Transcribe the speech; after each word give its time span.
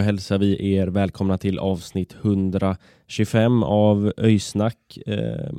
Då 0.00 0.04
hälsar 0.04 0.38
vi 0.38 0.74
er 0.74 0.86
välkomna 0.86 1.38
till 1.38 1.58
avsnitt 1.58 2.16
125 2.22 3.62
av 3.62 4.12
Öysnack. 4.16 4.98
Eh, 5.06 5.50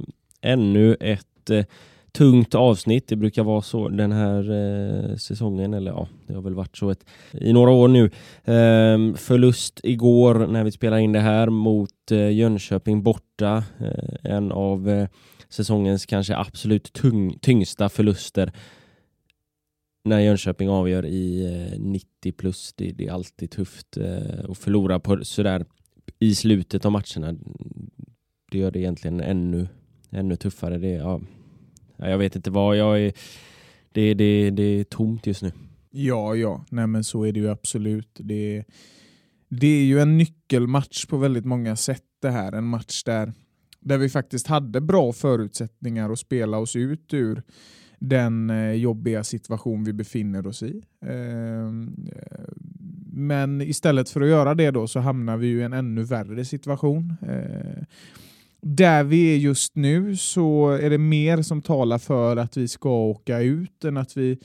ännu 0.42 0.96
ett 1.00 1.50
eh, 1.50 1.66
tungt 2.12 2.56
avsnitt. 2.56 3.08
Det 3.08 3.16
brukar 3.16 3.44
vara 3.44 3.62
så 3.62 3.90
den 3.90 4.12
här 4.12 4.52
eh, 4.52 5.16
säsongen, 5.16 5.74
eller 5.74 5.92
ja, 5.92 6.08
det 6.28 6.34
har 6.34 6.42
väl 6.42 6.54
varit 6.54 6.78
så 6.78 6.90
ett, 6.90 7.06
i 7.32 7.54
några 7.54 7.72
år 7.72 7.88
nu. 7.88 8.06
Eh, 8.44 9.16
förlust 9.16 9.80
igår 9.84 10.48
när 10.48 10.64
vi 10.64 10.72
spelar 10.72 10.98
in 10.98 11.12
det 11.12 11.20
här 11.20 11.50
mot 11.50 12.12
eh, 12.12 12.32
Jönköping 12.32 13.04
borta. 13.04 13.64
Eh, 13.80 14.32
en 14.32 14.52
av 14.52 14.90
eh, 14.90 15.08
säsongens 15.50 16.06
kanske 16.06 16.36
absolut 16.36 16.94
tung, 16.94 17.38
tyngsta 17.42 17.90
förluster 17.90 18.52
när 20.04 20.20
Jönköping 20.20 20.70
avgör 20.70 21.06
i 21.06 21.46
eh, 21.46 21.80
90 21.80 22.32
plus. 22.32 22.74
Det, 22.76 22.92
det 22.92 23.08
är 23.08 23.12
alltid 23.12 23.52
tufft 23.52 23.98
eh, 23.98 24.50
att 24.50 24.58
förlora 24.58 25.00
på 25.00 25.26
sådär 25.26 25.66
i 26.20 26.36
slutet 26.36 26.86
av 26.86 26.92
matcherna. 26.92 27.40
Det 28.52 28.58
gör 28.58 28.72
det 28.72 28.80
egentligen 28.80 29.22
ännu, 29.22 29.68
ännu 30.10 30.36
tuffare. 30.36 30.78
Det, 30.78 30.90
ja, 30.90 31.22
jag 31.98 32.18
vet 32.18 32.36
inte 32.36 32.52
vad 32.52 32.78
jag 32.78 33.02
är. 33.02 33.14
Det, 33.92 34.14
det, 34.14 34.50
det 34.50 34.64
är 34.64 34.84
tomt 34.84 35.28
just 35.28 35.42
nu. 35.42 35.52
Ja, 35.92 36.36
ja. 36.36 36.66
Nej, 36.70 36.88
men 36.88 37.04
så 37.04 37.24
är 37.24 37.32
det 37.32 37.40
ju 37.40 37.50
absolut. 37.50 38.10
Det, 38.20 38.64
det 39.50 39.68
är 39.68 39.84
ju 39.84 40.00
en 40.00 40.18
nyckelmatch 40.18 41.06
på 41.06 41.18
väldigt 41.18 41.46
många 41.46 41.76
sätt 41.76 42.04
det 42.22 42.30
här. 42.30 42.52
En 42.52 42.64
match 42.64 43.04
där, 43.04 43.34
där 43.80 43.98
vi 43.98 44.10
faktiskt 44.10 44.48
hade 44.48 44.82
bra 44.82 45.14
förutsättningar 45.14 46.10
att 46.10 46.20
spela 46.20 46.58
oss 46.58 46.76
ut 46.76 47.14
ur 47.14 47.44
den 48.02 48.50
eh, 48.50 48.72
jobbiga 48.72 49.24
situation 49.24 49.84
vi 49.84 49.94
befinner 49.94 50.48
oss 50.48 50.64
i. 50.64 50.82
Ehm, 51.06 51.96
men 53.14 53.62
istället 53.62 54.10
för 54.10 54.22
att 54.22 54.28
göra 54.28 54.56
det 54.56 54.72
då 54.72 54.88
så 54.88 55.00
hamnar 55.00 55.38
vi 55.38 55.48
i 55.48 55.62
en 55.62 55.74
ännu 55.74 56.04
värre 56.04 56.46
situation. 56.46 57.14
Eh, 57.22 57.84
där 58.62 59.04
vi 59.04 59.34
är 59.34 59.38
just 59.38 59.76
nu 59.76 60.16
så 60.18 60.70
är 60.70 60.90
det 60.90 60.98
mer 60.98 61.42
som 61.42 61.62
talar 61.62 61.98
för 61.98 62.38
att 62.38 62.58
vi 62.58 62.68
ska 62.68 62.90
åka 62.90 63.40
ut 63.40 63.84
än 63.84 63.98
att 63.98 64.18
vi 64.18 64.38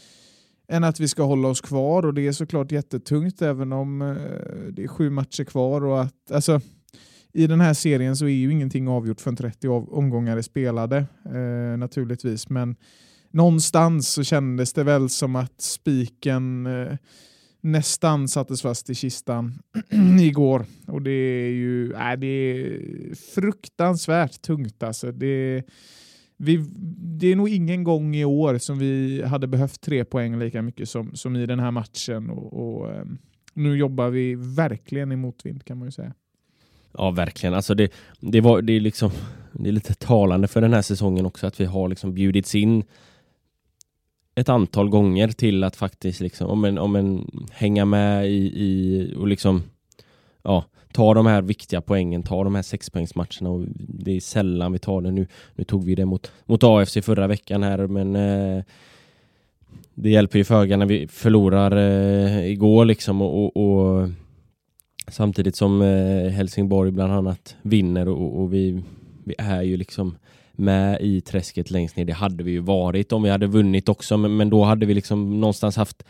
än 0.69 0.85
att 0.85 1.01
vi 1.01 1.09
ska 1.09 1.23
hålla 1.23 1.49
oss 1.49 1.61
kvar 1.61 2.07
och 2.07 2.15
det 2.15 2.27
är 2.27 2.33
såklart 2.33 2.73
jättetungt 2.73 3.43
även 3.43 3.73
om 3.73 4.03
eh, 4.03 4.73
det 4.73 4.85
är 4.85 4.89
sju 4.89 5.11
matcher 5.11 5.45
kvar 5.45 5.85
och 5.85 6.03
att 6.03 6.31
alltså, 6.31 6.61
i 7.33 7.47
den 7.47 7.61
här 7.61 7.75
serien 7.75 8.17
så 8.17 8.25
är 8.25 8.29
ju 8.29 8.53
ingenting 8.53 8.89
avgjort 8.89 9.21
förrän 9.21 9.37
30 9.37 9.69
omgångar 9.69 10.37
är 10.37 10.43
spelade 10.43 11.07
eh, 11.25 11.79
naturligtvis 11.79 12.49
men 12.49 12.77
någonstans 13.37 14.09
så 14.09 14.25
kändes 14.25 14.73
det 14.73 14.85
väl 14.85 15.09
som 15.09 15.37
att 15.37 15.61
spiken 15.61 16.67
eh, 16.67 16.97
nästan 17.61 18.29
sattes 18.29 18.63
fast 18.63 18.91
i 18.91 18.95
kistan 18.95 19.59
igår 20.21 20.65
och 20.87 21.03
det 21.03 21.11
är 21.11 21.51
ju 21.51 21.93
äh, 21.93 22.13
det 22.19 22.27
är 22.27 23.15
fruktansvärt 23.35 24.43
tungt 24.43 24.83
alltså. 24.83 25.13
Det, 25.13 25.63
vi, 26.37 26.65
det 27.19 27.27
är 27.27 27.37
nog 27.37 27.49
ingen 27.49 27.85
gång 27.85 28.17
i 28.17 28.25
år 28.25 28.59
som 28.59 28.79
vi 28.79 29.23
hade 29.23 29.47
behövt 29.47 29.81
tre 29.81 30.05
poäng 30.05 30.39
lika 30.39 30.63
mycket 30.63 30.89
som, 30.89 31.15
som 31.15 31.37
i 31.37 31.47
den 31.47 31.61
här 31.61 31.71
matchen. 31.71 32.31
Och, 32.31 32.53
och 32.53 32.91
eh, 32.91 33.05
Nu 33.55 33.77
jobbar 33.77 34.11
vi 34.11 34.35
verkligen 34.35 35.13
i 35.13 35.17
motvind 35.17 35.65
kan 35.65 35.79
man 35.79 35.89
ju 35.89 35.93
säga. 35.93 36.15
Ja, 36.93 37.11
verkligen. 37.11 37.55
Alltså 37.55 37.75
det, 37.75 37.93
det, 38.21 38.41
var, 38.41 38.63
det, 38.63 38.73
är 38.73 38.81
liksom, 38.81 39.11
det 39.53 39.69
är 39.69 39.73
lite 39.73 39.95
talande 39.95 40.49
för 40.49 40.61
den 40.61 40.73
här 40.73 40.83
säsongen 40.83 41.27
också 41.27 41.47
att 41.47 41.61
vi 41.61 41.65
har 41.65 41.89
liksom 41.89 42.15
bjudits 42.15 42.55
in 42.55 42.85
ett 44.37 44.49
antal 44.49 44.89
gånger 44.89 45.29
till 45.29 45.65
att 45.65 45.77
faktiskt 45.77 46.21
liksom, 46.21 46.47
om 46.47 46.65
en, 46.65 46.79
om 46.79 46.97
en, 46.97 47.31
hänga 47.51 47.85
med 47.85 48.31
i, 48.31 48.53
i 48.65 49.15
och 49.17 49.29
liksom 49.29 49.63
ja, 50.43 50.65
ta 50.93 51.15
de 51.15 51.27
här 51.27 51.43
viktiga 51.43 51.81
poängen, 51.81 52.23
ta 52.23 52.45
de 52.45 52.55
här 52.55 52.63
sexpoängsmatcherna 52.63 53.51
och 53.51 53.65
det 53.89 54.17
är 54.17 54.21
sällan 54.21 54.73
vi 54.73 54.79
tar 54.79 55.01
det. 55.01 55.11
Nu, 55.11 55.27
nu 55.55 55.65
tog 55.65 55.85
vi 55.85 55.95
det 55.95 56.05
mot, 56.05 56.33
mot 56.45 56.65
AFC 56.65 56.99
förra 57.03 57.27
veckan 57.27 57.63
här 57.63 57.87
men 57.87 58.17
eh, 58.17 58.65
det 59.95 60.11
hjälper 60.11 60.39
ju 60.39 60.45
föga 60.45 60.77
när 60.77 60.87
vi 60.87 61.09
förlorar 61.09 61.77
eh, 61.77 62.47
igår 62.47 62.85
liksom 62.85 63.23
och, 63.23 63.57
och, 63.57 63.57
och 63.57 64.09
samtidigt 65.09 65.57
som 65.57 65.83
eh, 65.83 66.31
Helsingborg 66.31 66.91
bland 66.91 67.13
annat 67.13 67.57
vinner 67.63 68.09
och, 68.09 68.41
och 68.41 68.55
vi, 68.55 68.83
vi 69.25 69.35
är 69.39 69.63
ju 69.63 69.77
liksom 69.77 70.17
med 70.59 71.01
i 71.01 71.21
träsket 71.21 71.71
längst 71.71 71.97
ner. 71.97 72.05
Det 72.05 72.13
hade 72.13 72.45
vi 72.45 72.51
ju 72.51 72.61
varit 72.61 73.13
om 73.13 73.23
vi 73.23 73.31
hade 73.31 73.47
vunnit 73.47 73.89
också, 73.89 74.17
men, 74.17 74.37
men 74.37 74.51
då 74.51 74.65
hade 74.65 74.87
vi 74.87 74.95
liksom 74.95 75.41
någonstans 75.41 75.77
haft 75.77 76.05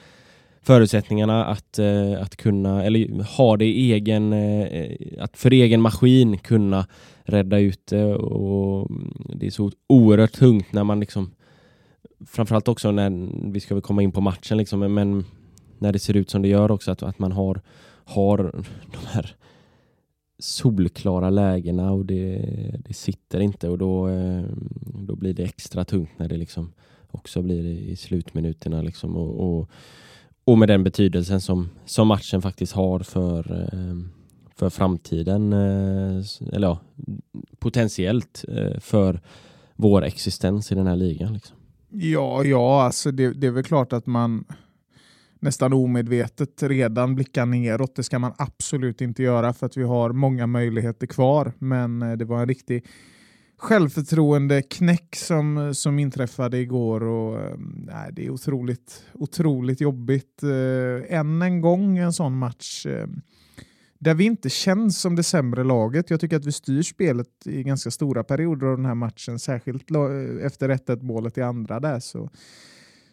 förutsättningarna 0.62 1.44
att, 1.44 1.78
eh, 1.78 2.22
att 2.22 2.36
kunna, 2.36 2.84
eller 2.84 3.22
ha 3.36 3.56
det 3.56 3.64
i 3.64 3.92
egen, 3.92 4.32
eh, 4.32 4.96
att 5.18 5.36
för 5.36 5.50
egen 5.50 5.80
maskin 5.80 6.38
kunna 6.38 6.86
rädda 7.24 7.58
ut 7.58 7.86
det 7.86 8.14
och 8.14 8.90
det 9.34 9.46
är 9.46 9.50
så 9.50 9.70
oerhört 9.86 10.32
tungt 10.32 10.72
när 10.72 10.84
man 10.84 11.00
liksom 11.00 11.30
framförallt 12.26 12.68
också 12.68 12.90
när 12.90 13.28
vi 13.52 13.60
ska 13.60 13.74
väl 13.74 13.82
komma 13.82 14.02
in 14.02 14.12
på 14.12 14.20
matchen 14.20 14.58
liksom, 14.58 14.94
men 14.94 15.24
när 15.78 15.92
det 15.92 15.98
ser 15.98 16.16
ut 16.16 16.30
som 16.30 16.42
det 16.42 16.48
gör 16.48 16.70
också 16.70 16.90
att, 16.90 17.02
att 17.02 17.18
man 17.18 17.32
har, 17.32 17.60
har 18.04 18.52
de 18.92 18.98
här 19.06 19.36
solklara 20.38 21.30
lägena 21.30 21.92
och 21.92 22.04
det, 22.04 22.44
det 22.78 22.94
sitter 22.94 23.40
inte 23.40 23.68
och 23.68 23.78
då, 23.78 24.08
eh, 24.08 24.44
då 24.94 25.16
blir 25.16 25.34
det 25.34 25.42
extra 25.42 25.84
tungt 25.84 26.10
när 26.16 26.28
det 26.28 26.36
liksom 26.36 26.72
också 27.10 27.42
blir 27.42 27.64
i 27.64 27.96
slutminuterna 27.96 28.82
liksom 28.82 29.16
och, 29.16 29.58
och, 29.58 29.70
och 30.44 30.58
med 30.58 30.68
den 30.68 30.84
betydelsen 30.84 31.40
som, 31.40 31.68
som 31.84 32.08
matchen 32.08 32.42
faktiskt 32.42 32.72
har 32.72 33.00
för, 33.00 33.68
eh, 33.72 33.96
för 34.54 34.70
framtiden 34.70 35.52
eh, 35.52 36.24
eller 36.52 36.68
ja, 36.68 36.78
potentiellt 37.58 38.44
för 38.80 39.20
vår 39.76 40.04
existens 40.04 40.72
i 40.72 40.74
den 40.74 40.86
här 40.86 40.96
ligan. 40.96 41.32
Liksom. 41.32 41.56
Ja, 41.90 42.44
ja, 42.44 42.82
alltså 42.82 43.10
det, 43.10 43.32
det 43.32 43.46
är 43.46 43.50
väl 43.50 43.64
klart 43.64 43.92
att 43.92 44.06
man 44.06 44.44
nästan 45.40 45.72
omedvetet 45.72 46.62
redan 46.62 47.14
blickar 47.14 47.46
neråt. 47.46 47.96
Det 47.96 48.02
ska 48.02 48.18
man 48.18 48.32
absolut 48.38 49.00
inte 49.00 49.22
göra 49.22 49.52
för 49.52 49.66
att 49.66 49.76
vi 49.76 49.82
har 49.82 50.12
många 50.12 50.46
möjligheter 50.46 51.06
kvar. 51.06 51.52
Men 51.58 52.02
eh, 52.02 52.12
det 52.12 52.24
var 52.24 52.40
en 52.40 52.48
riktig 52.48 52.86
självförtroende 53.58 54.62
knäck 54.62 55.16
som, 55.16 55.74
som 55.74 55.98
inträffade 55.98 56.58
igår 56.58 57.02
och 57.02 57.40
eh, 57.40 57.56
nej, 57.86 58.10
det 58.12 58.26
är 58.26 58.30
otroligt, 58.30 59.04
otroligt 59.14 59.80
jobbigt. 59.80 60.42
Eh, 60.42 61.18
än 61.18 61.42
en 61.42 61.60
gång 61.60 61.98
en 61.98 62.12
sån 62.12 62.38
match 62.38 62.86
där 63.98 64.14
vi 64.14 64.24
inte 64.24 64.50
känns 64.50 65.00
som 65.00 65.16
det 65.16 65.22
sämre 65.22 65.64
laget. 65.64 66.10
Jag 66.10 66.20
tycker 66.20 66.36
att 66.36 66.46
vi 66.46 66.52
styr 66.52 66.82
spelet 66.82 67.28
i 67.44 67.62
ganska 67.62 67.90
stora 67.90 68.24
perioder 68.24 68.66
av 68.66 68.76
den 68.76 68.86
här 68.86 68.94
matchen, 68.94 69.38
särskilt 69.38 69.90
efter 70.42 70.68
1-1 70.68 71.02
målet 71.02 71.38
i 71.38 71.42
andra 71.42 71.80
där. 71.80 72.00
Så 72.00 72.30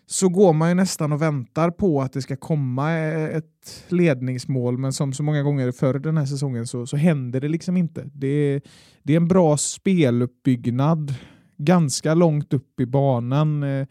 så 0.06 0.30
går 0.30 0.54
man 0.54 0.70
ju 0.70 0.76
nästan 0.76 1.12
och 1.12 1.22
väntar 1.22 1.72
på 1.72 2.02
att 2.02 2.14
det 2.14 2.22
ska 2.22 2.36
komma 2.36 2.92
ett 2.94 3.86
ledningsmål, 3.88 4.78
men 4.78 4.94
som 4.94 5.14
så 5.14 5.24
många 5.24 5.44
gånger 5.44 5.72
förr 5.72 6.00
den 6.00 6.18
här 6.18 6.26
säsongen 6.26 6.68
så, 6.68 6.86
så 6.86 6.98
händer 6.98 7.42
det 7.42 7.48
liksom 7.48 7.78
inte. 7.78 8.10
Det 8.14 8.28
är, 8.28 8.62
det 9.04 9.14
är 9.14 9.18
en 9.18 9.28
bra 9.28 9.58
speluppbyggnad 9.58 11.16
ganska 11.58 12.14
långt 12.14 12.54
upp 12.54 12.80
i 12.80 12.86
banan. 12.86 13.64
Eh, 13.64 13.88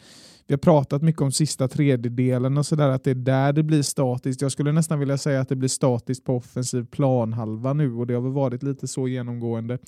vi 0.47 0.55
har 0.55 0.59
pratat 0.59 1.03
mycket 1.03 1.23
om 1.23 1.33
sista 1.33 1.69
tredjedelen 1.69 2.59
och 2.59 2.67
sådär, 2.67 2.89
att 2.89 3.05
det 3.05 3.11
är 3.11 3.15
där 3.15 3.53
det 3.53 3.63
blir 3.63 3.83
statiskt. 3.83 4.43
Jag 4.43 4.53
skulle 4.53 4.73
nästan 4.73 4.99
vilja 4.99 5.19
säga 5.19 5.41
att 5.41 5.49
det 5.49 5.57
blir 5.57 5.69
statiskt 5.69 6.25
på 6.25 6.37
offensiv 6.37 6.87
planhalva 6.87 7.73
nu 7.73 7.95
och 7.95 8.07
det 8.07 8.15
har 8.15 8.21
väl 8.21 8.33
varit 8.33 8.63
lite 8.63 8.89
så 8.89 9.09
genomgående 9.09 9.79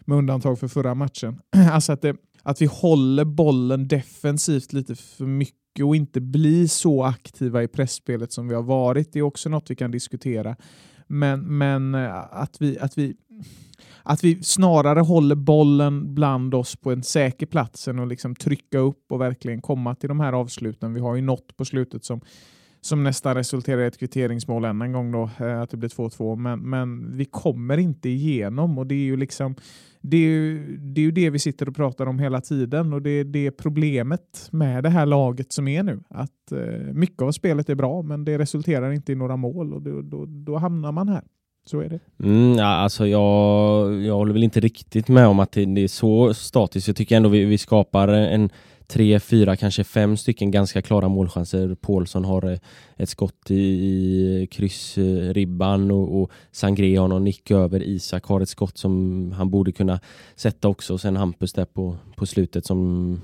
med 0.00 0.18
undantag 0.18 0.58
för 0.58 0.68
förra 0.68 0.94
matchen. 0.94 1.40
Alltså 1.72 1.92
att, 1.92 2.02
det, 2.02 2.16
att 2.42 2.62
vi 2.62 2.66
håller 2.66 3.24
bollen 3.24 3.88
defensivt 3.88 4.72
lite 4.72 4.94
för 4.94 5.26
mycket 5.26 5.63
och 5.82 5.96
inte 5.96 6.20
bli 6.20 6.68
så 6.68 7.02
aktiva 7.02 7.62
i 7.62 7.68
pressspelet 7.68 8.32
som 8.32 8.48
vi 8.48 8.54
har 8.54 8.62
varit. 8.62 9.12
Det 9.12 9.18
är 9.18 9.22
också 9.22 9.48
något 9.48 9.70
vi 9.70 9.76
kan 9.76 9.90
diskutera. 9.90 10.56
Men, 11.06 11.58
men 11.58 11.94
eh, 11.94 12.14
att, 12.30 12.56
vi, 12.60 12.78
att, 12.78 12.98
vi, 12.98 13.16
att 14.02 14.24
vi 14.24 14.42
snarare 14.42 15.00
håller 15.00 15.34
bollen 15.34 16.14
bland 16.14 16.54
oss 16.54 16.76
på 16.76 16.92
en 16.92 17.02
säker 17.02 17.46
plats 17.46 17.88
än 17.88 17.98
att 17.98 18.08
liksom 18.08 18.34
trycka 18.34 18.78
upp 18.78 19.12
och 19.12 19.20
verkligen 19.20 19.60
komma 19.60 19.94
till 19.94 20.08
de 20.08 20.20
här 20.20 20.32
avsluten. 20.32 20.94
Vi 20.94 21.00
har 21.00 21.16
ju 21.16 21.22
något 21.22 21.56
på 21.56 21.64
slutet 21.64 22.04
som, 22.04 22.20
som 22.84 23.04
nästan 23.04 23.34
resulterar 23.34 23.80
i 23.82 23.86
ett 23.86 23.98
kvitteringsmål 23.98 24.64
än 24.64 24.82
en 24.82 24.92
gång 24.92 25.12
då, 25.12 25.30
eh, 25.40 25.60
att 25.60 25.70
det 25.70 25.76
blir 25.76 25.88
2-2. 25.88 26.36
Men, 26.36 26.70
men 26.70 27.16
vi 27.16 27.24
kommer 27.24 27.78
inte 27.78 28.08
igenom 28.08 28.78
och 28.78 28.86
det 28.86 28.94
är 28.94 29.04
ju 29.04 29.16
liksom 29.16 29.54
det 30.00 30.16
är 30.16 30.20
ju, 30.20 30.76
det 30.76 31.00
är 31.00 31.02
ju 31.02 31.10
det 31.10 31.30
vi 31.30 31.38
sitter 31.38 31.68
och 31.68 31.76
pratar 31.76 32.06
om 32.06 32.18
hela 32.18 32.40
tiden 32.40 32.92
och 32.92 33.02
det 33.02 33.10
är 33.10 33.24
det 33.24 33.50
problemet 33.50 34.48
med 34.50 34.82
det 34.82 34.90
här 34.90 35.06
laget 35.06 35.52
som 35.52 35.68
är 35.68 35.82
nu. 35.82 36.00
Att 36.08 36.52
eh, 36.52 36.58
mycket 36.92 37.22
av 37.22 37.32
spelet 37.32 37.68
är 37.68 37.74
bra 37.74 38.02
men 38.02 38.24
det 38.24 38.38
resulterar 38.38 38.92
inte 38.92 39.12
i 39.12 39.14
några 39.14 39.36
mål 39.36 39.74
och 39.74 39.82
då, 39.82 40.02
då, 40.02 40.24
då 40.26 40.56
hamnar 40.56 40.92
man 40.92 41.08
här. 41.08 41.22
Så 41.66 41.80
är 41.80 41.88
det. 41.88 42.00
Mm, 42.24 42.58
ja, 42.58 42.66
alltså 42.66 43.06
jag, 43.06 43.94
jag 44.02 44.14
håller 44.14 44.32
väl 44.32 44.44
inte 44.44 44.60
riktigt 44.60 45.08
med 45.08 45.26
om 45.26 45.40
att 45.40 45.52
det, 45.52 45.64
det 45.64 45.80
är 45.80 45.88
så 45.88 46.34
statiskt. 46.34 46.88
Jag 46.88 46.96
tycker 46.96 47.16
ändå 47.16 47.28
vi, 47.28 47.44
vi 47.44 47.58
skapar 47.58 48.08
en 48.08 48.50
tre, 48.86 49.20
fyra, 49.20 49.56
kanske 49.56 49.84
fem 49.84 50.16
stycken 50.16 50.50
ganska 50.50 50.82
klara 50.82 51.08
målchanser. 51.08 51.74
Paulsson 51.74 52.24
har 52.24 52.52
eh, 52.52 52.58
ett 52.96 53.08
skott 53.08 53.50
i 53.50 54.48
kryssribban 54.50 55.90
och, 55.90 56.20
och 56.20 56.30
Sangré 56.52 56.96
har 56.96 57.08
någon 57.08 57.24
nick 57.24 57.50
över. 57.50 57.82
Isak 57.82 58.24
har 58.24 58.40
ett 58.40 58.48
skott 58.48 58.78
som 58.78 59.32
han 59.32 59.50
borde 59.50 59.72
kunna 59.72 60.00
sätta 60.36 60.68
också. 60.68 60.92
Och 60.92 61.00
sen 61.00 61.16
Hampus 61.16 61.52
där 61.52 61.64
på, 61.64 61.96
på 62.16 62.26
slutet 62.26 62.66
som 62.66 63.20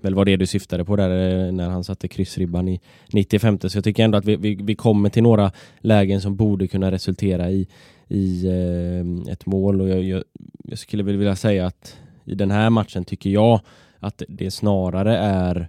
väl 0.00 0.14
var 0.14 0.24
det 0.24 0.36
du 0.36 0.46
syftade 0.46 0.84
på 0.84 0.96
där 0.96 1.46
eh, 1.46 1.52
när 1.52 1.68
han 1.68 1.84
satte 1.84 2.08
kryssribban 2.08 2.68
i 2.68 2.80
95. 3.12 3.58
Så 3.60 3.76
jag 3.76 3.84
tycker 3.84 4.04
ändå 4.04 4.18
att 4.18 4.24
vi, 4.24 4.36
vi, 4.36 4.54
vi 4.54 4.74
kommer 4.74 5.08
till 5.08 5.22
några 5.22 5.52
lägen 5.80 6.20
som 6.20 6.36
borde 6.36 6.68
kunna 6.68 6.90
resultera 6.90 7.50
i, 7.50 7.68
i 8.08 8.46
eh, 8.46 9.32
ett 9.32 9.46
mål 9.46 9.80
och 9.80 9.88
jag, 9.88 10.02
jag, 10.02 10.24
jag 10.64 10.78
skulle 10.78 11.02
vilja 11.02 11.36
säga 11.36 11.66
att 11.66 11.96
i 12.24 12.34
den 12.34 12.50
här 12.50 12.70
matchen 12.70 13.04
tycker 13.04 13.30
jag 13.30 13.60
att 14.00 14.22
det 14.28 14.50
snarare 14.50 15.16
är 15.16 15.68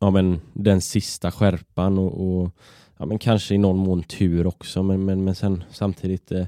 ja, 0.00 0.10
men, 0.10 0.40
den 0.52 0.80
sista 0.80 1.30
skärpan 1.30 1.98
och, 1.98 2.42
och 2.42 2.50
ja, 2.98 3.06
men 3.06 3.18
kanske 3.18 3.54
i 3.54 3.58
någon 3.58 3.78
mån 3.78 4.02
tur 4.02 4.46
också 4.46 4.82
men, 4.82 5.04
men, 5.04 5.24
men 5.24 5.34
sen 5.34 5.64
samtidigt 5.70 6.32
eh, 6.32 6.46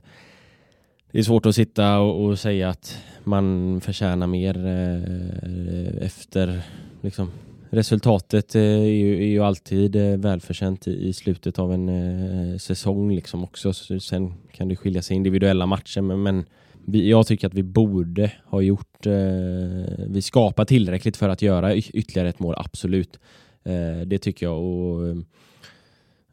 det 1.11 1.19
är 1.19 1.23
svårt 1.23 1.47
att 1.47 1.55
sitta 1.55 1.99
och, 1.99 2.25
och, 2.25 2.39
säga 2.39 2.69
att 2.69 2.99
man 3.25 3.81
förtjänar 3.81 4.27
mer 4.27 4.67
eh, 4.67 6.07
efter 6.07 6.63
liksom, 7.01 7.31
resultatet 7.71 8.55
eh, 8.55 8.63
är, 8.63 8.85
ju, 8.85 9.17
är 9.17 9.29
ju 9.29 9.41
alltid 9.41 9.97
eh, 9.97 10.17
välförtjänt 10.17 10.89
i, 10.89 11.09
i 11.09 11.13
slutet 11.13 11.59
av 11.59 11.73
en 11.73 11.89
eh, 11.89 12.59
säsong 12.59 13.15
liksom 13.15 13.45
också. 13.45 13.73
Så 13.73 14.01
sen 14.01 14.35
kan 14.53 14.69
det 14.69 14.77
skilja 14.77 15.03
sig 15.03 15.17
individuella 15.17 15.67
matcher 15.67 16.01
men, 16.01 16.23
men 16.23 16.45
vi, 16.87 17.11
jag 17.11 17.27
tycker 17.27 17.47
att 17.47 17.55
vi 17.55 17.63
borde 17.63 18.33
ha 18.47 18.61
gjort, 18.61 19.07
eh, 19.07 19.13
vi 20.09 20.23
skapar 20.23 20.65
tillräckligt 20.65 21.17
för 21.17 21.29
att 21.29 21.43
göra 21.43 21.77
ytterligare 21.77 22.29
ett 22.29 22.39
mål, 22.39 22.55
absolut. 22.59 23.19
Eh, 23.65 24.07
det 24.07 24.19
tycker 24.19 24.47
jag 24.47 24.63
och 24.63 25.09
eh, 25.09 25.17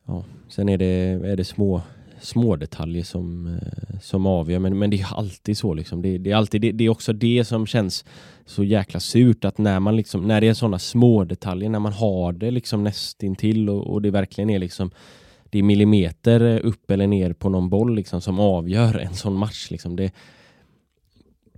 ja, 0.07 0.23
sen 0.49 0.69
är 0.69 0.77
det, 0.77 1.19
är 1.25 1.35
det 1.35 1.43
små, 1.43 1.81
små 2.21 2.55
detaljer 2.55 3.03
som, 3.03 3.47
eh, 3.47 3.99
som 4.01 4.25
avgör, 4.25 4.59
men, 4.59 4.79
men 4.79 4.89
det 4.89 5.01
är 5.01 5.17
alltid 5.17 5.57
så 5.57 5.73
liksom. 5.73 6.01
Det, 6.01 6.17
det 6.17 6.31
är 6.31 6.35
alltid, 6.35 6.61
det, 6.61 6.71
det, 6.71 6.83
är 6.83 6.89
också 6.89 7.13
det 7.13 7.45
som 7.47 7.67
känns 7.67 8.05
så 8.45 8.63
jäkla 8.63 8.99
surt 8.99 9.45
att 9.45 9.57
när 9.57 9.79
man 9.79 9.95
liksom, 9.95 10.27
när 10.27 10.41
det 10.41 10.47
är 10.47 10.53
sådana 10.53 10.79
små 10.79 11.23
detaljer, 11.23 11.69
när 11.69 11.79
man 11.79 11.93
har 11.93 12.31
det 12.33 12.51
liksom 12.51 12.83
nästintill 12.83 13.69
och, 13.69 13.87
och 13.87 14.01
det 14.01 14.11
verkligen 14.11 14.49
är 14.49 14.59
liksom 14.59 14.91
det 15.51 15.59
är 15.59 15.63
millimeter 15.63 16.59
upp 16.59 16.91
eller 16.91 17.07
ner 17.07 17.33
på 17.33 17.49
någon 17.49 17.69
boll 17.69 17.95
liksom 17.95 18.21
som 18.21 18.39
avgör 18.39 18.97
en 18.97 19.13
sån 19.13 19.33
match. 19.33 19.71
Liksom. 19.71 19.95
Det, 19.95 20.11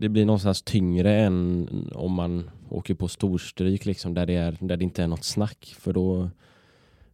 det 0.03 0.09
blir 0.09 0.25
någonstans 0.25 0.61
tyngre 0.61 1.15
än 1.15 1.67
om 1.95 2.13
man 2.13 2.50
åker 2.69 2.94
på 2.94 3.07
storstryk 3.07 3.85
liksom, 3.85 4.13
där, 4.13 4.25
det 4.25 4.33
är, 4.33 4.57
där 4.59 4.77
det 4.77 4.83
inte 4.83 5.03
är 5.03 5.07
något 5.07 5.23
snack. 5.23 5.75
För 5.79 5.94
då, 5.94 6.29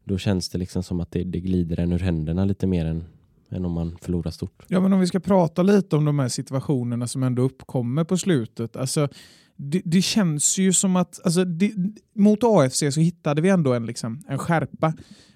då 0.04 0.18
känns 0.18 0.50
det 0.50 0.58
liksom 0.58 0.84
som 0.84 1.00
att 1.00 1.12
det, 1.12 1.24
det 1.24 1.40
glider 1.40 1.80
en 1.80 1.92
ur 1.92 2.00
händerna 2.00 2.46
lite 2.46 2.68
mer 2.68 2.86
än, 2.86 3.06
än 3.50 3.66
om 3.66 3.72
man 3.72 3.98
förlorar 4.02 4.32
stort. 4.32 4.66
Ja, 4.68 4.80
men 4.80 4.94
om 4.94 5.00
vi 5.00 5.08
ska 5.08 5.20
prata 5.20 5.64
lite 5.64 5.96
om 5.96 6.06
de 6.06 6.20
här 6.20 6.28
situationerna 6.28 7.08
som 7.08 7.24
ändå 7.24 7.42
uppkommer 7.42 8.04
på 8.04 8.18
slutet. 8.18 8.76
Alltså, 8.76 9.08
det, 9.56 9.82
det 9.86 10.02
känns 10.02 10.58
ju 10.58 10.74
som 10.74 10.96
att 10.96 11.20
alltså, 11.24 11.46
det, 11.46 11.74
mot 12.14 12.40
AFC 12.44 12.84
så 12.92 13.00
hittade 13.00 13.42
vi 13.42 13.50
ändå 13.50 13.74
en, 13.74 13.86
liksom, 13.86 14.24
en 14.28 14.38
skärpa. 14.38 14.94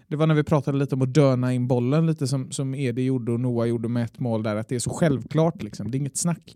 Det 0.07 0.15
var 0.15 0.27
när 0.27 0.35
vi 0.35 0.43
pratade 0.43 0.77
lite 0.77 0.95
om 0.95 1.01
att 1.01 1.13
döna 1.13 1.53
in 1.53 1.67
bollen, 1.67 2.05
lite 2.05 2.27
som, 2.27 2.51
som 2.51 2.75
Edi 2.75 3.01
gjorde 3.01 3.31
och 3.31 3.39
Noah 3.39 3.67
gjorde 3.67 3.89
med 3.89 4.05
ett 4.05 4.19
mål 4.19 4.43
där, 4.43 4.55
att 4.55 4.69
det 4.69 4.75
är 4.75 4.79
så 4.79 4.89
självklart. 4.89 5.63
Liksom. 5.63 5.91
Det 5.91 5.97
är 5.97 5.99
inget 5.99 6.17
snack. 6.17 6.55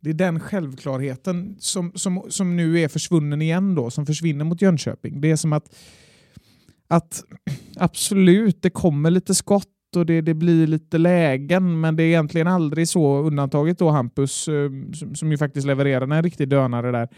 Det 0.00 0.10
är 0.10 0.14
den 0.14 0.40
självklarheten 0.40 1.56
som, 1.58 1.92
som, 1.94 2.22
som 2.28 2.56
nu 2.56 2.80
är 2.80 2.88
försvunnen 2.88 3.42
igen 3.42 3.74
då, 3.74 3.90
som 3.90 4.06
försvinner 4.06 4.44
mot 4.44 4.62
Jönköping. 4.62 5.20
Det 5.20 5.30
är 5.30 5.36
som 5.36 5.52
att, 5.52 5.76
att 6.88 7.24
absolut, 7.76 8.62
det 8.62 8.70
kommer 8.70 9.10
lite 9.10 9.34
skott 9.34 9.66
och 9.96 10.06
det, 10.06 10.20
det 10.20 10.34
blir 10.34 10.66
lite 10.66 10.98
lägen, 10.98 11.80
men 11.80 11.96
det 11.96 12.02
är 12.02 12.06
egentligen 12.06 12.46
aldrig 12.46 12.88
så, 12.88 13.18
undantaget 13.18 13.78
då 13.78 13.90
Hampus, 13.90 14.48
eh, 14.48 14.70
som, 14.92 15.14
som 15.14 15.30
ju 15.30 15.38
faktiskt 15.38 15.66
levererade 15.66 16.16
en 16.16 16.22
riktig 16.22 16.48
dönare 16.48 16.92
där. 16.92 17.08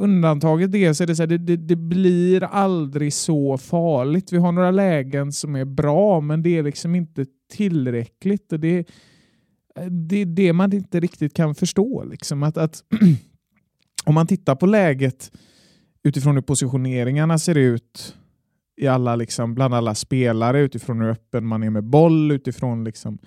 Undantaget 0.00 0.72
det 0.72 0.94
så 0.94 1.02
är 1.02 1.06
det 1.06 1.16
så 1.16 1.22
här, 1.22 1.26
det, 1.26 1.38
det, 1.38 1.56
det, 1.56 1.76
blir 1.76 2.44
aldrig 2.44 3.12
så 3.12 3.58
farligt. 3.58 4.32
Vi 4.32 4.38
har 4.38 4.52
några 4.52 4.70
lägen 4.70 5.32
som 5.32 5.56
är 5.56 5.64
bra, 5.64 6.20
men 6.20 6.42
det 6.42 6.58
är 6.58 6.62
liksom 6.62 6.94
inte 6.94 7.26
tillräckligt. 7.52 8.52
Och 8.52 8.60
det, 8.60 8.88
det 9.90 10.16
är 10.16 10.26
det 10.26 10.52
man 10.52 10.72
inte 10.72 11.00
riktigt 11.00 11.34
kan 11.34 11.54
förstå. 11.54 12.04
Liksom. 12.04 12.42
Att, 12.42 12.56
att 12.56 12.82
om 14.04 14.14
man 14.14 14.26
tittar 14.26 14.54
på 14.54 14.66
läget 14.66 15.32
utifrån 16.04 16.34
hur 16.34 16.42
positioneringarna 16.42 17.38
ser 17.38 17.54
ut 17.54 18.16
i 18.76 18.86
alla, 18.86 19.16
liksom, 19.16 19.54
bland 19.54 19.74
alla 19.74 19.94
spelare, 19.94 20.60
utifrån 20.60 21.00
hur 21.00 21.08
öppen 21.08 21.46
man 21.46 21.62
är 21.62 21.70
med 21.70 21.84
boll, 21.84 22.32
utifrån, 22.32 22.84
liksom, 22.84 23.18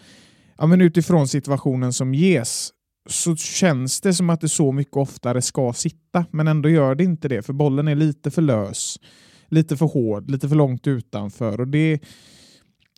ja, 0.58 0.66
men 0.66 0.82
utifrån 0.82 1.28
situationen 1.28 1.94
som 1.94 2.14
ges, 2.14 2.70
så 3.10 3.36
känns 3.36 4.02
det 4.02 4.14
som 4.14 4.30
att 4.30 4.42
det 4.42 4.50
så 4.50 4.72
mycket 4.72 4.98
oftare 4.98 5.42
ska 5.42 5.74
sitta, 5.74 6.26
men 6.32 6.48
ändå 6.48 6.70
gör 6.70 6.96
det 6.96 7.04
inte 7.04 7.28
det, 7.28 7.42
för 7.42 7.54
bollen 7.54 7.88
är 7.88 7.96
lite 7.96 8.32
för 8.32 8.42
lös, 8.42 9.00
lite 9.48 9.78
för 9.78 9.86
hård, 9.86 10.30
lite 10.32 10.50
för 10.50 10.56
långt 10.56 10.88
utanför. 10.88 11.60
Och 11.60 11.68
det 11.68 12.00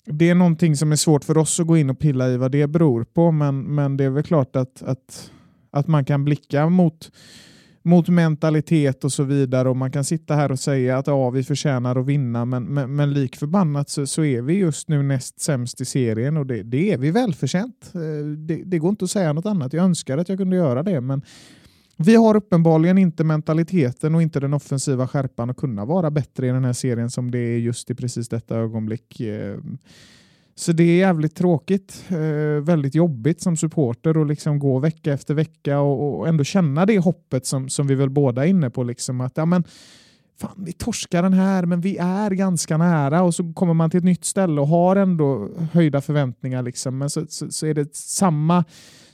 det 0.06 0.30
är 0.30 0.36
någonting 0.36 0.76
som 0.76 0.92
är 0.92 0.96
svårt 0.96 1.24
för 1.24 1.38
oss 1.38 1.60
att 1.60 1.68
gå 1.68 1.78
in 1.78 1.90
och 1.90 2.00
pilla 2.00 2.30
i 2.30 2.38
vad 2.38 2.52
det 2.52 2.68
beror 2.68 3.04
på, 3.04 3.32
men, 3.32 3.76
men 3.76 3.98
det 3.98 4.04
är 4.04 4.10
väl 4.10 4.24
klart 4.24 4.56
att, 4.56 4.84
att, 4.84 5.32
att 5.72 5.88
man 5.88 6.06
kan 6.06 6.26
blicka 6.26 6.70
mot, 6.70 7.12
mot 7.84 8.10
mentalitet 8.10 9.04
och 9.04 9.14
så 9.14 9.24
vidare 9.24 9.70
och 9.70 9.78
man 9.78 9.92
kan 9.92 10.04
sitta 10.04 10.36
här 10.36 10.52
och 10.52 10.60
säga 10.60 10.98
att 10.98 11.08
ja, 11.08 11.30
vi 11.30 11.44
förtjänar 11.44 11.96
att 11.96 12.06
vinna, 12.06 12.46
men, 12.46 12.64
men, 12.64 12.96
men 12.96 13.14
lik 13.14 13.36
förbannat 13.36 13.90
så, 13.90 14.08
så 14.08 14.24
är 14.24 14.42
vi 14.42 14.54
just 14.54 14.88
nu 14.88 15.04
näst 15.04 15.42
sämst 15.42 15.82
i 15.82 15.86
serien 15.86 16.38
och 16.38 16.46
det, 16.46 16.64
det 16.64 16.94
är 16.94 16.98
vi 16.98 17.12
välförtjänt. 17.12 17.92
Eh, 17.96 18.28
det, 18.38 18.64
det 18.66 18.80
går 18.80 18.90
inte 18.90 19.06
att 19.06 19.12
säga 19.12 19.34
något 19.34 19.46
annat. 19.46 19.74
Jag 19.74 19.86
önskar 19.86 20.18
att 20.18 20.30
jag 20.30 20.38
kunde 20.38 20.56
göra 20.56 20.84
det, 20.84 21.02
men 21.02 21.22
vi 22.02 22.16
har 22.16 22.36
uppenbarligen 22.36 22.98
inte 22.98 23.24
mentaliteten 23.24 24.16
och 24.16 24.22
inte 24.22 24.40
den 24.40 24.54
offensiva 24.54 25.08
skärpan 25.08 25.50
att 25.50 25.58
kunna 25.58 25.86
vara 25.86 26.12
bättre 26.12 26.48
i 26.48 26.50
den 26.50 26.66
här 26.66 26.74
serien 26.74 27.10
som 27.10 27.32
det 27.32 27.40
är 27.40 27.58
just 27.58 27.90
i 27.90 27.96
precis 27.96 28.30
detta 28.30 28.58
ögonblick. 28.58 29.20
Ehm, 29.20 29.78
så 30.56 30.72
det 30.72 30.84
är 30.84 30.98
jävligt 30.98 31.36
tråkigt, 31.36 32.06
eh, 32.10 32.64
väldigt 32.64 32.96
jobbigt 32.96 33.42
som 33.42 33.58
supporter 33.58 34.22
att 34.22 34.28
liksom 34.28 34.60
gå 34.60 34.80
vecka 34.80 35.14
efter 35.14 35.34
vecka 35.34 35.80
och, 35.80 36.28
ändå 36.28 36.44
känna 36.44 36.86
det 36.86 37.00
hoppet 37.00 37.46
som, 37.46 37.70
som 37.70 37.88
vi 37.88 37.96
väl 37.96 38.10
båda 38.10 38.46
är 38.46 38.50
inne 38.50 38.70
på. 38.70 38.84
Liksom 38.84 39.22
att, 39.22 39.38
ja, 39.38 39.46
men, 39.46 39.64
fan, 40.42 40.64
vi 40.66 40.74
torskar 40.74 41.24
den 41.24 41.34
här 41.34 41.66
men 41.66 41.82
vi 41.82 41.98
är 41.98 42.32
ganska 42.32 42.78
nära 42.78 43.22
och 43.24 43.36
så 43.36 43.54
kommer 43.54 43.74
man 43.74 43.90
till 43.90 43.98
ett 43.98 44.04
nytt 44.04 44.26
ställe 44.26 44.62
och 44.62 44.68
har 44.68 44.96
ändå 44.96 45.50
höjda 45.72 46.02
förväntningar. 46.02 46.62
Liksom. 46.62 46.98
Men 46.98 47.10
så, 47.10 47.26
så, 47.30 47.52
så 47.52 47.68
är 47.68 47.74
det 47.74 47.96
samma 47.96 48.64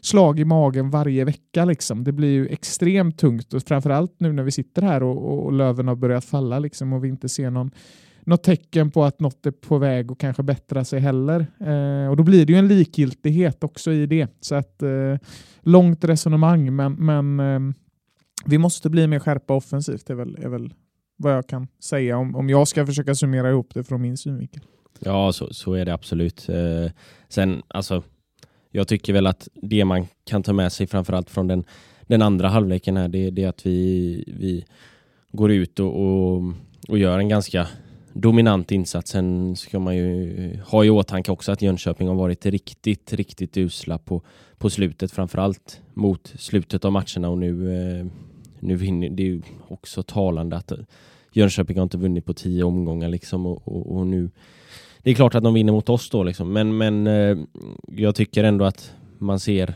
slag 0.02 0.40
i 0.40 0.46
magen 0.46 0.90
varje 0.90 1.26
vecka. 1.26 1.66
Liksom. 1.66 2.04
Det 2.04 2.12
blir 2.12 2.32
ju 2.32 2.48
extremt 2.48 3.18
tungt 3.18 3.54
och 3.54 3.64
framförallt 3.64 4.16
nu 4.20 4.34
när 4.34 4.44
vi 4.44 4.52
sitter 4.52 4.82
här 4.82 5.04
och, 5.04 5.46
och 5.46 5.54
löven 5.54 5.88
har 5.88 5.96
börjat 5.96 6.26
falla 6.26 6.60
liksom, 6.60 6.94
och 6.94 7.04
vi 7.04 7.08
inte 7.08 7.30
ser 7.30 7.50
någon 7.50 7.72
något 8.28 8.44
tecken 8.44 8.92
på 8.92 9.04
att 9.04 9.20
något 9.20 9.46
är 9.46 9.52
på 9.52 9.78
väg 9.78 10.12
att 10.12 10.18
kanske 10.18 10.44
bättra 10.44 10.86
sig 10.86 11.00
heller. 11.00 11.48
Eh, 11.60 12.10
och 12.10 12.18
då 12.18 12.24
blir 12.24 12.46
det 12.46 12.54
ju 12.54 12.60
en 12.60 12.68
likgiltighet 12.68 13.64
också 13.64 13.92
i 13.92 14.06
det. 14.06 14.28
Så 14.40 14.56
att 14.56 14.84
eh, 14.84 15.16
långt 15.62 16.04
resonemang, 16.04 16.76
men, 16.76 16.94
men 16.94 17.40
eh, 17.40 17.76
vi 18.46 18.58
måste 18.58 18.90
bli 18.90 19.08
mer 19.08 19.20
skärpa 19.20 19.54
offensivt, 19.54 20.10
är 20.10 20.16
väl, 20.16 20.38
är 20.42 20.50
väl 20.50 20.74
vad 21.18 21.34
jag 21.34 21.48
kan 21.48 21.68
säga 21.80 22.18
om, 22.18 22.36
om 22.36 22.50
jag 22.50 22.68
ska 22.68 22.86
försöka 22.86 23.16
summera 23.16 23.50
ihop 23.50 23.74
det 23.74 23.84
från 23.84 24.02
min 24.02 24.18
synvinkel. 24.18 24.62
Ja, 25.00 25.32
så, 25.32 25.54
så 25.54 25.74
är 25.74 25.86
det 25.86 25.94
absolut. 25.94 26.50
Eh, 26.50 26.92
sen, 27.30 27.62
alltså, 27.68 28.04
jag 28.72 28.88
tycker 28.88 29.14
väl 29.14 29.28
att 29.28 29.48
det 29.54 29.86
man 29.86 30.08
kan 30.26 30.44
ta 30.44 30.54
med 30.54 30.72
sig 30.72 30.88
framförallt 30.88 31.30
från 31.30 31.48
den, 31.48 31.64
den 32.02 32.22
andra 32.22 32.48
halvleken 32.48 32.98
här, 32.98 33.08
det, 33.08 33.30
det 33.30 33.44
är 33.44 33.50
att 33.50 33.66
vi, 33.66 34.24
vi 34.28 34.66
går 35.32 35.52
ut 35.52 35.80
och, 35.80 36.04
och, 36.04 36.44
och 36.88 36.98
gör 36.98 37.20
en 37.20 37.30
ganska 37.30 37.68
dominant 38.14 38.72
insats. 38.72 39.12
Sen 39.12 39.56
ska 39.56 39.80
man 39.80 39.96
ju 39.96 40.60
ha 40.66 40.86
i 40.86 40.90
åtanke 40.90 41.32
också 41.32 41.52
att 41.52 41.62
Jönköping 41.62 42.08
har 42.08 42.16
varit 42.16 42.46
riktigt, 42.46 43.14
riktigt 43.14 43.58
usla 43.58 43.98
på, 43.98 44.22
på 44.58 44.70
slutet, 44.70 45.12
framförallt 45.12 45.82
mot 45.94 46.34
slutet 46.38 46.86
av 46.86 46.92
matcherna 46.92 47.30
och 47.30 47.38
nu, 47.38 47.72
eh, 47.72 48.06
nu 48.60 48.76
vinner, 48.76 49.10
det 49.10 49.24
är 49.24 49.28
ju 49.28 49.42
också 49.68 50.04
talande 50.04 50.56
att 50.56 50.72
eh, 50.72 50.78
Jönköping 51.32 51.78
har 51.78 51.84
inte 51.84 51.98
vunnit 51.98 52.26
på 52.26 52.34
tio 52.34 52.64
omgångar 52.64 53.10
liksom 53.10 53.46
och, 53.46 53.68
och, 53.68 53.98
och 53.98 54.08
nu 54.08 54.30
det 55.04 55.12
är 55.12 55.16
klart 55.16 55.36
att 55.36 55.44
de 55.44 55.54
vinner 55.54 55.74
mot 55.74 55.90
oss 55.90 56.10
då 56.10 56.24
liksom, 56.24 56.54
men, 56.54 56.78
men 56.78 57.08
eh, 57.08 57.38
jag 57.88 58.16
tycker 58.16 58.44
ändå 58.44 58.66
att 58.66 58.94
man 59.18 59.40
ser 59.40 59.74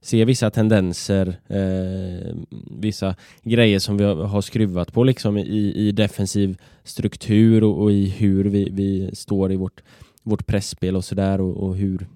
ser 0.00 0.24
vissa 0.24 0.50
tendenser, 0.50 1.38
eh, 1.48 2.36
vissa 2.70 3.14
grejer 3.42 3.78
som 3.78 3.96
vi 3.96 4.04
har 4.04 4.40
skruvat 4.40 4.92
på 4.92 5.04
liksom 5.04 5.38
i, 5.38 5.72
i 5.74 5.92
defensiv 5.92 6.58
struktur 6.84 7.64
och, 7.64 7.82
och, 7.82 7.92
i 7.92 8.08
hur 8.08 8.44
vi, 8.44 8.68
vi 8.72 9.10
står 9.12 9.52
i 9.52 9.56
vårt, 9.56 9.82
vårt 10.22 10.46
pressspel 10.46 10.96
och 10.96 11.04
sådär 11.04 11.40
och, 11.40 11.56
och, 11.56 11.76
hur, 11.76 12.06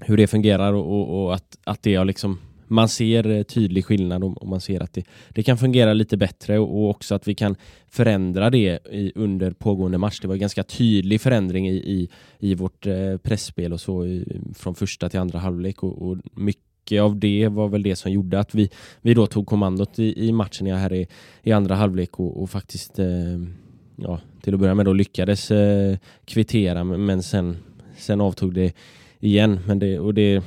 hur 0.00 0.16
det 0.16 0.26
fungerar 0.26 0.72
och, 0.72 1.24
och, 1.24 1.34
att, 1.34 1.58
att 1.64 1.82
det 1.82 1.94
har 1.94 2.04
liksom 2.04 2.38
man 2.66 2.88
ser 2.88 3.30
eh, 3.30 3.42
tydlig 3.42 3.84
skillnad 3.84 4.24
och 4.24 4.48
man 4.48 4.60
ser 4.60 4.82
att 4.82 4.92
det, 4.92 5.04
det 5.28 5.42
kan 5.42 5.58
fungera 5.58 5.92
lite 5.92 6.16
bättre 6.16 6.58
och 6.58 6.90
också 6.90 7.14
att 7.14 7.28
vi 7.28 7.34
kan 7.34 7.56
förändra 7.88 8.50
det 8.50 8.78
i, 8.92 9.12
under 9.14 9.50
pågående 9.50 9.98
match. 9.98 10.20
Det 10.20 10.28
var 10.28 10.34
en 10.34 10.40
ganska 10.40 10.62
tydlig 10.62 11.20
förändring 11.20 11.68
i, 11.68 11.74
i, 11.74 12.08
i 12.38 12.54
vårt 12.54 12.86
eh, 12.86 13.16
pressspel 13.16 13.72
och 13.72 13.80
så 13.80 14.06
i, 14.06 14.40
från 14.54 14.74
första 14.74 15.08
till 15.08 15.20
andra 15.20 15.38
halvlek 15.38 15.82
och, 15.82 16.02
och 16.02 16.16
mycket 16.34 16.64
mycket 16.84 17.02
av 17.02 17.16
det 17.16 17.48
var 17.48 17.68
väl 17.68 17.82
det 17.82 17.96
som 17.96 18.12
gjorde 18.12 18.38
att 18.38 18.54
vi, 18.54 18.70
vi 19.02 19.14
då 19.14 19.26
tog 19.26 19.46
kommandot 19.46 19.98
i, 19.98 20.28
i 20.28 20.32
matchen 20.32 20.66
här 20.66 20.92
i, 20.92 21.06
i 21.42 21.52
andra 21.52 21.74
halvlek 21.74 22.20
och, 22.20 22.42
och 22.42 22.50
faktiskt 22.50 22.98
eh, 22.98 23.06
ja, 23.96 24.20
till 24.42 24.54
att 24.54 24.60
börja 24.60 24.74
med 24.74 24.86
då 24.86 24.92
lyckades 24.92 25.50
eh, 25.50 25.96
kvittera 26.24 26.84
men 26.84 27.22
sen, 27.22 27.56
sen 27.96 28.20
avtog 28.20 28.54
det 28.54 28.74
igen. 29.20 29.60
Men 29.66 29.78
det, 29.78 29.98
och 29.98 30.14
det, 30.14 30.42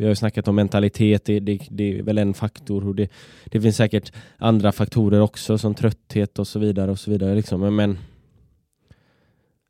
vi 0.00 0.06
har 0.06 0.10
ju 0.10 0.16
snackat 0.16 0.48
om 0.48 0.56
mentalitet, 0.56 1.24
det, 1.24 1.40
det, 1.40 1.60
det, 1.70 1.98
är 1.98 2.02
väl 2.02 2.18
en 2.18 2.34
faktor 2.34 2.88
och 2.88 2.94
det, 2.94 3.10
det 3.44 3.60
finns 3.60 3.76
säkert 3.76 4.12
andra 4.36 4.72
faktorer 4.72 5.20
också 5.20 5.58
som 5.58 5.74
trötthet 5.74 6.38
och 6.38 6.46
så 6.46 6.58
vidare 6.58 6.90
och 6.90 6.98
så 6.98 7.10
vidare. 7.10 7.34
Liksom. 7.34 7.60
Men, 7.60 7.74
men 7.74 7.98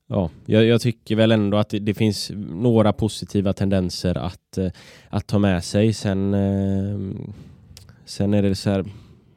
Ja, 0.06 0.30
jag, 0.46 0.64
jag, 0.64 0.80
tycker 0.80 1.16
väl 1.16 1.32
ändå 1.32 1.56
att 1.56 1.68
det, 1.68 1.78
det, 1.78 1.94
finns 1.94 2.30
några 2.50 2.92
positiva 2.92 3.52
tendenser 3.52 4.18
att, 4.18 4.58
eh, 4.58 4.70
att 5.08 5.26
ta 5.26 5.38
med 5.38 5.64
sig. 5.64 5.92
Sen, 5.92 6.34
eh, 6.34 7.22
sen 8.04 8.34
är 8.34 8.42
det 8.42 8.54
så 8.54 8.70
här, 8.70 8.84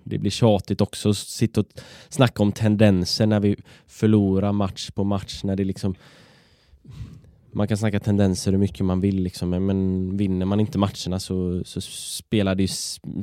det 0.03 0.17
blir 0.17 0.31
tjatigt 0.31 0.81
också 0.81 1.09
att 1.09 1.17
sitta 1.17 1.61
och 1.61 1.67
snacka 2.09 2.43
om 2.43 2.51
tendenser 2.51 3.25
när 3.25 3.39
vi 3.39 3.55
förlorar 3.87 4.51
match 4.51 4.89
på 4.91 5.03
match. 5.03 5.43
När 5.43 5.55
det 5.55 5.63
liksom, 5.63 5.95
man 7.53 7.67
kan 7.67 7.77
snacka 7.77 7.99
tendenser 7.99 8.51
hur 8.51 8.59
mycket 8.59 8.85
man 8.85 8.99
vill, 8.99 9.23
liksom, 9.23 9.49
men 9.49 10.17
vinner 10.17 10.45
man 10.45 10.59
inte 10.59 10.77
matcherna 10.77 11.19
så, 11.19 11.63
så 11.65 11.81
spelar, 11.81 12.55
det 12.55 12.63
ju, 12.63 12.67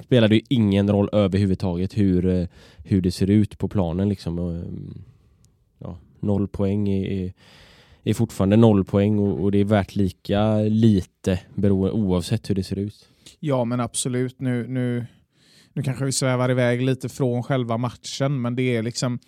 spelar 0.04 0.28
det 0.28 0.34
ju 0.34 0.42
ingen 0.48 0.90
roll 0.90 1.08
överhuvudtaget 1.12 1.98
hur, 1.98 2.26
eh, 2.26 2.46
hur 2.84 3.00
det 3.00 3.10
ser 3.10 3.30
ut 3.30 3.58
på 3.58 3.68
planen. 3.68 4.08
Liksom. 4.08 4.38
Och, 4.38 4.54
eh, 4.54 4.62
ja, 5.78 5.98
noll 6.20 6.48
poäng 6.48 6.88
är, 6.88 7.32
är 8.04 8.14
fortfarande 8.14 8.56
noll 8.56 8.84
poäng 8.84 9.18
och, 9.18 9.42
och, 9.42 9.52
det 9.52 9.58
är 9.58 9.64
värt 9.64 9.96
lika 9.96 10.56
lite 10.56 11.40
beroende, 11.54 11.92
oavsett 11.92 12.50
hur 12.50 12.54
det 12.54 12.64
ser 12.64 12.78
ut. 12.78 13.08
Ja 13.40 13.64
men 13.64 13.80
absolut. 13.80 14.40
Nu, 14.40 14.66
nu, 14.68 15.06
nu 15.72 15.82
kanske 15.82 16.04
vi 16.04 16.12
svävar 16.12 16.50
iväg 16.50 16.82
lite 16.82 17.08
från 17.08 17.42
själva 17.42 17.76
matchen 17.76 18.40
men 18.40 18.56
det 18.56 18.76
är 18.76 18.82
liksom 18.82 19.18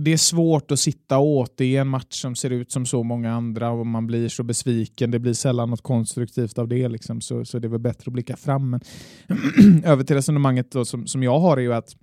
det 0.00 0.12
är 0.12 0.16
svårt 0.16 0.70
att 0.70 0.80
sitta 0.80 1.18
och 1.18 1.26
återge 1.26 1.80
en 1.80 1.88
match 1.88 2.20
som 2.20 2.34
ser 2.36 2.50
ut 2.50 2.72
som 2.72 2.86
så 2.86 3.02
många 3.02 3.32
andra 3.32 3.70
och 3.70 3.86
man 3.86 4.06
blir 4.06 4.28
så 4.28 4.42
besviken. 4.42 5.10
Det 5.10 5.18
blir 5.18 5.32
sällan 5.32 5.70
något 5.70 5.82
konstruktivt 5.82 6.58
av 6.58 6.68
det. 6.68 6.88
Liksom. 6.88 7.20
Så, 7.20 7.44
så 7.44 7.58
det 7.58 7.66
är 7.66 7.70
väl 7.70 7.80
bättre 7.80 8.04
att 8.06 8.12
blicka 8.12 8.36
fram. 8.36 8.70
Men 8.70 8.80
över 9.84 10.04
till 10.04 10.16
resonemanget 10.16 10.72
då, 10.72 10.84
som, 10.84 11.06
som 11.06 11.22
jag 11.22 11.38
har 11.38 11.56
är 11.56 11.60
ju 11.60 11.74
att 11.74 11.96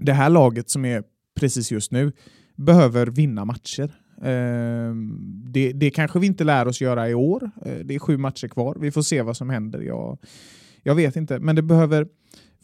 det 0.00 0.12
här 0.12 0.30
laget 0.30 0.70
som 0.70 0.84
är 0.84 1.02
precis 1.40 1.72
just 1.72 1.92
nu, 1.92 2.12
behöver 2.56 3.06
vinna 3.06 3.44
matcher. 3.44 3.94
Ehm, 4.22 5.18
det, 5.52 5.72
det 5.72 5.90
kanske 5.90 6.18
vi 6.18 6.26
inte 6.26 6.44
lär 6.44 6.68
oss 6.68 6.80
göra 6.80 7.08
i 7.08 7.14
år. 7.14 7.50
Eh, 7.66 7.78
det 7.84 7.94
är 7.94 7.98
sju 7.98 8.16
matcher 8.16 8.48
kvar. 8.48 8.76
Vi 8.80 8.90
får 8.90 9.02
se 9.02 9.22
vad 9.22 9.36
som 9.36 9.50
händer. 9.50 9.80
Jag, 9.80 10.18
jag 10.82 10.94
vet 10.94 11.16
inte, 11.16 11.38
men 11.38 11.56
det 11.56 11.62
behöver 11.62 12.06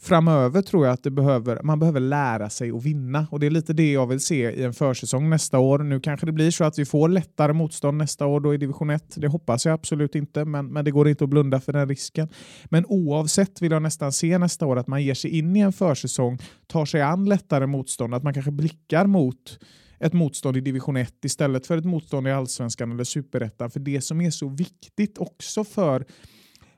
framöver 0.01 0.61
tror 0.61 0.85
jag 0.85 0.93
att 0.93 1.03
det 1.03 1.11
behöver, 1.11 1.59
man 1.63 1.79
behöver 1.79 1.99
lära 1.99 2.49
sig 2.49 2.71
att 2.71 2.85
vinna. 2.85 3.27
Och 3.31 3.39
Det 3.39 3.45
är 3.45 3.51
lite 3.51 3.73
det 3.73 3.91
jag 3.91 4.07
vill 4.07 4.19
se 4.19 4.51
i 4.51 4.63
en 4.63 4.73
försäsong 4.73 5.29
nästa 5.29 5.59
år. 5.59 5.79
Nu 5.79 5.99
kanske 5.99 6.25
det 6.25 6.31
blir 6.31 6.51
så 6.51 6.63
att 6.63 6.79
vi 6.79 6.85
får 6.85 7.09
lättare 7.09 7.53
motstånd 7.53 7.97
nästa 7.97 8.25
år 8.25 8.39
då 8.39 8.53
i 8.53 8.57
division 8.57 8.89
1. 8.89 9.03
Det 9.15 9.27
hoppas 9.27 9.65
jag 9.65 9.73
absolut 9.73 10.15
inte, 10.15 10.45
men, 10.45 10.67
men 10.67 10.85
det 10.85 10.91
går 10.91 11.07
inte 11.07 11.23
att 11.23 11.29
blunda 11.29 11.59
för 11.59 11.73
den 11.73 11.89
risken. 11.89 12.29
Men 12.65 12.85
oavsett 12.85 13.61
vill 13.61 13.71
jag 13.71 13.81
nästan 13.81 14.11
se 14.11 14.37
nästa 14.37 14.65
år 14.65 14.77
att 14.77 14.87
man 14.87 15.03
ger 15.03 15.13
sig 15.13 15.37
in 15.37 15.55
i 15.55 15.59
en 15.59 15.73
försäsong, 15.73 16.39
tar 16.67 16.85
sig 16.85 17.01
an 17.01 17.25
lättare 17.25 17.67
motstånd, 17.67 18.13
att 18.13 18.23
man 18.23 18.33
kanske 18.33 18.51
blickar 18.51 19.05
mot 19.05 19.59
ett 19.99 20.13
motstånd 20.13 20.57
i 20.57 20.61
division 20.61 20.97
1 20.97 21.25
istället 21.25 21.67
för 21.67 21.77
ett 21.77 21.85
motstånd 21.85 22.27
i 22.27 22.31
allsvenskan 22.31 22.91
eller 22.91 23.03
superettan. 23.03 23.71
För 23.71 23.79
det 23.79 24.01
som 24.01 24.21
är 24.21 24.31
så 24.31 24.49
viktigt 24.49 25.17
också 25.17 25.63
för, 25.63 26.05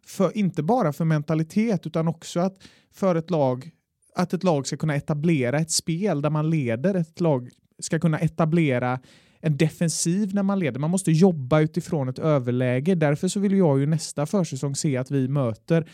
för 0.05 0.37
inte 0.37 0.63
bara 0.63 0.93
för 0.93 1.05
mentalitet 1.05 1.87
utan 1.87 2.07
också 2.07 2.39
att 2.39 2.57
för 2.91 3.15
ett 3.15 3.29
lag 3.29 3.71
att 4.15 4.33
ett 4.33 4.43
lag 4.43 4.67
ska 4.67 4.77
kunna 4.77 4.95
etablera 4.95 5.59
ett 5.59 5.71
spel 5.71 6.21
där 6.21 6.29
man 6.29 6.49
leder. 6.49 6.95
Ett 6.95 7.21
lag 7.21 7.49
ska 7.79 7.99
kunna 7.99 8.19
etablera 8.19 8.99
en 9.39 9.57
defensiv 9.57 10.35
när 10.35 10.43
man 10.43 10.59
leder. 10.59 10.79
Man 10.79 10.89
måste 10.89 11.11
jobba 11.11 11.59
utifrån 11.59 12.09
ett 12.09 12.19
överläge. 12.19 12.95
Därför 12.95 13.27
så 13.27 13.39
vill 13.39 13.57
jag 13.57 13.79
ju 13.79 13.85
nästa 13.85 14.25
försäsong 14.25 14.75
se 14.75 14.97
att 14.97 15.11
vi 15.11 15.27
möter 15.27 15.85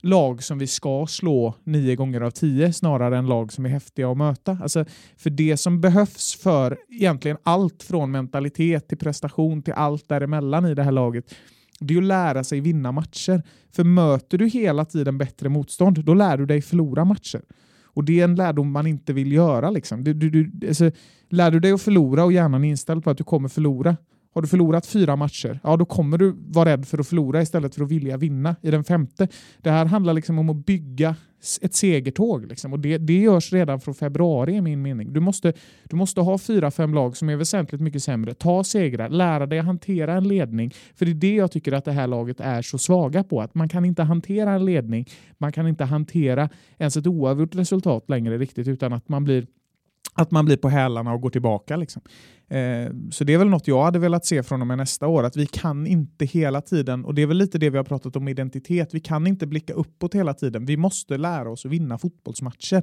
lag 0.00 0.42
som 0.42 0.58
vi 0.58 0.66
ska 0.66 1.06
slå 1.06 1.54
nio 1.64 1.96
gånger 1.96 2.20
av 2.20 2.30
tio 2.30 2.72
snarare 2.72 3.18
än 3.18 3.26
lag 3.26 3.52
som 3.52 3.66
är 3.66 3.70
häftiga 3.70 4.10
att 4.10 4.16
möta. 4.16 4.58
Alltså, 4.62 4.84
för 5.16 5.30
det 5.30 5.56
som 5.56 5.80
behövs 5.80 6.34
för 6.42 6.78
egentligen 6.88 7.36
allt 7.42 7.82
från 7.82 8.10
mentalitet 8.10 8.88
till 8.88 8.98
prestation 8.98 9.62
till 9.62 9.74
allt 9.74 10.08
däremellan 10.08 10.66
i 10.66 10.74
det 10.74 10.82
här 10.82 10.92
laget 10.92 11.34
det 11.80 11.94
är 11.94 11.98
att 11.98 12.04
lära 12.04 12.44
sig 12.44 12.60
vinna 12.60 12.92
matcher. 12.92 13.42
För 13.72 13.84
möter 13.84 14.38
du 14.38 14.48
hela 14.48 14.84
tiden 14.84 15.18
bättre 15.18 15.48
motstånd, 15.48 16.04
då 16.04 16.14
lär 16.14 16.36
du 16.38 16.46
dig 16.46 16.62
förlora 16.62 17.04
matcher. 17.04 17.42
Och 17.84 18.04
det 18.04 18.20
är 18.20 18.24
en 18.24 18.34
lärdom 18.34 18.70
man 18.70 18.86
inte 18.86 19.12
vill 19.12 19.32
göra. 19.32 19.70
Liksom. 19.70 20.04
Du, 20.04 20.14
du, 20.14 20.30
du, 20.30 20.68
alltså, 20.68 20.90
lär 21.28 21.50
du 21.50 21.60
dig 21.60 21.72
att 21.72 21.82
förlora 21.82 22.24
och 22.24 22.32
hjärnan 22.32 22.64
är 22.64 22.68
inställd 22.68 23.04
på 23.04 23.10
att 23.10 23.18
du 23.18 23.24
kommer 23.24 23.48
förlora, 23.48 23.96
har 24.34 24.42
du 24.42 24.48
förlorat 24.48 24.86
fyra 24.86 25.16
matcher, 25.16 25.60
ja 25.62 25.76
då 25.76 25.84
kommer 25.84 26.18
du 26.18 26.34
vara 26.48 26.68
rädd 26.68 26.88
för 26.88 26.98
att 26.98 27.08
förlora 27.08 27.42
istället 27.42 27.74
för 27.74 27.82
att 27.82 27.90
vilja 27.90 28.16
vinna 28.16 28.56
i 28.62 28.70
den 28.70 28.84
femte. 28.84 29.28
Det 29.58 29.70
här 29.70 29.86
handlar 29.86 30.12
liksom 30.12 30.38
om 30.38 30.50
att 30.50 30.66
bygga 30.66 31.16
ett 31.62 31.74
segertåg. 31.74 32.46
Liksom. 32.46 32.72
Och 32.72 32.78
det, 32.78 32.98
det 32.98 33.18
görs 33.20 33.52
redan 33.52 33.80
från 33.80 33.94
februari 33.94 34.54
i 34.54 34.60
min 34.60 34.82
mening. 34.82 35.12
Du 35.12 35.20
måste, 35.20 35.52
du 35.84 35.96
måste 35.96 36.20
ha 36.20 36.38
fyra, 36.38 36.70
fem 36.70 36.94
lag 36.94 37.16
som 37.16 37.28
är 37.28 37.36
väsentligt 37.36 37.80
mycket 37.80 38.02
sämre. 38.02 38.34
Ta 38.34 38.64
segrar, 38.64 39.08
lära 39.08 39.46
dig 39.46 39.58
hantera 39.58 40.14
en 40.14 40.28
ledning. 40.28 40.74
För 40.94 41.04
det 41.04 41.10
är 41.10 41.14
det 41.14 41.34
jag 41.34 41.52
tycker 41.52 41.72
att 41.72 41.84
det 41.84 41.92
här 41.92 42.06
laget 42.06 42.40
är 42.40 42.62
så 42.62 42.78
svaga 42.78 43.24
på. 43.24 43.40
Att 43.40 43.54
man 43.54 43.68
kan 43.68 43.84
inte 43.84 44.02
hantera 44.02 44.52
en 44.52 44.64
ledning, 44.64 45.06
man 45.38 45.52
kan 45.52 45.68
inte 45.68 45.84
hantera 45.84 46.48
ens 46.78 46.96
ett 46.96 47.06
oavgjort 47.06 47.54
resultat 47.54 48.04
längre 48.08 48.38
riktigt 48.38 48.68
utan 48.68 48.92
att 48.92 49.08
man 49.08 49.24
blir 49.24 49.46
att 50.18 50.30
man 50.30 50.44
blir 50.44 50.56
på 50.56 50.68
hälarna 50.68 51.12
och 51.12 51.20
går 51.20 51.30
tillbaka. 51.30 51.76
Liksom. 51.76 52.02
Eh, 52.48 52.92
så 53.10 53.24
det 53.24 53.34
är 53.34 53.38
väl 53.38 53.48
något 53.48 53.68
jag 53.68 53.82
hade 53.82 53.98
velat 53.98 54.24
se 54.24 54.42
från 54.42 54.60
och 54.60 54.66
med 54.66 54.78
nästa 54.78 55.06
år, 55.06 55.24
att 55.24 55.36
vi 55.36 55.46
kan 55.46 55.86
inte 55.86 56.24
hela 56.24 56.60
tiden, 56.60 57.04
och 57.04 57.14
det 57.14 57.22
är 57.22 57.26
väl 57.26 57.36
lite 57.36 57.58
det 57.58 57.70
vi 57.70 57.76
har 57.76 57.84
pratat 57.84 58.16
om 58.16 58.28
identitet, 58.28 58.94
vi 58.94 59.00
kan 59.00 59.26
inte 59.26 59.46
blicka 59.46 59.72
uppåt 59.72 60.14
hela 60.14 60.34
tiden. 60.34 60.66
Vi 60.66 60.76
måste 60.76 61.16
lära 61.16 61.50
oss 61.50 61.66
att 61.66 61.72
vinna 61.72 61.98
fotbollsmatcher. 61.98 62.82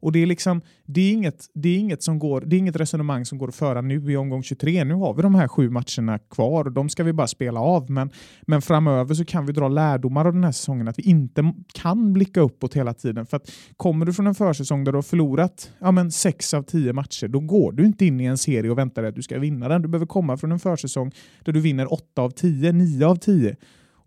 Och 0.00 0.12
det 0.12 0.22
är 0.22 0.26
liksom, 0.26 0.60
det 0.86 1.00
är 1.00 1.12
inget, 1.12 1.46
det 1.54 1.68
är 1.68 1.78
inget, 1.78 2.02
som 2.02 2.18
går, 2.18 2.40
det 2.40 2.56
är 2.56 2.58
inget 2.58 2.76
resonemang 2.76 3.24
som 3.24 3.38
går 3.38 3.48
att 3.48 3.54
föra 3.54 3.80
nu 3.80 4.12
i 4.12 4.16
omgång 4.16 4.42
23. 4.42 4.84
Nu 4.84 4.94
har 4.94 5.14
vi 5.14 5.22
de 5.22 5.34
här 5.34 5.48
sju 5.48 5.70
matcherna 5.70 6.18
kvar 6.18 6.64
och 6.64 6.72
de 6.72 6.88
ska 6.88 7.04
vi 7.04 7.12
bara 7.12 7.26
spela 7.26 7.60
av. 7.60 7.90
Men, 7.90 8.10
men 8.42 8.62
framöver 8.62 9.14
så 9.14 9.24
kan 9.24 9.46
vi 9.46 9.52
dra 9.52 9.68
lärdomar 9.68 10.24
av 10.24 10.32
den 10.32 10.44
här 10.44 10.52
säsongen 10.52 10.88
att 10.88 10.98
vi 10.98 11.02
inte 11.02 11.54
kan 11.74 12.12
blicka 12.12 12.40
uppåt 12.40 12.76
hela 12.76 12.94
tiden. 12.94 13.26
För 13.26 13.36
att 13.36 13.50
kommer 13.76 14.06
du 14.06 14.12
från 14.12 14.26
en 14.26 14.34
försäsong 14.34 14.84
där 14.84 14.92
du 14.92 14.98
har 14.98 15.02
förlorat 15.02 15.70
ja, 15.78 15.90
men 15.90 16.10
sex 16.10 16.54
av 16.54 16.62
tio 16.62 16.92
matcher, 16.92 17.28
då 17.28 17.40
går 17.40 17.72
du 17.72 17.86
inte 17.86 18.06
in 18.06 18.20
i 18.20 18.24
en 18.24 18.38
serie 18.38 18.70
och 18.70 18.78
väntar 18.78 19.02
dig 19.02 19.08
att 19.08 19.14
du 19.14 19.22
ska 19.22 19.38
vinna 19.38 19.68
den. 19.68 19.82
Du 19.82 19.88
behöver 19.88 20.06
komma 20.06 20.36
från 20.36 20.52
en 20.52 20.58
försäsong 20.58 21.12
där 21.44 21.52
du 21.52 21.60
vinner 21.60 21.92
åtta 21.92 22.22
av 22.22 22.30
tio, 22.30 22.72
nio 22.72 23.06
av 23.06 23.16
tio 23.16 23.56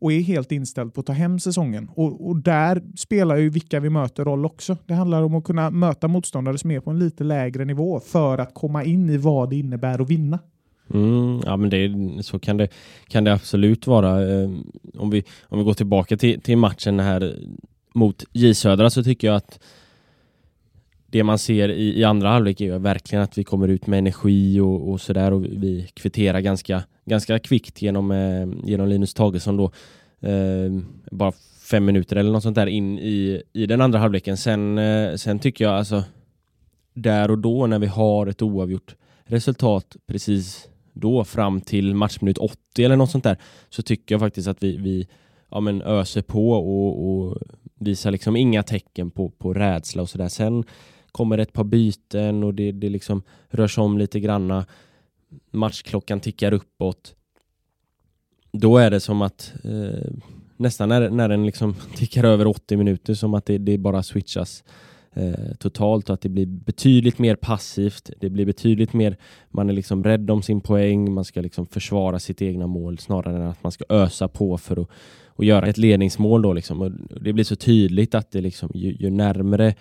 och 0.03 0.13
är 0.13 0.19
helt 0.19 0.51
inställd 0.51 0.93
på 0.93 0.99
att 0.99 1.05
ta 1.07 1.13
hem 1.13 1.39
säsongen. 1.39 1.89
Och, 1.95 2.27
och 2.27 2.35
där 2.35 2.81
spelar 2.95 3.37
ju 3.37 3.49
vilka 3.49 3.79
vi 3.79 3.89
möter 3.89 4.25
roll 4.25 4.45
också. 4.45 4.77
Det 4.85 4.93
handlar 4.93 5.23
om 5.23 5.35
att 5.35 5.43
kunna 5.43 5.69
möta 5.69 6.07
motståndare 6.07 6.57
som 6.57 6.71
är 6.71 6.79
på 6.79 6.91
en 6.91 6.99
lite 6.99 7.23
lägre 7.23 7.65
nivå 7.65 7.99
för 7.99 8.37
att 8.37 8.53
komma 8.53 8.83
in 8.83 9.09
i 9.09 9.17
vad 9.17 9.49
det 9.49 9.55
innebär 9.55 10.01
att 10.01 10.09
vinna. 10.09 10.39
Mm, 10.93 11.41
ja 11.45 11.57
men 11.57 11.69
det, 11.69 11.93
så 12.23 12.39
kan 12.39 12.57
det, 12.57 12.67
kan 13.07 13.23
det 13.23 13.33
absolut 13.33 13.87
vara. 13.87 14.31
Eh, 14.31 14.49
om, 14.97 15.09
vi, 15.09 15.23
om 15.43 15.59
vi 15.59 15.65
går 15.65 15.73
tillbaka 15.73 16.17
till, 16.17 16.41
till 16.41 16.57
matchen 16.57 16.99
här 16.99 17.35
mot 17.93 18.23
J 18.31 18.53
Södra 18.53 18.89
så 18.89 19.03
tycker 19.03 19.27
jag 19.27 19.35
att 19.35 19.59
det 21.05 21.23
man 21.23 21.39
ser 21.39 21.69
i, 21.69 21.99
i 21.99 22.03
andra 22.03 22.29
halvlek 22.29 22.61
är 22.61 22.79
verkligen 22.79 23.23
att 23.23 23.37
vi 23.37 23.43
kommer 23.43 23.67
ut 23.67 23.87
med 23.87 23.99
energi 23.99 24.59
och, 24.59 24.91
och 24.91 25.01
sådär 25.01 25.33
och 25.33 25.45
vi 25.45 25.87
kvitterar 25.93 26.39
ganska, 26.39 26.83
ganska 27.05 27.39
kvickt 27.39 27.81
genom, 27.81 28.11
eh, 28.11 28.47
genom 28.63 28.87
Linus 28.87 29.13
Tagesson 29.13 29.57
då. 29.57 29.71
Eh, 30.29 30.71
bara 31.11 31.31
fem 31.71 31.85
minuter 31.85 32.15
eller 32.15 32.31
något 32.31 32.43
sånt 32.43 32.55
där 32.55 32.67
in 32.67 32.99
i, 32.99 33.41
i 33.53 33.65
den 33.65 33.81
andra 33.81 33.99
halvleken. 33.99 34.37
Sen, 34.37 34.77
eh, 34.77 35.15
sen 35.15 35.39
tycker 35.39 35.65
jag 35.65 35.73
alltså 35.73 36.03
där 36.93 37.31
och 37.31 37.39
då 37.39 37.67
när 37.67 37.79
vi 37.79 37.87
har 37.87 38.27
ett 38.27 38.41
oavgjort 38.41 38.95
resultat 39.25 39.95
precis 40.07 40.67
då 40.93 41.23
fram 41.23 41.61
till 41.61 41.95
matchminut 41.95 42.37
80 42.37 42.57
eller 42.77 42.95
något 42.95 43.11
sånt 43.11 43.23
där 43.23 43.37
så 43.69 43.81
tycker 43.81 44.15
jag 44.15 44.19
faktiskt 44.19 44.47
att 44.47 44.63
vi, 44.63 44.77
vi 44.77 45.07
ja, 45.51 45.59
men 45.59 45.81
öser 45.81 46.21
på 46.21 46.51
och, 46.51 47.09
och 47.09 47.37
visar 47.79 48.11
liksom 48.11 48.35
inga 48.35 48.63
tecken 48.63 49.11
på, 49.11 49.29
på 49.29 49.53
rädsla 49.53 50.01
och 50.01 50.09
sådär. 50.09 50.27
Sen 50.27 50.63
kommer 51.11 51.37
ett 51.37 51.53
par 51.53 51.63
byten 51.63 52.43
och 52.43 52.53
det, 52.53 52.71
det 52.71 52.89
liksom 52.89 53.23
rör 53.49 53.67
sig 53.67 53.81
om 53.81 53.97
lite 53.97 54.19
granna. 54.19 54.65
Matchklockan 55.51 56.19
tickar 56.19 56.53
uppåt. 56.53 57.15
Då 58.51 58.77
är 58.77 58.91
det 58.91 58.99
som 58.99 59.21
att 59.21 59.53
eh, 59.63 60.11
nästan 60.57 60.89
när, 60.89 61.09
när 61.09 61.29
den 61.29 61.45
liksom 61.45 61.75
tickar 61.95 62.23
över 62.23 62.47
80 62.47 62.77
minuter 62.77 63.13
som 63.13 63.33
att 63.33 63.45
det, 63.45 63.57
det 63.57 63.77
bara 63.77 64.03
switchas 64.03 64.63
eh, 65.13 65.55
totalt 65.59 66.09
och 66.09 66.13
att 66.13 66.21
det 66.21 66.29
blir 66.29 66.45
betydligt 66.45 67.19
mer 67.19 67.35
passivt. 67.35 68.09
Det 68.19 68.29
blir 68.29 68.45
betydligt 68.45 68.93
mer, 68.93 69.17
man 69.49 69.69
är 69.69 69.73
liksom 69.73 70.03
rädd 70.03 70.31
om 70.31 70.41
sin 70.41 70.61
poäng, 70.61 71.13
man 71.13 71.25
ska 71.25 71.41
liksom 71.41 71.65
försvara 71.65 72.19
sitt 72.19 72.41
egna 72.41 72.67
mål 72.67 72.97
snarare 72.97 73.35
än 73.35 73.49
att 73.49 73.63
man 73.63 73.71
ska 73.71 73.85
ösa 73.89 74.27
på 74.27 74.57
för 74.57 74.81
att 74.81 74.89
och 75.35 75.45
göra 75.45 75.67
ett 75.67 75.77
ledningsmål 75.77 76.41
då 76.41 76.53
liksom. 76.53 76.81
Och 76.81 76.91
det 77.21 77.33
blir 77.33 77.43
så 77.43 77.55
tydligt 77.55 78.15
att 78.15 78.31
det 78.31 78.41
liksom, 78.41 78.71
ju, 78.73 78.95
ju 78.99 79.09
närmre 79.09 79.75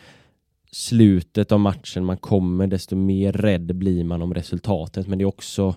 slutet 0.73 1.53
av 1.53 1.61
matchen 1.61 2.05
man 2.05 2.17
kommer, 2.17 2.67
desto 2.67 2.97
mer 2.97 3.33
rädd 3.33 3.77
blir 3.77 4.05
man 4.05 4.23
om 4.23 4.35
resultatet. 4.35 5.09
Men 5.09 5.19
det 5.19 5.25
är 5.25 5.27
också 5.27 5.75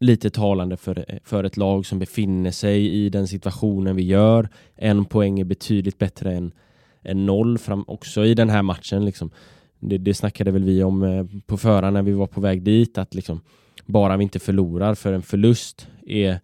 lite 0.00 0.30
talande 0.30 0.76
för, 0.76 1.20
för 1.24 1.44
ett 1.44 1.56
lag 1.56 1.86
som 1.86 1.98
befinner 1.98 2.50
sig 2.50 2.88
i 2.88 3.08
den 3.08 3.28
situationen 3.28 3.96
vi 3.96 4.02
gör. 4.02 4.48
En 4.76 5.04
poäng 5.04 5.40
är 5.40 5.44
betydligt 5.44 5.98
bättre 5.98 6.34
än, 6.34 6.52
än 7.02 7.26
noll 7.26 7.58
fram, 7.58 7.84
också 7.86 8.24
i 8.24 8.34
den 8.34 8.50
här 8.50 8.62
matchen. 8.62 9.04
Liksom. 9.04 9.30
Det, 9.80 9.98
det 9.98 10.14
snackade 10.14 10.50
väl 10.50 10.64
vi 10.64 10.82
om 10.82 11.02
eh, 11.02 11.26
på 11.46 11.56
förhand 11.56 11.94
när 11.94 12.02
vi 12.02 12.12
var 12.12 12.26
på 12.26 12.40
väg 12.40 12.62
dit, 12.62 12.98
att 12.98 13.14
liksom, 13.14 13.40
bara 13.86 14.16
vi 14.16 14.22
inte 14.22 14.38
förlorar, 14.38 14.94
för 14.94 15.12
en 15.12 15.22
förlust 15.22 15.88
är 16.06 16.40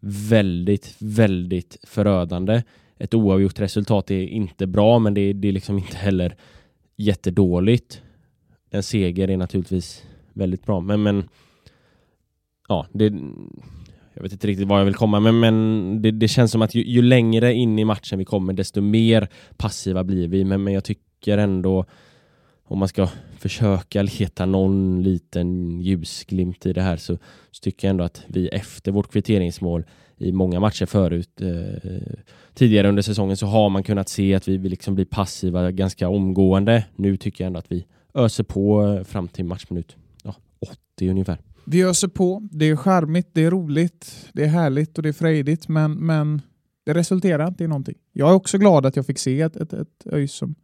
väldigt, 0.00 0.96
väldigt 0.98 1.76
förödande. 1.82 2.62
Ett 2.98 3.14
oavgjort 3.14 3.60
resultat 3.60 4.10
är 4.10 4.22
inte 4.22 4.66
bra, 4.66 4.98
men 4.98 5.14
det, 5.14 5.32
det 5.32 5.48
är 5.48 5.52
liksom 5.52 5.78
inte 5.78 5.96
heller 5.96 6.36
jättedåligt. 7.02 8.02
En 8.70 8.82
seger 8.82 9.30
är 9.30 9.36
naturligtvis 9.36 10.04
väldigt 10.32 10.66
bra, 10.66 10.80
men, 10.80 11.02
men 11.02 11.28
ja, 12.68 12.86
det, 12.92 13.04
jag 14.14 14.22
vet 14.22 14.32
inte 14.32 14.46
riktigt 14.46 14.68
var 14.68 14.78
jag 14.78 14.84
vill 14.84 14.94
komma, 14.94 15.20
men, 15.20 15.40
men 15.40 16.02
det, 16.02 16.10
det 16.10 16.28
känns 16.28 16.52
som 16.52 16.62
att 16.62 16.74
ju, 16.74 16.82
ju, 16.82 17.02
längre 17.02 17.54
in 17.54 17.78
i 17.78 17.84
matchen 17.84 18.18
vi 18.18 18.24
kommer, 18.24 18.52
desto 18.52 18.80
mer 18.80 19.28
passiva 19.56 20.04
blir 20.04 20.28
vi. 20.28 20.44
Men, 20.44 20.64
men 20.64 20.74
jag 20.74 20.84
tycker 20.84 21.38
ändå, 21.38 21.84
om 22.64 22.78
man 22.78 22.88
ska 22.88 23.08
försöka 23.38 24.02
leta 24.02 24.46
någon 24.46 25.02
liten 25.02 25.80
ljusglimt 25.80 26.66
i 26.66 26.72
det 26.72 26.82
här, 26.82 26.96
så, 26.96 27.18
så 27.50 27.60
tycker 27.62 27.88
jag 27.88 27.90
ändå 27.90 28.04
att 28.04 28.24
vi 28.26 28.48
efter 28.48 28.92
vårt 28.92 29.12
kvitteringsmål 29.12 29.84
i 30.22 30.32
många 30.32 30.60
matcher 30.60 30.86
förut 30.86 31.40
eh, 31.40 32.00
tidigare 32.54 32.88
under 32.88 33.02
säsongen 33.02 33.36
så 33.36 33.46
har 33.46 33.70
man 33.70 33.82
kunnat 33.82 34.08
se 34.08 34.34
att 34.34 34.48
vi, 34.48 34.58
liksom 34.58 34.94
blir 34.94 35.04
passiva 35.04 35.70
ganska 35.70 36.08
omgående. 36.08 36.84
Nu 36.96 37.16
tycker 37.16 37.44
jag 37.44 37.46
ändå 37.46 37.58
att 37.58 37.72
vi 37.72 37.86
öser 38.14 38.44
på 38.44 38.86
eh, 38.86 39.04
fram 39.04 39.28
till 39.28 39.44
matchminut 39.44 39.96
ja, 40.24 40.34
80 40.96 41.10
ungefär. 41.10 41.38
Vi 41.64 41.82
öser 41.82 42.08
på. 42.08 42.48
Det 42.52 42.68
är 42.68 42.76
charmigt, 42.76 43.28
det 43.32 43.44
är 43.44 43.50
roligt, 43.50 44.28
det 44.32 44.44
är 44.44 44.48
härligt 44.48 44.96
och 44.96 45.02
det 45.02 45.08
är 45.08 45.12
frejdigt, 45.12 45.68
men, 45.68 45.92
men 45.92 46.42
det 46.86 46.94
resulterar 46.94 47.48
inte 47.48 47.64
i 47.64 47.68
någonting. 47.68 47.98
Jag 48.12 48.30
är 48.30 48.34
också 48.34 48.58
glad 48.58 48.86
att 48.86 48.96
jag 48.96 49.06
fick 49.06 49.18
se 49.18 49.40
ett, 49.40 49.56
ett, 49.56 49.72
ett 49.72 50.06
ÖIS 50.12 50.32
som 50.32 50.54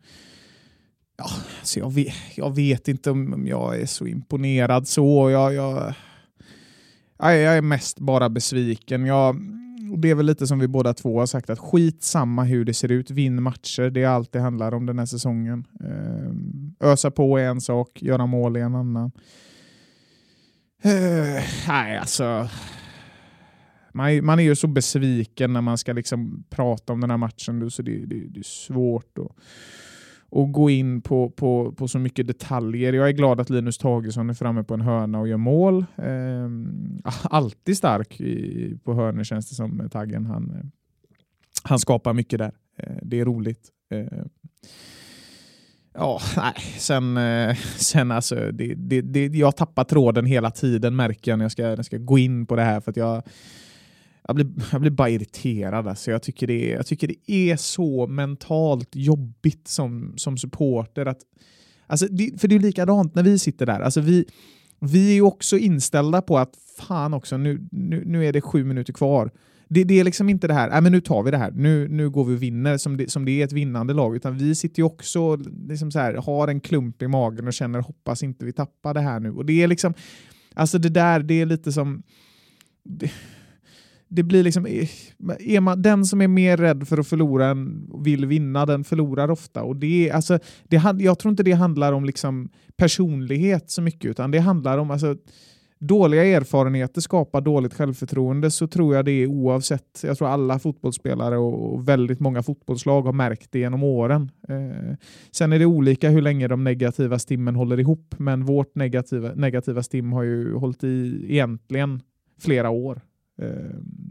Ja, 1.19 1.31
alltså 1.59 1.81
jag, 1.81 1.93
vet, 1.93 2.15
jag 2.37 2.55
vet 2.55 2.89
inte 2.89 3.11
om 3.11 3.47
jag 3.47 3.81
är 3.81 3.87
så 3.87 4.07
imponerad 4.07 4.89
så. 4.89 5.31
Jag, 5.31 5.55
jag, 5.55 5.95
jag 7.19 7.57
är 7.57 7.63
mest 7.63 8.01
bara 8.01 8.29
besviken. 8.29 9.07
Jag, 9.07 9.37
det 9.99 10.11
är 10.11 10.15
väl 10.15 10.27
lite 10.27 10.47
som 10.47 10.59
vi 10.59 10.69
båda 10.69 10.95
två 10.95 11.19
har 11.19 11.27
sagt, 11.27 11.51
att 11.51 11.59
skit 11.59 12.03
samma 12.03 12.45
hur 12.45 12.65
det 12.65 12.75
ser 12.75 12.93
ut, 12.93 13.11
vinn 13.11 13.43
matcher. 13.43 13.91
Det 13.91 14.03
är 14.03 14.09
allt 14.09 14.33
det 14.33 14.41
handlar 14.41 14.75
om 14.75 14.87
den 14.87 14.99
här 14.99 15.07
säsongen. 15.07 15.67
Ehm, 15.81 16.75
ösa 16.81 17.11
på 17.11 17.39
är 17.39 17.45
en 17.45 17.61
sak, 17.61 18.03
göra 18.03 18.27
mål 18.27 18.57
är 18.57 18.61
en 18.61 18.75
annan. 18.75 19.13
Eh, 20.83 21.45
nej, 21.69 21.99
alltså. 21.99 22.49
Man, 23.93 24.25
man 24.25 24.39
är 24.39 24.43
ju 24.43 24.57
så 24.57 24.67
besviken 24.67 25.53
när 25.53 25.61
man 25.61 25.79
ska 25.79 25.93
liksom 25.93 26.45
prata 26.51 26.93
om 26.93 27.01
den 27.01 27.11
här 27.11 27.17
matchen, 27.17 27.71
så 27.71 27.83
det, 27.83 28.07
det, 28.07 28.29
det 28.29 28.41
är 28.41 28.45
svårt. 28.45 29.19
Och 29.19 29.37
och 30.31 30.53
gå 30.53 30.71
in 30.71 31.03
på, 31.03 31.31
på, 31.31 31.73
på 31.73 31.89
så 31.89 31.99
mycket 31.99 32.27
detaljer. 32.27 32.93
Jag 32.93 33.09
är 33.09 33.13
glad 33.13 33.41
att 33.41 33.51
Linus 33.51 33.79
Tagesson 33.79 34.31
är 34.31 34.35
framme 34.35 34.65
på 34.65 34.75
en 34.75 34.81
hörna 34.81 35.21
och 35.21 35.29
gör 35.29 35.37
mål. 35.37 35.87
Eh, 35.97 36.49
alltid 37.23 37.77
stark 37.77 38.21
i, 38.21 38.79
på 38.85 38.95
hörnor 38.95 39.25
känns 39.25 39.49
det 39.49 39.55
som, 39.55 39.89
Taggen. 39.91 40.27
Han, 40.27 40.71
han 41.63 41.79
skapar 41.79 42.15
mycket 42.15 42.39
där. 42.39 42.53
Eh, 42.79 42.97
det 43.03 43.21
är 43.21 43.25
roligt. 43.25 43.69
Eh, 43.91 44.23
ja, 45.95 46.21
nej. 46.37 46.55
Sen, 46.79 47.17
eh, 47.17 47.57
sen 47.77 48.11
alltså, 48.11 48.35
det, 48.35 48.75
det, 48.75 49.03
det, 49.03 49.27
jag 49.27 49.57
tappar 49.57 49.85
tråden 49.85 50.27
hela 50.27 50.51
tiden 50.51 50.97
märker 50.97 51.31
jag 51.31 51.39
när 51.39 51.45
jag 51.45 51.53
ska, 51.53 51.63
när 51.63 51.77
jag 51.77 51.87
ska 51.87 51.99
gå 51.99 52.19
in 52.19 52.47
på 52.47 52.57
det 52.57 52.63
här. 52.63 52.81
för 52.81 52.91
att 52.91 52.97
jag 52.97 53.23
jag 54.29 54.35
blir, 54.35 54.47
jag 54.73 54.81
blir 54.81 54.91
bara 54.91 55.11
irriterad. 55.11 55.89
Alltså. 55.89 56.11
Jag, 56.11 56.23
tycker 56.23 56.47
det 56.47 56.73
är, 56.73 56.77
jag 56.77 56.87
tycker 56.87 57.09
det 57.09 57.33
är 57.33 57.57
så 57.57 58.07
mentalt 58.07 58.89
jobbigt 58.93 59.69
som, 59.69 60.15
som 60.17 60.37
supporter. 60.37 61.07
Att, 61.07 61.19
alltså, 61.87 62.07
det, 62.07 62.41
för 62.41 62.49
det 62.49 62.55
är 62.55 62.61
likadant 62.61 63.15
när 63.15 63.23
vi 63.23 63.39
sitter 63.39 63.67
där. 63.67 63.81
Alltså, 63.81 64.01
vi, 64.01 64.25
vi 64.81 65.19
är 65.19 65.23
också 65.23 65.59
inställda 65.59 66.23
på 66.23 66.39
att 66.39 66.55
fan 66.79 67.15
också, 67.15 67.37
nu, 67.37 67.69
nu, 67.71 68.05
nu 68.05 68.27
är 68.27 68.33
det 68.33 68.41
sju 68.41 68.65
minuter 68.65 68.93
kvar. 68.93 69.31
Det, 69.69 69.85
det 69.85 70.01
är 70.01 70.05
liksom 70.05 70.29
inte 70.29 70.47
det 70.47 70.55
här, 70.55 70.77
äh, 70.77 70.81
men 70.81 70.93
nu 70.93 71.01
tar 71.01 71.23
vi 71.23 71.31
det 71.31 71.37
här, 71.37 71.51
nu, 71.51 71.89
nu 71.89 72.11
går 72.11 72.25
vi 72.25 72.37
och 72.37 72.43
vinner 72.43 72.77
som 72.77 72.97
det, 72.97 73.11
som 73.11 73.25
det 73.25 73.31
är 73.31 73.45
ett 73.45 73.53
vinnande 73.53 73.95
lag. 73.95 74.17
Utan 74.17 74.39
vi 74.39 74.55
sitter 74.55 74.81
ju 74.81 74.85
också 74.85 75.37
liksom 75.69 75.91
så 75.91 75.99
här, 75.99 76.15
har 76.15 76.49
en 76.49 76.61
klump 76.61 77.03
i 77.03 77.09
magen 77.09 77.47
och 77.47 77.53
känner 77.53 77.81
hoppas 77.81 78.23
inte 78.23 78.45
vi 78.45 78.53
tappar 78.53 78.95
det 78.95 79.01
här 79.01 79.21
nu. 79.21 79.31
Och 79.31 79.47
det 79.47 79.63
är 79.63 79.69
liksom, 79.69 79.95
alltså 80.55 80.79
det 80.79 80.89
där, 80.89 81.21
det 81.21 81.41
är 81.41 81.47
lite 81.47 81.73
som... 81.73 82.03
Det, 82.85 83.11
det 84.09 84.23
blir 84.23 84.43
liksom, 84.43 84.67
eh, 84.67 84.89
är 85.39 85.61
man, 85.61 85.83
den 85.83 86.05
som 86.05 86.21
är 86.21 86.29
mer 86.29 86.57
rädd 86.57 86.89
för 86.89 86.99
att 86.99 87.07
förlora 87.09 87.47
än 87.47 87.91
vill 88.05 88.27
vinna, 88.27 88.67
den 88.67 88.85
förlorar 88.85 89.31
ofta. 89.31 89.63
Och 89.63 89.77
det, 89.77 90.11
alltså, 90.11 90.39
det, 90.69 90.83
jag 90.99 91.19
tror 91.19 91.31
inte 91.31 91.43
det 91.43 91.53
handlar 91.53 91.93
om 91.93 92.05
liksom 92.05 92.49
personlighet 92.77 93.71
så 93.71 93.83
mycket, 93.83 94.11
utan 94.11 94.31
det 94.31 94.39
handlar 94.39 94.79
om 94.79 94.91
alltså, 94.91 95.17
dåliga 95.79 96.25
erfarenheter 96.25 97.01
skapar 97.01 97.41
dåligt 97.41 97.75
självförtroende 97.75 98.51
så 98.51 98.67
tror 98.67 98.95
jag 98.95 99.05
det 99.05 99.11
är 99.13 99.27
oavsett. 99.27 100.01
Jag 100.03 100.19
tror 100.19 100.29
alla 100.29 100.59
fotbollsspelare 100.59 101.39
och 101.39 101.89
väldigt 101.89 102.21
många 102.21 102.43
fotbollslag 102.43 103.03
har 103.03 103.13
märkt 103.13 103.53
det 103.53 103.59
genom 103.59 103.83
åren. 103.83 104.31
Eh, 104.49 104.97
sen 105.31 105.53
är 105.53 105.59
det 105.59 105.67
olika 105.67 106.11
hur 106.11 106.23
länge 106.23 106.49
de 106.49 106.65
negativa 106.65 107.19
stimmen 107.19 107.57
håller 107.57 107.81
ihop, 107.81 108.15
men 108.19 108.45
vårt 108.45 108.75
negativa, 108.75 109.33
negativa 109.35 109.83
stim 109.83 110.13
har 110.13 110.23
ju 110.23 110.55
hållit 110.55 110.85
i 110.85 111.25
egentligen 111.29 112.01
flera 112.41 112.71
år. 112.71 113.01
Eh, 113.39 113.49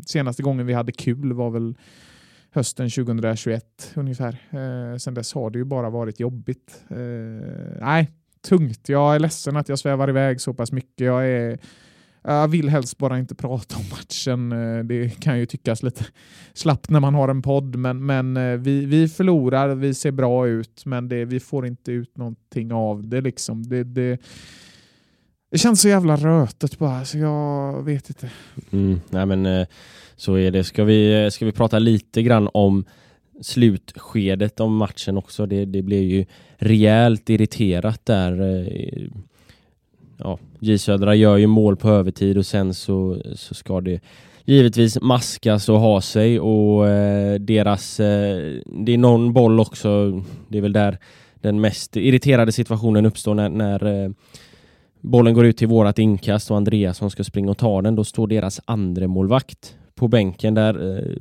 senaste 0.06 0.44
gången 0.44 0.66
vi 0.66 0.74
hade 0.74 0.92
kul 0.92 1.34
var 1.34 1.50
väl 1.50 1.76
hösten 2.52 2.90
2021 2.90 3.92
ungefär. 3.96 4.38
Eh, 4.52 4.98
sen 4.98 5.14
dess 5.14 5.34
har 5.34 5.50
det 5.50 5.60
ju 5.60 5.66
bara 5.66 5.90
varit 5.90 6.20
jobbigt. 6.20 6.84
Eh, 6.90 6.98
nej, 7.82 8.12
tungt. 8.48 8.90
Jag 8.90 9.16
är 9.16 9.20
ledsen 9.20 9.58
att 9.58 9.70
jag 9.70 9.80
svävar 9.80 10.10
iväg 10.10 10.42
så 10.42 10.54
pass 10.54 10.72
mycket. 10.72 11.06
Jag, 11.06 11.28
är, 11.28 11.60
jag 12.22 12.48
vill 12.48 12.70
helst 12.70 12.98
bara 12.98 13.20
inte 13.20 13.36
prata 13.36 13.76
om 13.76 13.84
matchen. 13.92 14.52
Eh, 14.52 14.84
det 14.84 15.20
kan 15.20 15.40
ju 15.40 15.46
tyckas 15.46 15.84
lite 15.84 16.06
slappt 16.54 16.90
när 16.90 17.00
man 17.00 17.16
har 17.16 17.30
en 17.30 17.42
podd, 17.42 17.76
men, 17.76 18.06
men 18.06 18.38
eh, 18.38 18.58
vi, 18.58 18.86
vi 18.86 19.08
förlorar, 19.08 19.76
vi 19.76 19.94
ser 19.94 20.12
bra 20.12 20.48
ut, 20.48 20.86
men 20.86 21.10
det, 21.10 21.26
vi 21.26 21.40
får 21.40 21.66
inte 21.66 21.92
ut 21.92 22.18
någonting 22.18 22.74
av 22.74 23.08
det. 23.08 23.22
Liksom. 23.22 23.64
det, 23.64 23.84
det 23.84 24.22
det 25.50 25.58
känns 25.58 25.82
så 25.82 25.88
jävla 25.88 26.16
rötet 26.16 26.80
bara, 26.80 27.06
så 27.06 27.18
jag 27.18 27.84
vet 27.84 28.10
inte. 28.10 28.30
Mm, 28.72 29.02
nej 29.10 29.26
men, 29.26 29.46
eh, 29.46 29.68
så 30.16 30.38
är 30.38 30.52
det. 30.52 30.64
Ska 30.64 30.84
vi, 30.84 31.24
eh, 31.24 31.30
ska 31.30 31.46
vi 31.46 31.52
prata 31.52 31.80
lite 31.80 32.24
grann 32.24 32.50
om 32.54 32.86
slutskedet 33.42 34.60
om 34.60 34.76
matchen 34.76 35.18
också? 35.18 35.46
Det, 35.46 35.66
det 35.66 35.82
blev 35.82 36.04
ju 36.04 36.26
rejält 36.58 37.30
irriterat 37.30 38.06
där. 38.06 38.42
Eh, 38.42 39.08
ja, 40.18 40.40
J 40.60 40.78
Södra 40.78 41.16
gör 41.16 41.38
ju 41.38 41.48
mål 41.48 41.78
på 41.78 41.90
övertid 41.90 42.38
och 42.38 42.46
sen 42.46 42.74
så, 42.74 43.22
så 43.36 43.54
ska 43.54 43.82
det 43.82 44.00
givetvis 44.46 45.02
maskas 45.02 45.70
och 45.70 45.80
ha 45.80 46.02
sig 46.02 46.40
och 46.40 46.88
eh, 46.88 47.40
deras... 47.40 48.00
Eh, 48.00 48.62
det 48.66 48.94
är 48.94 48.98
någon 48.98 49.34
boll 49.34 49.60
också, 49.60 50.24
det 50.48 50.58
är 50.58 50.62
väl 50.62 50.74
där 50.74 50.98
den 51.42 51.62
mest 51.62 51.98
irriterade 51.98 52.52
situationen 52.52 53.06
uppstår 53.06 53.34
när, 53.34 53.50
när 53.50 54.04
eh, 54.04 54.10
bollen 55.02 55.34
går 55.34 55.46
ut 55.46 55.58
till 55.58 55.68
vårat 55.68 56.00
inkast 56.00 56.52
och 56.52 56.58
Andreas 56.58 56.98
som 56.98 57.10
ska 57.10 57.24
springa 57.24 57.52
och 57.52 57.58
ta 57.58 57.82
den. 57.82 57.96
Då 57.96 58.04
står 58.04 58.28
deras 58.28 58.62
andra 58.66 59.08
målvakt 59.08 59.76
på 59.96 60.08
bänken 60.08 60.54
där 60.54 60.98
eh, 60.98 61.16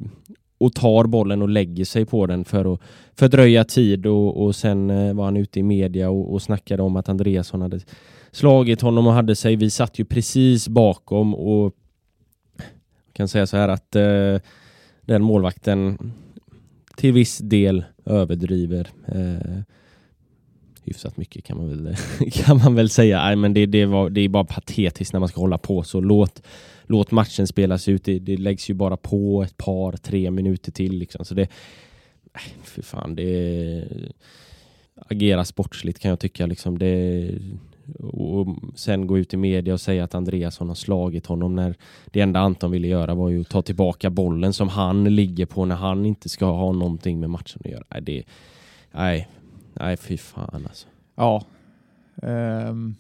och 0.59 0.75
tar 0.75 1.05
bollen 1.05 1.43
och 1.43 1.49
lägger 1.49 1.85
sig 1.85 2.05
på 2.05 2.27
den 2.27 2.45
för 2.45 2.75
att 2.75 2.81
fördröja 3.15 3.65
tid 3.65 4.07
och, 4.07 4.45
och 4.45 4.57
sen 4.57 4.91
eh, 4.91 5.15
var 5.15 5.25
han 5.25 5.37
ute 5.37 5.61
i 5.61 5.63
media 5.63 6.11
och, 6.11 6.33
och 6.33 6.43
snackade 6.43 6.83
om 6.83 6.97
att 6.97 7.09
Andreasson 7.09 7.61
hade 7.61 7.81
slagit 8.31 8.81
honom 8.81 9.07
och 9.07 9.13
hade 9.13 9.37
sig. 9.37 9.57
Vi 9.57 9.71
satt 9.71 9.99
ju 9.99 10.05
precis 10.05 10.69
bakom 10.69 11.35
och 11.35 11.75
kan 13.13 13.29
säga 13.29 13.47
så 13.47 13.57
här 13.57 13.69
att 13.69 13.97
eh, 13.97 14.41
den 15.01 15.23
målvakten 15.23 16.13
till 16.97 17.13
viss 17.13 17.39
del 17.39 17.85
överdriver. 18.05 18.89
Eh, 19.07 19.61
hyfsat 20.87 21.17
mycket 21.17 21.45
kan 21.45 21.57
man 21.57 21.69
väl, 21.69 21.97
kan 22.33 22.57
man 22.57 22.75
väl 22.75 22.89
säga. 22.89 23.23
Nej, 23.23 23.37
men 23.37 23.55
det, 23.55 23.67
det, 23.67 23.87
var, 23.87 24.11
det 24.11 24.21
är 24.21 24.29
bara 24.29 24.45
patetiskt 24.45 25.13
när 25.13 25.21
man 25.21 25.29
ska 25.29 25.41
hålla 25.41 25.59
på 25.59 25.83
så. 25.83 26.01
Låt, 26.01 26.43
låt 26.87 27.11
matchen 27.11 27.47
spelas 27.47 27.89
ut. 27.89 28.05
Det, 28.05 28.19
det 28.19 28.37
läggs 28.37 28.71
ju 28.71 28.75
bara 28.75 28.97
på 28.97 29.43
ett 29.43 29.57
par, 29.57 29.93
tre 29.93 30.31
minuter 30.31 30.73
till. 30.73 30.99
Liksom. 30.99 31.25
Så 31.25 31.35
det, 31.35 31.49
nej, 32.35 32.45
för 32.65 32.83
fan, 32.83 33.17
det 33.17 33.85
agera 35.09 35.45
sportsligt 35.45 35.99
kan 35.99 36.09
jag 36.09 36.21
tycka. 36.21 36.47
Liksom. 36.47 36.79
Det, 36.79 37.31
och 37.99 38.57
sen 38.75 39.07
gå 39.07 39.19
ut 39.19 39.35
i 39.35 39.37
media 39.37 39.75
och 39.75 39.81
säga 39.81 40.05
att 40.05 40.15
Andreasson 40.15 40.69
har 40.69 40.75
slagit 40.75 41.27
honom 41.27 41.57
när 41.57 41.75
det 42.07 42.21
enda 42.21 42.41
Anton 42.41 42.71
ville 42.71 42.89
göra 42.89 43.15
var 43.15 43.29
ju 43.29 43.41
att 43.41 43.49
ta 43.49 43.63
tillbaka 43.63 44.11
bollen 44.11 44.53
som 44.53 44.69
han 44.69 45.05
ligger 45.05 45.47
på 45.47 45.65
när 45.65 45.77
han 45.77 46.07
inte 46.07 46.29
ska 46.29 46.47
ha 46.47 46.73
någonting 46.73 47.21
med 47.21 47.31
matchen 47.31 47.61
att 47.65 47.71
göra. 47.71 47.85
Nej, 47.91 48.03
det, 48.03 48.23
nej, 48.93 49.29
nej 49.81 49.97
fy 49.97 50.19
fan 50.19 50.67
alltså. 50.67 50.89
Ja. 51.15 51.45
Um. 52.23 52.97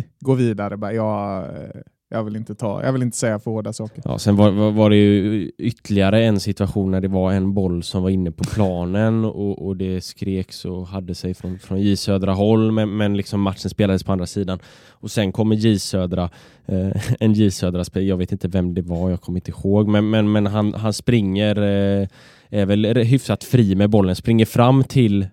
Gå 0.20 0.34
vidare 0.34 0.76
bara. 0.76 0.92
Jag, 0.92 1.44
eh, 1.62 1.80
jag, 2.08 2.24
vill 2.24 2.36
inte 2.36 2.54
ta, 2.54 2.84
jag 2.84 2.92
vill 2.92 3.02
inte 3.02 3.16
säga 3.16 3.38
för 3.38 3.50
hårda 3.50 3.72
saker. 3.72 4.02
Ja, 4.04 4.18
sen 4.18 4.36
var, 4.36 4.50
var, 4.50 4.70
var 4.70 4.90
det 4.90 4.96
ju 4.96 5.50
ytterligare 5.58 6.24
en 6.24 6.40
situation 6.40 6.90
när 6.90 7.00
det 7.00 7.08
var 7.08 7.32
en 7.32 7.54
boll 7.54 7.82
som 7.82 8.02
var 8.02 8.10
inne 8.10 8.30
på 8.30 8.44
planen 8.44 9.24
och, 9.24 9.66
och 9.66 9.76
det 9.76 10.00
skreks 10.00 10.64
och 10.64 10.86
hade 10.86 11.14
sig 11.14 11.34
från, 11.34 11.58
från 11.58 11.80
J 11.80 11.96
Södra 11.96 12.32
håll 12.32 12.72
men, 12.72 12.96
men 12.96 13.16
liksom 13.16 13.40
matchen 13.40 13.70
spelades 13.70 14.04
på 14.04 14.12
andra 14.12 14.26
sidan. 14.26 14.58
Och 14.90 15.10
sen 15.10 15.32
kommer 15.32 15.56
J 15.56 15.78
Södra, 15.78 16.30
eh, 16.66 16.90
en 17.20 17.32
J 17.32 17.50
Södra 17.50 17.84
spelare, 17.84 18.08
jag 18.08 18.16
vet 18.16 18.32
inte 18.32 18.48
vem 18.48 18.74
det 18.74 18.82
var, 18.82 19.10
jag 19.10 19.20
kommer 19.20 19.36
inte 19.38 19.50
ihåg, 19.50 19.88
men, 19.88 20.10
men, 20.10 20.32
men 20.32 20.46
han, 20.46 20.74
han 20.74 20.92
springer, 20.92 21.56
eh, 21.56 22.08
är 22.50 22.66
väl 22.66 22.96
hyfsat 22.96 23.44
fri 23.44 23.74
med 23.74 23.90
bollen, 23.90 24.16
springer 24.16 24.46
fram 24.46 24.84
till 24.84 25.26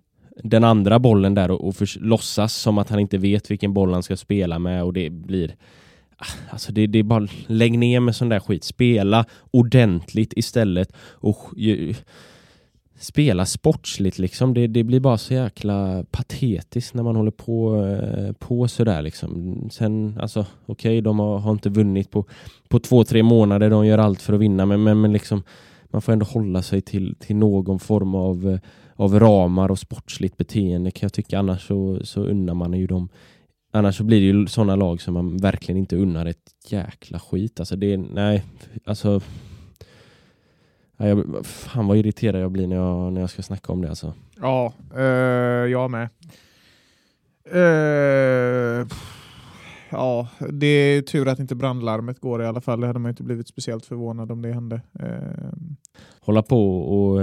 den 0.44 0.64
andra 0.64 1.00
bollen 1.00 1.34
där 1.34 1.52
och, 1.52 1.68
och 1.68 1.76
för, 1.76 2.00
låtsas 2.00 2.54
som 2.54 2.78
att 2.78 2.90
han 2.90 3.00
inte 3.00 3.18
vet 3.18 3.52
vilken 3.52 3.74
boll 3.74 3.94
han 3.94 4.04
ska 4.04 4.18
spela 4.18 4.60
med 4.60 4.84
och 4.84 4.94
det 4.94 5.10
blir 5.10 5.56
Alltså 6.50 6.72
det, 6.72 6.88
det 6.88 7.00
är 7.00 7.04
bara 7.04 7.28
lägg 7.48 7.80
ner 7.80 8.00
med 8.00 8.16
sån 8.16 8.30
där 8.30 8.40
skit. 8.40 8.64
Spela 8.64 9.26
ordentligt 9.52 10.34
istället 10.36 10.94
och 11.00 11.38
ju, 11.56 11.94
spela 13.00 13.46
sportsligt 13.46 14.20
liksom. 14.20 14.54
Det, 14.54 14.68
det 14.68 14.84
blir 14.84 15.00
bara 15.00 15.18
så 15.18 15.34
jäkla 15.34 16.06
patetiskt 16.12 16.94
när 16.94 17.04
man 17.04 17.16
håller 17.16 17.32
på, 17.32 17.86
eh, 17.86 18.34
på 18.34 18.68
sådär 18.68 19.02
liksom. 19.02 19.56
Sen, 19.72 20.20
alltså 20.22 20.46
okej, 20.66 20.90
okay, 20.90 21.02
de 21.02 21.20
har, 21.20 21.40
har, 21.40 21.52
inte 21.52 21.70
vunnit 21.70 22.12
på, 22.12 22.26
på 22.68 22.80
två, 22.80 23.04
tre 23.04 23.24
månader. 23.24 23.70
De 23.70 23.86
gör 23.86 23.98
allt 23.98 24.22
för 24.22 24.34
att 24.34 24.40
vinna, 24.40 24.66
men, 24.66 24.84
men, 24.84 25.02
men 25.02 25.14
liksom 25.14 25.44
man 25.94 26.02
får 26.02 26.14
ändå 26.14 26.26
hålla 26.26 26.62
sig 26.62 26.82
till, 26.82 27.16
till 27.20 27.36
någon 27.36 27.80
form 27.80 28.16
av, 28.16 28.50
eh, 28.50 28.60
av 28.96 29.20
ramar 29.20 29.72
och 29.72 29.80
sportsligt 29.80 30.38
beteende 30.38 30.92
kan 30.92 31.06
jag 31.06 31.14
tycka. 31.14 31.40
Annars 31.40 31.68
så, 31.68 32.00
så 32.04 32.22
unnar 32.22 32.54
man 32.54 32.74
ju 32.74 32.88
dem 32.88 33.10
Annars 33.76 33.98
så 33.98 34.04
blir 34.04 34.20
det 34.20 34.26
ju 34.26 34.48
sådana 34.48 34.76
lag 34.76 35.02
som 35.02 35.14
man 35.14 35.38
verkligen 35.38 35.78
inte 35.78 35.96
unnar 35.96 36.26
ett 36.26 36.56
jäkla 36.68 37.20
skit. 37.20 37.60
Alltså 37.60 37.76
det 37.76 37.94
är, 37.94 37.98
nej, 37.98 38.44
alltså. 38.86 39.22
Jag, 40.98 41.46
fan 41.46 41.88
vad 41.88 41.98
irriterad 41.98 42.42
jag 42.42 42.52
blir 42.52 42.68
när 42.68 42.76
jag, 42.76 43.14
när 43.14 43.22
jag 43.22 43.30
ska 43.30 43.42
snacka 43.42 43.74
om 43.74 43.82
det 43.82 43.90
alltså. 43.90 44.14
Ja, 44.42 44.74
uh, 44.96 45.04
jag 45.72 45.92
med. 45.92 46.10
Uh, 47.56 48.88
ja, 49.90 50.28
det 50.50 50.68
är 50.68 51.02
tur 51.02 51.28
att 51.28 51.40
inte 51.40 51.56
brandlarmet 51.56 52.20
går 52.20 52.42
i 52.42 52.46
alla 52.46 52.62
fall. 52.62 52.82
Det 52.82 52.88
hade 52.88 53.00
man 53.00 53.10
inte 53.10 53.24
blivit 53.24 53.48
speciellt 53.48 53.86
förvånad 53.86 54.32
om 54.32 54.42
det 54.42 54.54
hände. 54.54 54.82
Uh. 55.00 55.54
Hålla 56.20 56.42
på 56.44 56.78
och, 56.78 57.22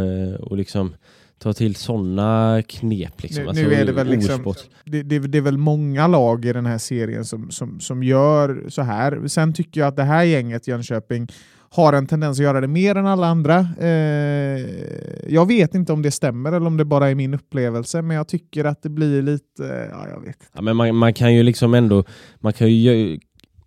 och 0.50 0.56
liksom 0.56 0.94
ta 1.42 1.52
till 1.52 1.74
sådana 1.76 2.62
knep. 2.68 3.22
Liksom. 3.22 3.42
Nu, 3.42 3.48
alltså, 3.48 3.64
nu 3.64 3.74
är 3.74 3.84
det, 3.84 3.92
väl 3.92 4.08
liksom, 4.08 4.54
det, 4.84 5.02
det, 5.02 5.18
det, 5.18 5.38
är 5.38 5.42
väl 5.42 5.58
många 5.58 6.06
lag 6.06 6.44
i 6.44 6.52
den 6.52 6.66
här 6.66 6.78
serien 6.78 7.24
som, 7.24 7.50
som, 7.50 7.80
som 7.80 8.02
gör 8.02 8.64
så 8.68 8.82
här. 8.82 9.28
Sen 9.28 9.52
tycker 9.52 9.80
jag 9.80 9.88
att 9.88 9.96
det 9.96 10.02
här 10.02 10.24
gänget, 10.24 10.68
Jönköping, 10.68 11.28
har 11.72 11.92
en 11.92 12.06
tendens 12.06 12.38
att 12.38 12.44
göra 12.44 12.60
det 12.60 12.66
mer 12.66 12.94
än 12.94 13.06
alla 13.06 13.26
andra. 13.26 13.66
Eh, 13.80 14.60
jag 15.28 15.46
vet 15.48 15.74
inte 15.74 15.92
om 15.92 16.02
det 16.02 16.10
stämmer 16.10 16.52
eller 16.52 16.66
om 16.66 16.76
det 16.76 16.84
bara 16.84 17.10
är 17.10 17.14
min 17.14 17.34
upplevelse, 17.34 18.02
men 18.02 18.16
jag 18.16 18.28
tycker 18.28 18.64
att 18.64 18.82
det 18.82 18.88
blir 18.88 19.22
lite... 19.22 19.88
Ja, 19.90 20.08
jag 20.08 20.20
vet. 20.20 20.36
Ja, 20.52 20.62
men 20.62 20.76
man, 20.76 20.96
man 20.96 21.14
kan 21.14 21.34
ju 21.34 21.42
liksom 21.42 21.74
ändå... 21.74 22.04
Man 22.40 22.52
kan 22.52 22.68
ju 22.68 23.18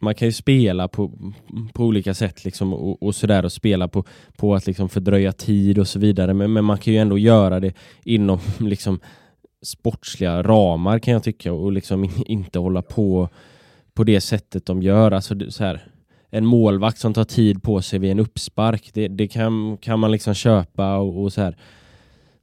man 0.04 0.16
kan 0.16 0.28
ju 0.28 0.32
spela 0.32 0.88
på, 0.88 1.12
på 1.74 1.84
olika 1.84 2.14
sätt 2.14 2.46
liksom 2.46 2.74
och, 2.74 3.04
och 3.04 3.16
sådär 3.16 3.46
och 3.46 3.52
spela 3.52 3.88
på, 3.88 4.04
på 4.38 4.56
att 4.56 4.68
liksom 4.68 4.90
fördröja 4.90 5.32
tid 5.32 5.80
och 5.80 5.88
så 5.88 6.00
vidare. 6.00 6.34
Men, 6.34 6.54
men 6.54 6.66
man 6.66 6.78
kan 6.78 6.94
ju 6.94 7.00
ändå 7.00 7.18
göra 7.18 7.60
det 7.60 7.74
inom 8.04 8.40
liksom 8.60 9.00
sportsliga 9.62 10.44
ramar 10.44 11.00
kan 11.00 11.14
jag 11.14 11.24
tycka 11.24 11.54
och 11.54 11.72
liksom 11.72 12.10
inte 12.26 12.60
hålla 12.60 12.82
på 12.82 13.30
på 13.94 14.04
det 14.04 14.22
sättet 14.22 14.66
de 14.66 14.84
gör. 14.84 15.12
Alltså 15.12 15.52
så 15.52 15.64
här, 15.64 15.86
en 16.30 16.46
målvakt 16.46 16.98
som 16.98 17.14
tar 17.14 17.24
tid 17.24 17.64
på 17.64 17.82
sig 17.82 18.00
vid 18.00 18.12
en 18.12 18.20
uppspark, 18.20 18.90
det, 18.94 19.08
det 19.08 19.28
kan, 19.28 19.78
kan 19.78 20.00
man 20.00 20.12
liksom 20.12 20.34
köpa 20.34 20.98
och, 20.98 21.24
och 21.24 21.34
så 21.34 21.42
här 21.42 21.58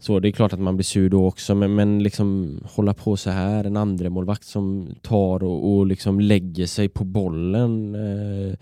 så 0.01 0.21
det 0.21 0.29
är 0.29 0.33
klart 0.33 0.53
att 0.53 0.61
man 0.61 0.77
blir 0.77 0.85
sur 0.85 1.09
då 1.09 1.27
också, 1.27 1.55
men, 1.55 1.75
men 1.75 2.03
liksom 2.03 2.59
hålla 2.65 2.95
på 2.95 3.17
så 3.17 3.31
här, 3.31 3.65
en 3.65 3.77
andra 3.77 4.11
målvakt 4.11 4.45
som 4.45 4.95
tar 5.03 5.45
och, 5.45 5.77
och 5.77 5.87
liksom 5.87 6.21
lägger 6.21 6.67
sig 6.67 6.89
på 6.89 7.05
bollen 7.05 7.95
eh, 7.95 8.57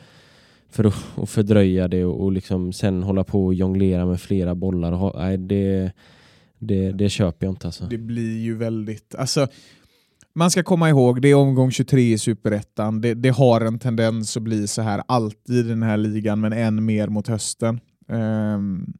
för 0.70 0.84
att 0.84 0.94
och 1.14 1.28
fördröja 1.28 1.88
det 1.88 2.04
och, 2.04 2.24
och 2.24 2.32
liksom 2.32 2.72
sen 2.72 3.02
hålla 3.02 3.24
på 3.24 3.46
och 3.46 3.54
jonglera 3.54 4.06
med 4.06 4.20
flera 4.20 4.54
bollar. 4.54 4.92
Och 4.92 4.98
ha, 4.98 5.14
nej, 5.16 5.38
det, 5.38 5.92
det, 6.58 6.92
det 6.92 7.08
köper 7.08 7.46
jag 7.46 7.52
inte 7.52 7.66
alltså. 7.66 7.84
Det 7.84 7.98
blir 7.98 8.38
ju 8.38 8.56
väldigt, 8.56 9.14
alltså 9.14 9.46
man 10.34 10.50
ska 10.50 10.62
komma 10.62 10.88
ihåg, 10.88 11.22
det 11.22 11.28
är 11.28 11.34
omgång 11.34 11.70
23 11.70 12.12
i 12.12 12.18
Superettan. 12.18 13.00
Det, 13.00 13.14
det 13.14 13.28
har 13.28 13.60
en 13.60 13.78
tendens 13.78 14.36
att 14.36 14.42
bli 14.42 14.66
så 14.66 14.82
här 14.82 15.02
alltid 15.08 15.66
i 15.66 15.68
den 15.68 15.82
här 15.82 15.96
ligan, 15.96 16.40
men 16.40 16.52
än 16.52 16.84
mer 16.84 17.08
mot 17.08 17.28
hösten. 17.28 17.80
Um, 18.08 18.92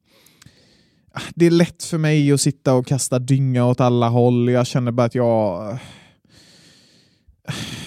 det 1.35 1.47
är 1.47 1.51
lätt 1.51 1.83
för 1.83 1.99
mig 1.99 2.33
att 2.33 2.41
sitta 2.41 2.75
och 2.75 2.87
kasta 2.87 3.19
dynga 3.19 3.67
åt 3.67 3.81
alla 3.81 4.09
håll. 4.09 4.49
Jag 4.49 4.67
känner 4.67 4.93
bara 4.93 5.07
att 5.07 5.15
jag... 5.15 5.79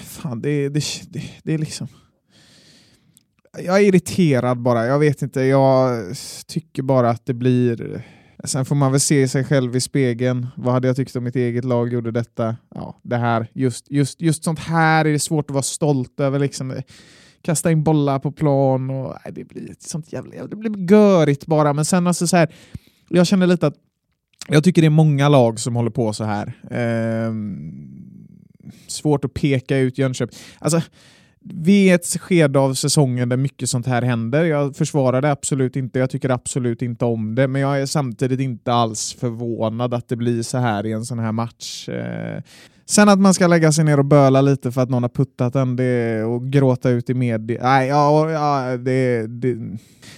Fan, 0.03 0.41
det, 0.41 0.69
det, 0.69 0.83
det, 1.09 1.23
det 1.43 1.53
är 1.53 1.57
liksom... 1.57 1.87
Jag 3.57 3.75
är 3.75 3.81
irriterad 3.81 4.61
bara. 4.61 4.85
Jag 4.85 4.99
vet 4.99 5.21
inte, 5.21 5.41
jag 5.41 6.05
tycker 6.47 6.83
bara 6.83 7.09
att 7.09 7.25
det 7.25 7.33
blir... 7.33 8.05
Sen 8.43 8.65
får 8.65 8.75
man 8.75 8.91
väl 8.91 9.01
se 9.01 9.27
sig 9.27 9.43
själv 9.43 9.75
i 9.75 9.81
spegeln. 9.81 10.47
Vad 10.55 10.73
hade 10.73 10.87
jag 10.87 10.95
tyckt 10.95 11.15
om 11.15 11.23
mitt 11.23 11.35
eget 11.35 11.65
lag 11.65 11.93
gjorde 11.93 12.11
detta? 12.11 12.55
Ja, 12.75 12.99
det 13.03 13.17
här. 13.17 13.47
Just, 13.53 13.91
just, 13.91 14.21
just 14.21 14.43
sånt 14.43 14.59
här 14.59 15.05
är 15.05 15.11
det 15.11 15.19
svårt 15.19 15.49
att 15.49 15.53
vara 15.53 15.63
stolt 15.63 16.19
över. 16.19 16.39
Liksom. 16.39 16.81
Kasta 17.41 17.71
in 17.71 17.83
bollar 17.83 18.19
på 18.19 18.31
plan 18.31 18.89
och 18.89 19.15
nej, 19.25 19.33
det 19.33 19.43
blir 19.43 19.75
sånt 19.79 20.13
jävla... 20.13 20.47
Det 20.47 20.55
blir 20.55 20.91
görigt 20.91 21.45
bara. 21.45 21.73
Men 21.73 21.85
sen 21.85 22.07
alltså 22.07 22.27
så 22.27 22.37
här 22.37 22.53
jag 23.13 23.27
känner 23.27 23.47
lite 23.47 23.67
att 23.67 23.75
jag 24.47 24.63
tycker 24.63 24.81
det 24.81 24.87
är 24.87 24.89
många 24.89 25.29
lag 25.29 25.59
som 25.59 25.75
håller 25.75 25.91
på 25.91 26.13
så 26.13 26.23
här. 26.23 26.53
Eh, 26.71 27.33
svårt 28.87 29.25
att 29.25 29.33
peka 29.33 29.77
ut 29.77 29.97
Jönköping. 29.97 30.37
Alltså, 30.59 30.81
vi 31.43 31.89
är 31.89 31.95
ett 31.95 32.21
skede 32.21 32.59
av 32.59 32.73
säsongen 32.73 33.29
där 33.29 33.37
mycket 33.37 33.69
sånt 33.69 33.87
här 33.87 34.01
händer. 34.01 34.43
Jag 34.43 34.75
försvarar 34.75 35.21
det 35.21 35.31
absolut 35.31 35.75
inte, 35.75 35.99
jag 35.99 36.09
tycker 36.09 36.29
absolut 36.29 36.81
inte 36.81 37.05
om 37.05 37.35
det, 37.35 37.47
men 37.47 37.61
jag 37.61 37.81
är 37.81 37.85
samtidigt 37.85 38.39
inte 38.39 38.73
alls 38.73 39.13
förvånad 39.19 39.93
att 39.93 40.07
det 40.07 40.15
blir 40.15 40.43
så 40.43 40.57
här 40.57 40.85
i 40.85 40.91
en 40.91 41.05
sån 41.05 41.19
här 41.19 41.31
match. 41.31 41.89
Eh, 41.89 42.41
sen 42.85 43.09
att 43.09 43.19
man 43.19 43.33
ska 43.33 43.47
lägga 43.47 43.71
sig 43.71 43.85
ner 43.85 43.97
och 43.97 44.05
böla 44.05 44.41
lite 44.41 44.71
för 44.71 44.81
att 44.81 44.89
någon 44.89 45.03
har 45.03 45.09
puttat 45.09 45.55
en 45.55 45.75
det, 45.75 46.23
och 46.23 46.47
gråta 46.51 46.89
ut 46.89 47.09
i 47.09 47.13
media. 47.13 47.63
Nej, 47.63 47.87
ja, 47.87 48.31
ja, 48.31 48.77
det, 48.77 49.27
det, 49.27 49.55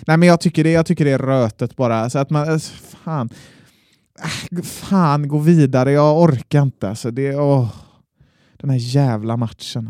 nej, 0.08 0.18
men 0.18 0.24
jag 0.24 0.42
tycker 0.42 0.64
det, 0.64 0.72
jag 0.72 0.86
tycker 0.86 1.06
det 1.06 1.12
är 1.12 1.20
rötet 1.20 1.76
bara. 1.76 2.10
Så 2.10 2.20
att 2.20 2.30
man, 2.30 2.50
alltså, 2.50 2.74
fan, 3.04 3.30
äh, 4.52 4.62
fan, 4.62 5.28
gå 5.28 5.38
vidare, 5.38 5.92
jag 5.92 6.22
orkar 6.22 6.62
inte. 6.62 6.90
Alltså, 6.90 7.12
det, 7.12 7.36
åh, 7.36 7.68
den 8.58 8.70
här 8.70 8.78
jävla 8.78 9.38
matchen. 9.38 9.90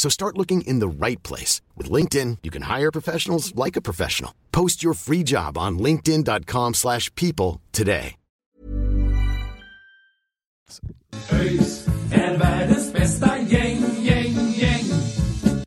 So 0.00 0.08
start 0.08 0.38
looking 0.38 0.62
in 0.62 0.80
the 0.80 1.06
right 1.06 1.22
place. 1.22 1.60
With 1.76 1.92
LinkedIn, 1.92 2.38
you 2.42 2.50
can 2.50 2.62
hire 2.62 2.90
professionals 2.90 3.54
like 3.54 3.76
a 3.76 3.82
professional. 3.82 4.32
Post 4.50 4.82
your 4.82 4.94
free 4.94 5.22
job 5.22 5.58
on 5.58 5.78
linkedin.com 5.78 6.74
slash 6.74 7.14
people 7.14 7.60
today. 7.72 8.16
ÖIS 11.32 11.88
är 12.12 12.38
världens 12.38 12.92
bästa 12.92 13.38
gäng, 13.38 13.82
gäng, 14.02 14.34
gäng. 14.54 14.84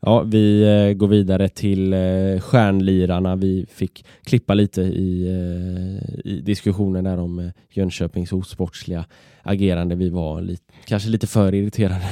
Ja, 0.02 0.22
vi 0.22 0.64
eh, 0.64 0.94
går 0.94 1.08
vidare 1.08 1.50
till 1.50 1.94
eh, 1.94 2.00
stjärnlirarna. 2.40 3.36
Vi 3.36 3.66
fick 3.70 4.06
klippa 4.24 4.54
lite 4.54 4.82
i, 4.82 5.28
eh, 5.28 6.32
i 6.32 6.42
diskussionen 6.42 7.04
där 7.04 7.20
om 7.20 7.40
eh, 7.40 7.52
Jönköpings 7.70 8.34
osportsliga 8.34 9.06
agerande. 9.44 9.96
Vi 9.96 10.10
var 10.10 10.42
lite, 10.42 10.64
kanske 10.86 11.10
lite 11.10 11.28
för 11.28 11.54
irriterade 11.56 12.10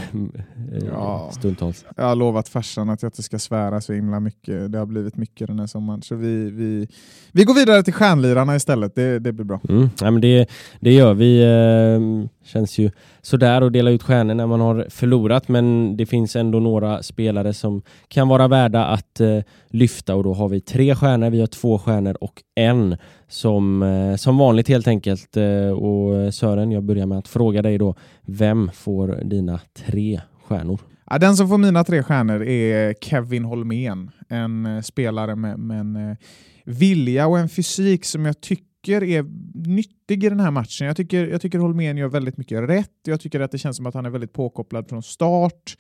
eh, 0.74 0.84
Ja. 0.92 1.30
stundtals. 1.34 1.86
Jag 1.98 2.04
har 2.04 2.16
lovat 2.16 2.50
farsan 2.50 2.90
att 2.90 3.02
jag 3.02 3.08
inte 3.08 3.24
ska 3.24 3.40
svära 3.40 3.82
så 3.82 3.94
himla 3.94 4.20
mycket. 4.20 4.72
Det 4.72 4.78
har 4.80 4.86
blivit 4.86 5.16
mycket 5.16 5.48
den 5.48 5.60
här 5.60 5.68
sommaren. 5.68 6.02
Så 6.02 6.16
vi, 6.16 6.50
vi, 6.52 6.88
vi 7.32 7.44
går 7.44 7.54
vidare 7.54 7.84
till 7.84 7.94
stjärnlirarna 7.94 8.56
istället. 8.56 8.96
Det, 8.96 9.20
det 9.20 9.32
blir 9.32 9.46
bra. 9.46 9.60
Mm. 9.70 9.90
Ja, 10.02 10.12
men 10.12 10.22
det, 10.22 10.50
det 10.80 10.94
gör 10.94 11.14
vi. 11.14 11.42
Eh, 11.44 12.28
känns 12.44 12.78
ju 12.78 12.92
sådär 13.22 13.62
att 13.62 13.74
dela 13.74 13.92
ut 13.92 14.04
stjärnor 14.04 14.34
när 14.34 14.48
man 14.48 14.60
har 14.62 14.86
förlorat 14.90 15.48
men 15.48 15.98
det 15.98 16.06
finns 16.06 16.36
ändå 16.36 16.60
några 16.60 17.04
spelare 17.04 17.54
som 17.54 17.82
kan 18.08 18.28
vara 18.28 18.48
värda 18.48 18.86
att 18.86 19.20
eh, 19.20 19.40
lyfta 19.70 20.16
och 20.16 20.24
då 20.24 20.34
har 20.34 20.50
vi 20.50 20.62
tre 20.62 20.96
stjärnor, 20.96 21.30
vi 21.30 21.40
har 21.40 21.48
två 21.48 21.80
stjärnor 21.80 22.16
och 22.22 22.44
en 22.56 22.98
som, 23.32 23.84
eh, 23.84 24.16
som 24.16 24.38
vanligt 24.38 24.68
helt 24.68 24.88
enkelt. 24.88 25.38
Eh, 25.38 25.70
och 25.70 26.34
Sören, 26.34 26.72
jag 26.72 26.84
börjar 26.84 27.06
med 27.06 27.18
att 27.18 27.28
fråga 27.28 27.62
dig 27.62 27.78
då, 27.78 27.96
vem 28.26 28.72
får 28.74 29.08
dina 29.24 29.60
tre 29.74 30.22
stjärnor? 30.44 30.80
Ja, 31.10 31.18
den 31.18 31.36
som 31.36 31.50
får 31.50 31.58
mina 31.58 31.84
tre 31.84 32.04
stjärnor 32.04 32.44
är 32.44 32.94
Kevin 32.94 33.46
Holmén. 33.46 34.12
En 34.28 34.66
eh, 34.66 34.82
spelare 34.82 35.36
med, 35.36 35.60
med 35.60 35.80
en 35.80 36.18
vilja 36.66 37.28
och 37.28 37.40
en 37.40 37.50
fysik 37.50 38.06
som 38.06 38.26
jag 38.26 38.42
tycker 38.42 39.04
är 39.04 39.26
nyttig 39.68 40.24
i 40.24 40.30
den 40.30 40.40
här 40.40 40.52
matchen. 40.52 40.88
Jag 40.88 40.98
tycker, 40.98 41.28
jag 41.28 41.42
tycker 41.42 41.60
Holmén 41.60 41.98
gör 41.98 42.08
väldigt 42.08 42.38
mycket 42.38 42.70
rätt. 42.70 42.92
Jag 43.06 43.22
tycker 43.22 43.40
att 43.40 43.52
det 43.52 43.58
känns 43.58 43.78
som 43.78 43.86
att 43.86 43.94
han 43.94 44.06
är 44.06 44.10
väldigt 44.10 44.34
påkopplad 44.34 44.90
från 44.90 45.04
start. 45.04 45.78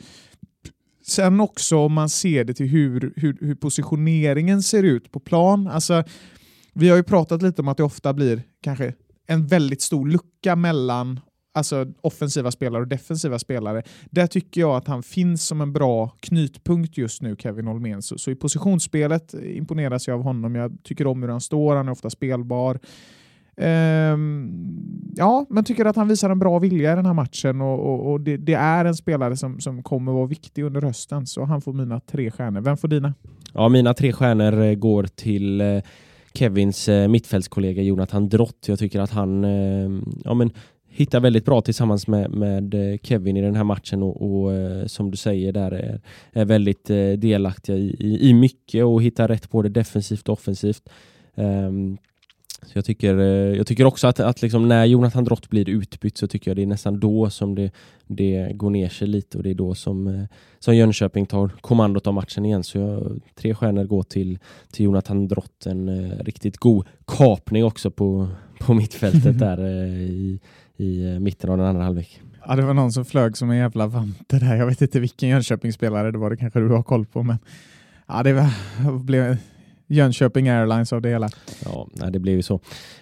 Sen 1.08 1.40
också 1.40 1.78
om 1.78 1.94
man 1.94 2.10
ser 2.10 2.44
det 2.44 2.54
till 2.54 2.68
hur, 2.68 3.14
hur, 3.16 3.38
hur 3.42 3.56
positioneringen 3.56 4.64
ser 4.64 4.84
ut 4.84 5.12
på 5.12 5.20
plan. 5.20 5.68
Alltså, 5.68 6.04
vi 6.73 6.89
har 6.89 6.97
ju 6.97 7.03
pratat 7.03 7.41
lite 7.41 7.62
om 7.62 7.67
att 7.67 7.77
det 7.77 7.84
ofta 7.84 8.13
blir 8.13 8.43
kanske 8.62 8.93
en 9.27 9.47
väldigt 9.47 9.81
stor 9.81 10.07
lucka 10.07 10.55
mellan 10.55 11.19
alltså 11.53 11.86
offensiva 12.01 12.51
spelare 12.51 12.81
och 12.81 12.88
defensiva 12.88 13.39
spelare. 13.39 13.84
Där 14.10 14.27
tycker 14.27 14.62
jag 14.62 14.75
att 14.75 14.88
han 14.88 15.03
finns 15.03 15.47
som 15.47 15.62
en 15.62 15.73
bra 15.73 16.10
knytpunkt 16.19 16.97
just 16.97 17.21
nu, 17.21 17.36
Kevin 17.39 17.67
Holmén. 17.67 18.01
Så, 18.01 18.17
så 18.17 18.31
i 18.31 18.36
positionsspelet 18.36 19.34
imponeras 19.43 20.07
jag 20.07 20.15
av 20.15 20.23
honom. 20.23 20.55
Jag 20.55 20.77
tycker 20.84 21.07
om 21.07 21.21
hur 21.21 21.29
han 21.29 21.41
står, 21.41 21.75
han 21.75 21.88
är 21.88 21.91
ofta 21.91 22.10
spelbar. 22.10 22.79
Um, 23.55 25.13
ja, 25.15 25.45
men 25.49 25.63
tycker 25.63 25.86
att 25.86 25.95
han 25.95 26.07
visar 26.07 26.29
en 26.29 26.39
bra 26.39 26.60
vilja 26.60 26.93
i 26.93 26.95
den 26.95 27.05
här 27.05 27.13
matchen 27.13 27.62
och, 27.62 27.79
och, 27.79 28.12
och 28.12 28.21
det, 28.21 28.38
det 28.38 28.53
är 28.53 28.86
en 28.86 28.95
spelare 28.95 29.38
som, 29.38 29.60
som 29.60 29.84
kommer 29.84 30.12
vara 30.12 30.25
viktig 30.25 30.63
under 30.63 30.81
hösten. 30.81 31.27
Så 31.27 31.45
han 31.45 31.62
får 31.62 31.73
mina 31.73 31.99
tre 31.99 32.31
stjärnor. 32.31 32.62
Vem 32.62 32.77
får 32.77 32.88
dina? 32.88 33.13
Ja, 33.53 33.69
mina 33.69 33.93
tre 33.93 34.13
stjärnor 34.13 34.62
eh, 34.62 34.73
går 34.73 35.03
till 35.03 35.62
eh, 35.62 35.81
Kevins 36.34 36.89
eh, 36.89 37.08
mittfältskollega 37.08 37.82
Jonathan 37.82 38.30
Drott. 38.30 38.65
Jag 38.67 38.80
tycker 38.80 39.00
att 39.00 39.12
han 39.12 39.44
eh, 39.44 40.02
ja, 40.24 40.34
men, 40.34 40.52
hittar 40.91 41.20
väldigt 41.20 41.46
bra 41.46 41.62
tillsammans 41.62 42.08
med, 42.08 42.32
med 42.32 42.74
eh, 42.74 42.98
Kevin 43.04 43.38
i 43.38 43.41
den 43.41 43.56
här 43.56 43.63
matchen 43.63 44.04
och, 44.04 44.41
och 44.41 44.54
eh, 44.54 44.86
som 44.86 45.12
du 45.12 45.17
säger 45.17 45.52
där 45.52 45.72
är, 45.72 46.02
är 46.32 46.46
väldigt 46.46 46.89
eh, 46.89 47.12
delaktiga 47.12 47.76
i, 47.76 47.96
i, 48.00 48.30
i 48.30 48.34
mycket 48.34 48.86
och 48.86 49.04
hittar 49.04 49.28
rätt 49.28 49.50
både 49.50 49.70
defensivt 49.70 50.30
och 50.30 50.34
offensivt. 50.34 50.89
Ehm, 51.36 51.98
så 52.65 52.78
jag, 52.78 52.86
tycker, 52.86 53.17
eh, 53.17 53.58
jag 53.58 53.67
tycker 53.67 53.86
också 53.86 54.08
att, 54.08 54.19
att 54.19 54.41
liksom 54.41 54.67
när 54.67 54.86
Jonathan 54.86 55.24
Drott 55.24 55.50
blir 55.50 55.69
utbytt 55.69 56.17
så 56.17 56.28
tycker 56.28 56.52
jag 56.52 56.56
det 56.56 56.62
är 56.62 56.67
nästan 56.67 57.00
då 57.00 57.30
som 57.30 57.56
det, 57.56 57.71
det 58.08 58.52
går 58.54 58.69
ner 58.69 58.89
sig 58.89 59.08
lite 59.08 59.38
och 59.38 59.43
det 59.43 59.50
är 59.50 59.56
då 59.56 59.76
som, 59.76 60.08
eh, 60.08 60.24
som 60.60 60.76
Jönköping 60.76 61.26
tar 61.26 61.50
kommandot 61.62 62.08
av 62.08 62.13
matchen 62.13 62.45
igen. 62.45 62.63
Så 62.63 62.78
jag, 62.78 63.21
tre 63.36 63.56
stjärnor 63.56 63.84
går 63.84 64.04
till, 64.04 64.39
till 64.71 64.86
Jonathan 64.86 65.28
Drott. 65.28 65.65
En 65.65 65.89
eh, 65.89 66.17
riktigt 66.24 66.58
god 66.58 66.86
kapning 67.06 67.65
också 67.65 67.91
på, 67.91 68.28
på 68.60 68.74
mittfältet 68.74 69.39
där 69.39 69.67
i, 69.67 70.39
i 70.78 71.19
mitten 71.19 71.50
av 71.50 71.58
den 71.58 71.67
andra 71.67 71.84
halvlek. 71.84 72.21
Ja, 72.47 72.56
det 72.56 72.62
var 72.62 72.74
någon 72.74 72.91
som 72.91 73.06
flög 73.06 73.38
som 73.38 73.50
en 73.50 73.58
jävla 73.58 73.88
vante 73.88 74.39
där. 74.39 74.56
Jag 74.56 74.65
vet 74.65 74.82
inte 74.82 75.00
vilken 75.00 75.30
Jönköpingsspelare 75.30 76.12
det 76.12 76.17
var, 76.17 76.30
det 76.30 76.38
kanske 76.38 76.60
du 76.60 76.69
har 76.69 76.84
koll 76.84 77.06
på. 77.06 77.24
Men 77.24 77.38
ja, 78.08 78.24
det 78.24 78.50
blev 79.04 79.38
Jönköping 79.95 80.49
Airlines 80.49 80.93
av 80.93 81.01
det 81.01 81.10
hela. 81.10 81.30
Ja, 81.65 81.88
nej, 81.93 82.12
det 82.12 82.19
blev 82.19 82.36
ju 82.36 82.41
så. 82.41 82.54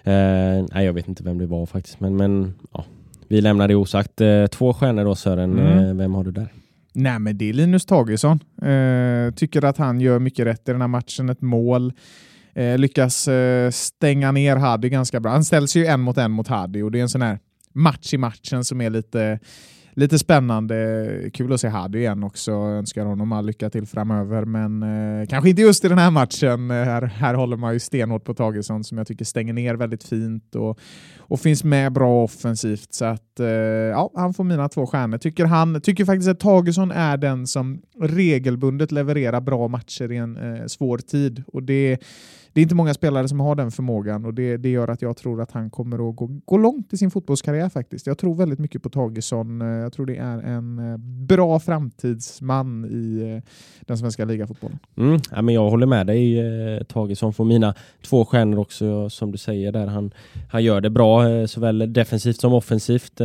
Eh, 0.04 0.66
nej, 0.74 0.86
jag 0.86 0.94
vet 0.94 1.08
inte 1.08 1.24
vem 1.24 1.38
det 1.38 1.46
var 1.46 1.66
faktiskt, 1.66 2.00
men, 2.00 2.16
men 2.18 2.54
ja, 2.74 2.86
vi 3.28 3.42
lämnar 3.42 3.68
det 3.68 3.76
osagt. 3.76 4.22
Eh, 4.22 4.46
två 4.48 4.74
stjärnor 4.74 5.04
då 5.06 5.16
Sören, 5.16 5.60
Mm. 5.60 5.80
eh, 5.90 5.94
vem 5.96 6.14
har 6.14 6.24
du 6.24 6.32
där? 6.32 6.54
Nej, 6.94 7.20
men 7.20 7.38
det 7.38 7.50
är 7.50 7.54
Linus 7.54 7.86
Tagesson. 7.86 8.40
Eh, 8.62 9.34
tycker 9.34 9.66
att 9.66 9.78
han 9.78 10.02
gör 10.02 10.20
mycket 10.20 10.46
rätt 10.46 10.70
i 10.70 10.72
den 10.72 10.82
här 10.82 10.88
matchen. 10.88 11.30
Ett 11.30 11.42
mål. 11.42 11.94
Eh, 12.54 12.78
lyckas 12.78 13.30
stänga 13.72 14.32
ner 14.32 14.56
Hadi 14.56 14.90
ganska 14.90 15.20
bra. 15.20 15.32
Han 15.32 15.44
ställs 15.46 15.76
ju 15.76 15.86
en 15.86 16.00
mot 16.00 16.18
en 16.18 16.32
mot 16.32 16.48
Hadi 16.48 16.82
och 16.82 16.92
det 16.92 16.98
är 17.00 17.02
en 17.02 17.10
sån 17.10 17.22
här 17.22 17.40
match 17.74 18.14
i 18.14 18.18
matchen 18.18 18.64
som 18.64 18.82
är 18.82 18.90
lite, 18.90 19.40
lite 20.00 20.20
spännande. 20.20 21.30
Kul 21.34 21.54
att 21.54 21.62
se 21.62 21.68
Hadi 21.68 22.00
igen 22.00 22.24
också. 22.24 22.52
Önskar 22.52 23.06
honom 23.06 23.32
all 23.32 23.46
lycka 23.46 23.70
till 23.70 23.86
framöver, 23.86 24.46
men 24.46 24.84
eh, 24.84 25.28
kanske 25.28 25.50
inte 25.50 25.62
just 25.62 25.86
i 25.86 25.88
den 25.88 25.98
här 25.98 26.12
matchen. 26.12 26.72
Eh, 26.72 26.78
här, 26.78 27.02
här 27.02 27.34
håller 27.34 27.58
man 27.58 27.74
ju 27.74 27.80
stenhårt 27.80 28.24
på 28.24 28.34
Tagesson 28.34 28.84
som 28.84 28.98
jag 28.98 29.08
tycker 29.08 29.26
stänger 29.26 29.54
ner 29.54 29.76
väldigt 29.76 30.04
fint 30.04 30.56
och, 30.56 30.80
och 31.18 31.40
finns 31.40 31.64
med 31.64 31.94
bra 31.94 32.24
offensivt. 32.24 32.94
Så 32.94 33.06
att, 33.06 33.40
eh, 33.40 33.48
ja, 33.48 34.12
han 34.16 34.34
får 34.34 34.44
mina 34.44 34.70
två 34.70 34.88
stjärnor. 34.88 35.18
Tycker, 35.18 35.46
han, 35.46 35.82
tycker 35.82 36.06
faktiskt 36.06 36.30
att 36.30 36.40
Tagesson 36.40 36.92
är 36.92 37.18
den 37.18 37.48
som 37.48 37.82
regelbundet 38.02 38.92
levererar 38.92 39.42
bra 39.42 39.68
matcher 39.68 40.12
i 40.12 40.18
en 40.18 40.38
eh, 40.38 40.66
svår 40.66 40.98
tid. 40.98 41.44
Och 41.48 41.64
det, 41.64 41.98
det 42.60 42.62
är 42.62 42.64
inte 42.64 42.76
många 42.76 42.94
spelare 42.94 43.28
som 43.28 43.40
har 43.40 43.56
den 43.56 43.72
förmågan 43.72 44.26
och 44.26 44.34
det, 44.34 44.58
det 44.58 44.70
gör 44.70 44.88
att 44.88 45.02
jag 45.02 45.18
tror 45.18 45.42
att 45.42 45.52
han 45.52 45.70
kommer 45.70 46.10
att 46.10 46.16
gå, 46.16 46.30
gå 46.46 46.58
långt 46.58 46.94
i 46.94 46.98
sin 46.98 47.12
fotbollskarriär 47.12 47.70
faktiskt. 47.70 48.08
Jag 48.08 48.18
tror 48.18 48.36
väldigt 48.36 48.60
mycket 48.60 48.84
på 48.84 48.90
Tagesson. 48.90 49.62
Eh, 49.62 49.68
jag 49.68 49.94
tror 49.94 50.06
det 50.06 50.18
är 50.18 50.38
en 50.38 50.80
eh, 50.80 50.98
bra 51.28 51.60
framtidsman 51.60 52.86
i 52.86 53.22
eh, 53.22 53.52
den 53.82 53.98
svenska 53.98 54.26
ligafotbollen. 54.26 54.80
Mm, 54.98 55.20
ja, 55.32 55.42
men 55.42 55.56
jag 55.56 55.70
håller 55.70 55.86
med 55.86 56.08
dig 56.08 56.86
Tagesson 56.86 57.34
får 57.34 57.46
mina 57.46 57.74
två 58.02 58.26
stjärnor 58.26 58.60
också 58.60 59.10
som 59.10 59.32
du 59.32 59.38
säger 59.38 59.72
där. 59.72 59.88
Han, 59.88 60.12
han 60.50 60.64
gör 60.64 60.82
det 60.82 60.90
bra 60.90 61.48
såväl 61.48 61.94
defensivt 61.94 62.40
som 62.40 62.54
offensivt. 62.54 63.22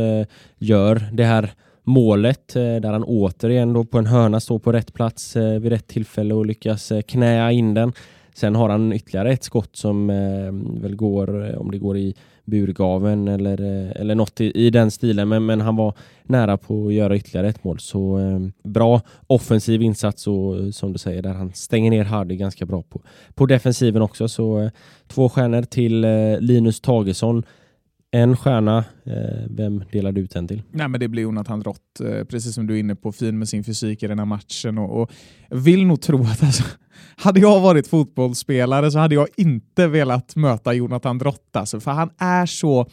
Gör 0.57 1.09
det 1.13 1.23
här 1.23 1.53
målet 1.83 2.53
där 2.53 2.91
han 2.91 3.03
återigen 3.03 3.73
då 3.73 3.83
på 3.83 3.97
en 3.97 4.05
hörna 4.05 4.39
står 4.39 4.59
på 4.59 4.71
rätt 4.71 4.93
plats 4.93 5.35
vid 5.35 5.65
rätt 5.65 5.87
tillfälle 5.87 6.33
och 6.33 6.45
lyckas 6.45 6.91
knäa 7.07 7.51
in 7.51 7.73
den. 7.73 7.93
Sen 8.35 8.55
har 8.55 8.69
han 8.69 8.93
ytterligare 8.93 9.31
ett 9.31 9.43
skott 9.43 9.75
som 9.75 10.09
eh, 10.09 10.81
väl 10.81 10.95
går, 10.95 11.49
eh, 11.49 11.57
om 11.57 11.71
det 11.71 11.77
går 11.77 11.97
i 11.97 12.15
burgaven 12.45 13.27
eller, 13.27 13.61
eh, 13.61 14.01
eller 14.01 14.15
något 14.15 14.41
i, 14.41 14.65
i, 14.65 14.69
den 14.69 14.91
stilen. 14.91 15.29
Men, 15.29 15.45
men 15.45 15.61
han 15.61 15.75
var 15.75 15.93
nära 16.23 16.57
på 16.57 16.87
att 16.87 16.93
göra 16.93 17.15
ytterligare 17.15 17.47
ett 17.47 17.63
mål. 17.63 17.79
Så 17.79 18.19
eh, 18.19 18.39
bra 18.63 19.01
offensiv 19.27 19.81
insats 19.81 20.27
och 20.27 20.57
eh, 20.57 20.69
som 20.69 20.93
du 20.93 20.99
säger 20.99 21.21
där 21.21 21.33
han 21.33 21.53
stänger 21.53 21.91
ner 21.91 22.03
Hardy 22.03 22.35
ganska 22.35 22.65
bra 22.65 22.81
på, 22.81 23.01
på 23.33 23.45
defensiven 23.45 24.01
också. 24.01 24.27
Så 24.27 24.61
eh, 24.61 24.69
två 25.07 25.29
stjärnor 25.29 25.61
till 25.61 26.03
eh, 26.03 26.39
Linus 26.39 26.81
Tagesson. 26.81 27.43
En 28.15 28.37
stjärna, 28.37 28.77
eh, 29.03 29.45
vem 29.49 29.83
delar 29.91 30.11
du 30.11 30.21
ut 30.21 30.31
den 30.31 30.47
till? 30.47 30.61
Nej, 30.71 30.87
men 30.87 30.99
det 30.99 31.07
blir 31.07 31.23
Jonathan 31.23 31.59
Drott, 31.59 31.99
eh, 31.99 32.23
precis 32.23 32.55
som 32.55 32.67
du 32.67 32.75
är 32.75 32.79
inne 32.79 32.95
på, 32.95 33.11
fin 33.11 33.39
med 33.39 33.49
sin 33.49 33.63
fysik 33.63 34.03
i 34.03 34.07
den 34.07 34.19
här 34.19 34.25
matchen. 34.25 34.77
Och, 34.77 35.01
och 35.01 35.11
vill 35.49 35.85
nog 35.85 36.01
tro 36.01 36.23
att 36.23 36.43
alltså, 36.43 36.63
hade 37.15 37.39
jag 37.39 37.59
varit 37.59 37.87
fotbollsspelare 37.87 38.91
så 38.91 38.99
hade 38.99 39.15
jag 39.15 39.27
inte 39.37 39.87
velat 39.87 40.35
möta 40.35 40.73
Jonathan 40.73 41.17
Drott, 41.17 41.55
alltså, 41.55 41.79
för 41.79 41.91
han 41.91 42.09
är 42.17 42.45
så 42.45 42.87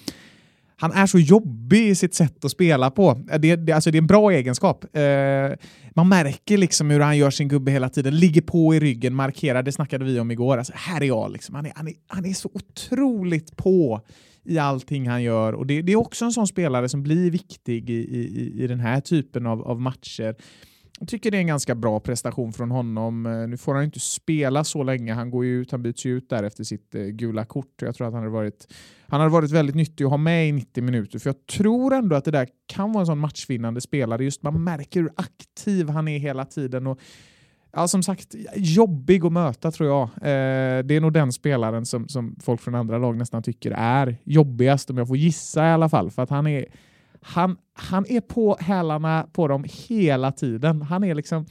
han 0.83 0.93
är 0.93 1.07
så 1.07 1.19
jobbig 1.19 1.89
i 1.89 1.95
sitt 1.95 2.15
sätt 2.15 2.45
att 2.45 2.51
spela 2.51 2.91
på. 2.91 3.11
Eh, 3.31 3.41
det, 3.41 3.57
det, 3.57 3.73
alltså 3.73 3.91
det 3.91 3.97
är 3.97 4.01
en 4.01 4.07
bra 4.07 4.31
egenskap. 4.31 4.97
Eh, 4.97 5.53
man 5.95 6.09
märker 6.09 6.59
liksom 6.59 6.91
hur 6.91 7.01
han 7.01 7.19
gör 7.19 7.31
sin 7.31 7.49
gubbe 7.49 7.71
hela 7.71 7.89
tiden, 7.89 8.19
ligger 8.19 8.41
på 8.41 8.75
i 8.75 8.81
ryggen, 8.81 9.15
markerar. 9.15 9.63
Det 9.63 9.73
snackade 9.73 10.05
vi 10.05 10.21
om 10.21 10.31
igår. 10.31 10.59
Alltså, 10.59 10.73
här 10.77 11.01
är 11.01 11.05
jag. 11.05 11.33
Liksom. 11.33 11.55
Han, 11.55 11.67
är, 11.67 11.73
han, 11.77 11.89
är, 11.89 11.95
han 12.07 12.25
är 12.25 12.33
så 12.33 12.51
otroligt 12.55 13.57
på 13.57 14.01
i 14.45 14.59
allting 14.59 15.09
han 15.09 15.23
gör. 15.23 15.53
Och 15.53 15.67
det, 15.67 15.83
det, 15.83 15.93
är 15.93 15.97
också 15.97 16.25
en 16.25 16.33
sån 16.33 16.47
spelare 16.47 16.89
som 16.89 17.03
blir 17.03 17.31
viktig 17.31 17.91
i, 17.91 17.95
i, 17.95 18.53
i 18.65 18.67
den 18.67 18.81
här 18.81 19.01
typen 19.01 19.47
av, 19.47 19.63
av 19.63 19.81
matcher. 19.81 20.35
Jag 21.03 21.09
tycker 21.09 21.31
det 21.31 21.37
är 21.37 21.41
en 21.41 21.47
ganska 21.47 21.75
bra 21.75 22.01
prestation 22.01 22.53
från 22.53 22.71
honom. 22.71 23.27
Eh, 23.27 23.49
nu 23.49 23.57
får 23.57 23.75
han 23.75 23.85
inte 23.85 24.01
spela 24.01 24.65
så 24.65 24.83
länge. 24.83 25.13
Han 25.13 25.31
går 25.31 25.47
ut, 25.47 25.71
han 25.71 25.83
byts 25.83 26.07
ut 26.07 26.31
där 26.31 26.43
efter 26.43 26.65
sitt 26.65 26.95
eh, 26.95 27.03
gula 27.03 27.45
kort. 27.45 27.83
Jag 27.83 27.95
tror 27.95 28.07
att 28.07 28.13
han 28.13 28.23
hade 28.23 28.33
varit, 28.33 28.73
han 29.07 29.21
hade 29.21 29.33
varit 29.33 29.51
väldigt 29.51 29.77
nyttig 29.77 30.05
att 30.05 30.11
ha 30.11 30.17
med 30.17 30.49
i 30.49 30.53
90 30.53 30.83
minuter. 30.83 31.19
För 31.19 31.29
jag 31.29 31.47
tror 31.47 31.95
ändå 31.95 32.17
att 32.17 32.25
det 32.25 32.31
där 32.31 32.49
kan 32.67 32.93
vara 32.93 33.01
en 33.01 33.07
sån 33.07 33.19
matchvinnande 33.19 33.81
spelare. 33.81 34.25
Just 34.25 34.43
man 34.43 34.65
märker 34.65 35.01
hur 35.01 35.11
aktiv 35.17 35.89
han 35.89 36.09
är 36.09 36.19
hela 36.19 36.45
tiden. 36.45 36.87
Och 36.87 37.01
Ja, 37.73 37.89
som 37.89 38.03
sagt, 38.03 38.35
jobbig 38.57 39.27
att 39.27 39.33
möta 39.33 39.71
tror 39.71 39.89
jag. 39.89 40.03
Eh, 40.03 40.85
det 40.85 40.97
är 40.97 41.01
nog 41.01 41.13
den 41.13 41.33
spelaren 41.33 41.87
som, 41.87 42.09
som 42.09 42.37
folk 42.43 42.61
från 42.61 42.75
andra 42.75 42.99
lag 42.99 43.17
nästan 43.17 43.43
tycker 43.43 43.71
är 43.71 44.17
jobbigast, 44.25 44.91
om 44.91 44.99
jag 44.99 45.09
får 45.09 45.17
gissa 45.17 45.69
i 45.69 45.71
alla 45.71 45.89
fall. 45.89 46.11
För 46.11 46.23
att 46.23 46.31
han 46.31 46.47
är, 46.47 46.67
han, 47.23 47.57
han 47.75 48.07
är 48.09 48.21
på 48.21 48.57
hälarna 48.61 49.27
på 49.33 49.49
dem 49.49 49.65
hela 49.89 50.33
tiden. 50.33 50.83
Han 50.83 51.05
är 51.05 51.15
liksom... 51.15 51.47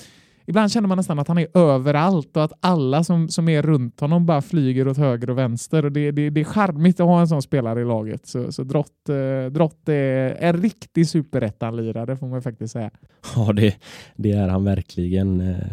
Ibland 0.45 0.71
känner 0.71 0.87
man 0.87 0.97
nästan 0.97 1.19
att 1.19 1.27
han 1.27 1.37
är 1.37 1.57
överallt 1.57 2.37
och 2.37 2.43
att 2.43 2.53
alla 2.59 3.03
som, 3.03 3.29
som 3.29 3.49
är 3.49 3.61
runt 3.61 3.99
honom 3.99 4.25
bara 4.25 4.41
flyger 4.41 4.87
åt 4.87 4.97
höger 4.97 5.29
och 5.29 5.37
vänster. 5.37 5.85
Och 5.85 5.91
det, 5.91 6.11
det, 6.11 6.29
det 6.29 6.41
är 6.41 6.45
charmigt 6.45 6.99
att 6.99 7.05
ha 7.05 7.19
en 7.19 7.27
sån 7.27 7.41
spelare 7.41 7.81
i 7.81 7.85
laget. 7.85 8.27
Så, 8.27 8.51
så 8.51 8.63
Drott, 8.63 9.09
eh, 9.09 9.51
Drott 9.51 9.89
är 9.89 10.35
en 10.39 10.61
riktig 10.61 11.07
superettan-lirare 11.07 12.17
får 12.17 12.27
man 12.27 12.41
faktiskt 12.41 12.73
säga. 12.73 12.91
Ja, 13.35 13.53
det, 13.53 13.75
det 14.15 14.31
är 14.31 14.47
han 14.47 14.63
verkligen. 14.63 15.41
Eh, 15.41 15.67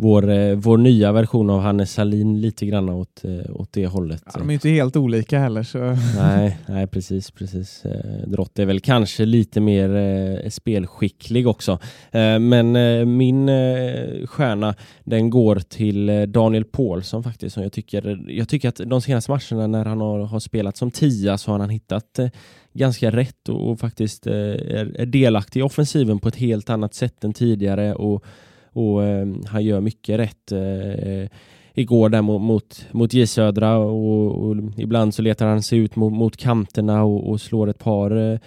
vår, 0.00 0.30
eh, 0.30 0.54
vår 0.54 0.78
nya 0.78 1.12
version 1.12 1.50
av 1.50 1.60
Hannes 1.60 1.92
Salin 1.92 2.40
lite 2.40 2.66
grann 2.66 2.88
åt, 2.88 3.24
eh, 3.24 3.60
åt 3.60 3.72
det 3.72 3.86
hållet. 3.86 4.22
Ja, 4.26 4.32
de 4.38 4.50
är 4.50 4.54
inte 4.54 4.68
helt 4.68 4.96
olika 4.96 5.38
heller. 5.38 5.62
Så. 5.62 5.78
Nej, 6.16 6.58
nej, 6.66 6.86
precis. 6.86 7.30
precis. 7.30 7.84
Eh, 7.84 8.28
Drott 8.28 8.58
är 8.58 8.66
väl 8.66 8.80
kanske 8.80 9.24
lite 9.24 9.60
mer 9.60 10.50
spelskicklig 10.50 11.48
också. 11.48 11.78
Men 12.40 12.72
min 13.16 13.48
stjärna 14.26 14.74
den 15.04 15.30
går 15.30 15.56
till 15.56 16.32
Daniel 16.32 16.64
Paulsson 16.64 17.22
faktiskt. 17.22 17.56
jag, 17.56 17.72
tycker, 17.72 18.24
jag 18.28 18.48
tycker 18.48 18.68
att 18.68 18.80
de 18.86 19.00
senaste 19.00 19.30
matcherna 19.30 19.66
när 19.66 19.84
han 19.84 20.00
har, 20.00 20.20
har 20.20 20.40
spelat 20.40 20.76
som 20.76 20.90
tia 20.90 21.38
så 21.38 21.50
har 21.50 21.58
han 21.58 21.70
hittat 21.70 22.18
ganska 22.72 23.10
rätt 23.10 23.48
och, 23.48 23.70
och 23.70 23.80
faktiskt 23.80 24.26
är 24.26 25.06
delaktig 25.06 25.60
i 25.60 25.62
offensiven 25.62 26.18
på 26.18 26.28
ett 26.28 26.36
helt 26.36 26.70
annat 26.70 26.94
sätt 26.94 27.24
än 27.24 27.32
tidigare. 27.32 27.94
och 27.94 28.24
och 28.72 29.04
eh, 29.04 29.26
han 29.46 29.64
gör 29.64 29.80
mycket 29.80 30.18
rätt. 30.18 30.52
Eh, 30.52 31.30
igår 31.74 32.08
där 32.08 32.22
mot, 32.22 32.42
mot, 32.42 32.86
mot 32.92 33.12
J 33.12 33.26
Södra 33.26 33.76
och, 33.78 34.48
och, 34.48 34.56
ibland 34.76 35.14
så 35.14 35.22
letar 35.22 35.46
han 35.46 35.62
sig 35.62 35.78
ut 35.78 35.96
mot, 35.96 36.12
mot 36.12 36.36
kanterna 36.36 37.04
och, 37.04 37.30
och 37.30 37.40
slår 37.40 37.68
ett 37.68 37.78
par 37.78 38.32
eh, 38.32 38.38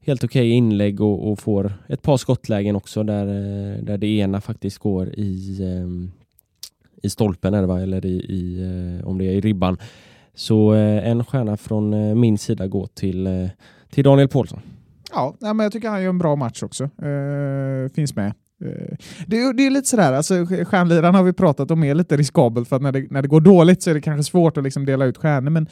helt 0.00 0.24
okej 0.24 0.40
okay 0.40 0.50
inlägg 0.50 1.00
och, 1.00 1.30
och, 1.30 1.38
får 1.38 1.72
ett 1.88 2.02
par 2.02 2.16
skottlägen 2.16 2.76
också 2.76 3.02
där, 3.02 3.26
eh, 3.26 3.82
där 3.82 3.98
det 3.98 4.06
ena 4.06 4.40
faktiskt 4.40 4.78
går 4.78 5.08
i, 5.08 5.58
eh, 5.62 6.10
i 7.02 7.10
stolpen 7.10 7.54
är 7.54 7.60
det 7.60 7.66
va? 7.66 7.80
eller 7.80 8.06
i, 8.06 8.16
i 8.18 8.62
eh, 8.62 9.08
om 9.08 9.18
det 9.18 9.24
är 9.24 9.32
i 9.32 9.40
ribban. 9.40 9.78
Så 10.34 10.74
eh, 10.74 11.08
en 11.08 11.24
stjärna 11.24 11.56
från 11.56 11.94
eh, 11.94 12.14
min 12.14 12.38
sida 12.38 12.66
går 12.66 12.86
till, 12.86 13.26
eh, 13.26 13.48
till 13.90 14.04
Daniel 14.04 14.28
Paulsson. 14.28 14.60
Ja, 15.12 15.34
men 15.40 15.58
jag 15.58 15.72
tycker 15.72 15.88
han 15.88 16.02
gör 16.02 16.08
en 16.08 16.18
bra 16.18 16.36
match 16.36 16.62
också. 16.62 16.90
finns 17.94 18.16
med. 18.16 18.32
Eh, 18.60 18.96
det, 19.26 19.52
det, 19.52 19.66
är 19.66 19.70
lite 19.70 19.88
sådär, 19.88 20.12
alltså, 20.12 20.46
stjärnlirarna 20.46 21.18
har 21.18 21.24
vi 21.24 21.32
pratat 21.32 21.70
om 21.70 21.84
är 21.84 21.94
lite 21.94 22.16
riskabelt 22.16 22.68
för 22.68 22.76
att 22.76 22.82
när 22.82 22.92
det, 22.92 23.06
när 23.10 23.22
det 23.22 23.28
går 23.28 23.40
dåligt 23.40 23.82
så 23.82 23.90
är 23.90 23.94
det 23.94 24.00
kanske 24.00 24.30
svårt 24.30 24.56
att 24.56 24.64
liksom 24.64 24.86
dela 24.86 25.04
ut 25.04 25.18
stjärnor. 25.18 25.50
Men, 25.50 25.66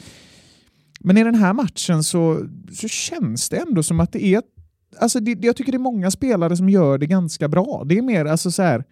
men 0.99 1.17
i 1.17 1.23
den 1.23 1.35
här 1.35 1.53
matchen 1.53 2.03
så, 2.03 2.47
så 2.71 2.87
känns 2.87 3.49
det 3.49 3.57
ändå 3.57 3.83
som 3.83 3.99
att 3.99 4.11
det 4.11 4.25
är... 4.25 4.41
Alltså 4.99 5.19
det, 5.19 5.45
jag 5.45 5.55
tycker 5.55 5.71
det 5.71 5.75
är 5.75 5.79
många 5.79 6.11
spelare 6.11 6.57
som 6.57 6.69
gör 6.69 6.97
det 6.97 7.07
ganska 7.07 7.47
bra. 7.47 7.83
Det 7.85 7.97
är 7.97 8.01
mer 8.01 8.25
alltså 8.25 8.51
så 8.51 8.61
här, 8.61 8.83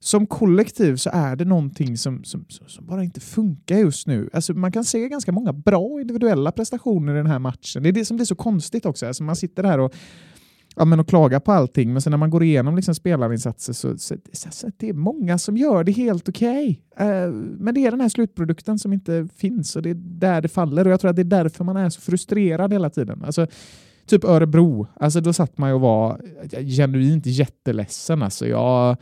som 0.00 0.26
kollektiv 0.26 0.96
så 0.96 1.10
är 1.12 1.36
det 1.36 1.44
någonting 1.44 1.96
som, 1.96 2.24
som, 2.24 2.44
som, 2.66 2.86
bara 2.86 3.04
inte 3.04 3.20
funkar 3.20 3.78
just 3.78 4.06
nu. 4.06 4.30
Alltså 4.32 4.54
man 4.54 4.72
kan 4.72 4.84
se 4.84 5.08
ganska 5.08 5.32
många 5.32 5.52
bra 5.52 6.00
individuella 6.00 6.52
prestationer 6.52 7.14
i 7.14 7.16
den 7.16 7.26
här 7.26 7.38
matchen. 7.38 7.82
Det 7.82 7.88
är 7.88 7.92
det 7.92 8.04
som 8.04 8.16
blir 8.16 8.26
så 8.26 8.34
konstigt 8.34 8.86
också. 8.86 9.06
Alltså 9.06 9.22
man 9.22 9.36
sitter 9.36 9.64
här 9.64 9.78
och 9.78 9.94
ja, 10.76 10.84
men 10.84 11.00
att 11.00 11.08
klaga 11.08 11.40
på 11.40 11.52
allting, 11.52 11.92
men 11.92 12.02
sen 12.02 12.10
när 12.10 12.18
man 12.18 12.30
går 12.30 12.42
igenom 12.42 12.76
liksom 12.76 12.94
spelarinsatser 12.94 13.72
så, 13.72 13.98
så, 13.98 14.16
så, 14.32 14.48
så 14.50 14.70
det 14.76 14.88
är 14.88 14.92
många 14.92 15.38
som 15.38 15.56
gör 15.56 15.84
det 15.84 15.92
helt 15.92 16.28
okej. 16.28 16.82
Okay. 16.94 17.08
Uh, 17.08 17.32
men 17.34 17.74
det 17.74 17.86
är 17.86 17.90
den 17.90 18.00
här 18.00 18.08
slutprodukten 18.08 18.78
som 18.78 18.92
inte 18.92 19.28
finns 19.36 19.76
och 19.76 19.82
det 19.82 19.90
är 19.90 19.94
där 19.94 20.40
det 20.40 20.48
faller 20.48 20.84
och 20.84 20.92
jag 20.92 21.00
tror 21.00 21.10
att 21.10 21.16
det 21.16 21.22
är 21.22 21.24
därför 21.24 21.64
man 21.64 21.76
är 21.76 21.90
så 21.90 22.00
frustrerad 22.00 22.72
hela 22.72 22.90
tiden. 22.90 23.24
Alltså, 23.24 23.46
typ 24.06 24.24
Örebro, 24.24 24.86
alltså 24.96 25.20
då 25.20 25.32
satt 25.32 25.58
man 25.58 25.70
ju 25.70 25.74
och 25.74 25.80
var 25.80 26.20
genuint 26.76 27.26
jätteledsen. 27.26 28.22
Alltså, 28.22 28.46
jag, 28.46 28.96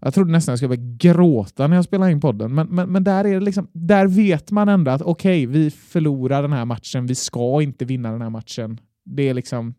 jag 0.00 0.14
trodde 0.14 0.32
nästan 0.32 0.52
jag 0.52 0.58
skulle 0.58 0.76
börja 0.76 0.96
gråta 0.96 1.66
när 1.66 1.76
jag 1.76 1.84
spelade 1.84 2.12
in 2.12 2.20
podden, 2.20 2.54
men, 2.54 2.66
men, 2.66 2.92
men 2.92 3.04
där, 3.04 3.24
är 3.24 3.34
det 3.34 3.40
liksom, 3.40 3.68
där 3.72 4.06
vet 4.06 4.50
man 4.50 4.68
ändå 4.68 4.90
att 4.90 5.02
okej, 5.02 5.46
okay, 5.46 5.60
vi 5.60 5.70
förlorar 5.70 6.42
den 6.42 6.52
här 6.52 6.64
matchen, 6.64 7.06
vi 7.06 7.14
ska 7.14 7.62
inte 7.62 7.84
vinna 7.84 8.12
den 8.12 8.22
här 8.22 8.30
matchen. 8.30 8.80
Det 9.04 9.28
är 9.28 9.34
liksom 9.34 9.74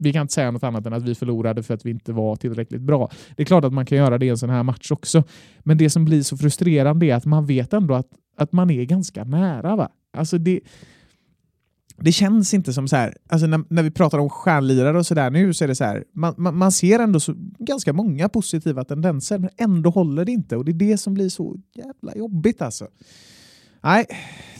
vi 0.00 0.12
kan 0.12 0.22
inte 0.22 0.34
säga 0.34 0.50
något 0.50 0.64
annat 0.64 0.86
än 0.86 0.92
att 0.92 1.02
vi 1.02 1.14
förlorade 1.14 1.62
för 1.62 1.74
att 1.74 1.86
vi 1.86 1.90
inte 1.90 2.12
var 2.12 2.36
tillräckligt 2.36 2.80
bra. 2.80 3.10
Det 3.36 3.42
är 3.42 3.46
klart 3.46 3.64
att 3.64 3.72
man 3.72 3.86
kan 3.86 3.98
göra 3.98 4.18
det 4.18 4.26
i 4.26 4.28
en 4.28 4.38
sån 4.38 4.50
här 4.50 4.62
match 4.62 4.90
också. 4.90 5.24
Men 5.60 5.78
det 5.78 5.90
som 5.90 6.04
blir 6.04 6.22
så 6.22 6.36
frustrerande 6.36 7.06
är 7.06 7.14
att 7.14 7.24
man 7.24 7.46
vet 7.46 7.72
ändå 7.72 7.94
att, 7.94 8.08
att 8.36 8.52
man 8.52 8.70
är 8.70 8.84
ganska 8.84 9.24
nära. 9.24 9.76
Va? 9.76 9.88
Alltså 10.16 10.38
det, 10.38 10.60
det 11.96 12.12
känns 12.12 12.54
inte 12.54 12.72
som 12.72 12.88
så 12.88 12.96
här, 12.96 13.16
alltså 13.28 13.46
när, 13.46 13.64
när 13.68 13.82
vi 13.82 13.90
pratar 13.90 14.18
om 14.18 14.30
stjärnlirare 14.30 14.98
och 14.98 15.06
sådär 15.06 15.30
nu 15.30 15.54
så 15.54 15.64
är 15.64 15.68
det 15.68 15.74
så 15.74 15.84
här, 15.84 16.04
man, 16.12 16.34
man, 16.36 16.56
man, 16.56 16.72
ser 16.72 16.98
ändå 16.98 17.20
så, 17.20 17.34
ganska 17.58 17.92
många 17.92 18.28
positiva 18.28 18.84
tendenser 18.84 19.38
men 19.38 19.50
ändå 19.56 19.90
håller 19.90 20.24
det 20.24 20.32
inte 20.32 20.56
och 20.56 20.64
det 20.64 20.72
är 20.72 20.90
det 20.90 20.98
som 20.98 21.14
blir 21.14 21.28
så 21.28 21.56
jävla 21.74 22.16
jobbigt 22.16 22.62
alltså. 22.62 22.88
Nej, 23.82 24.06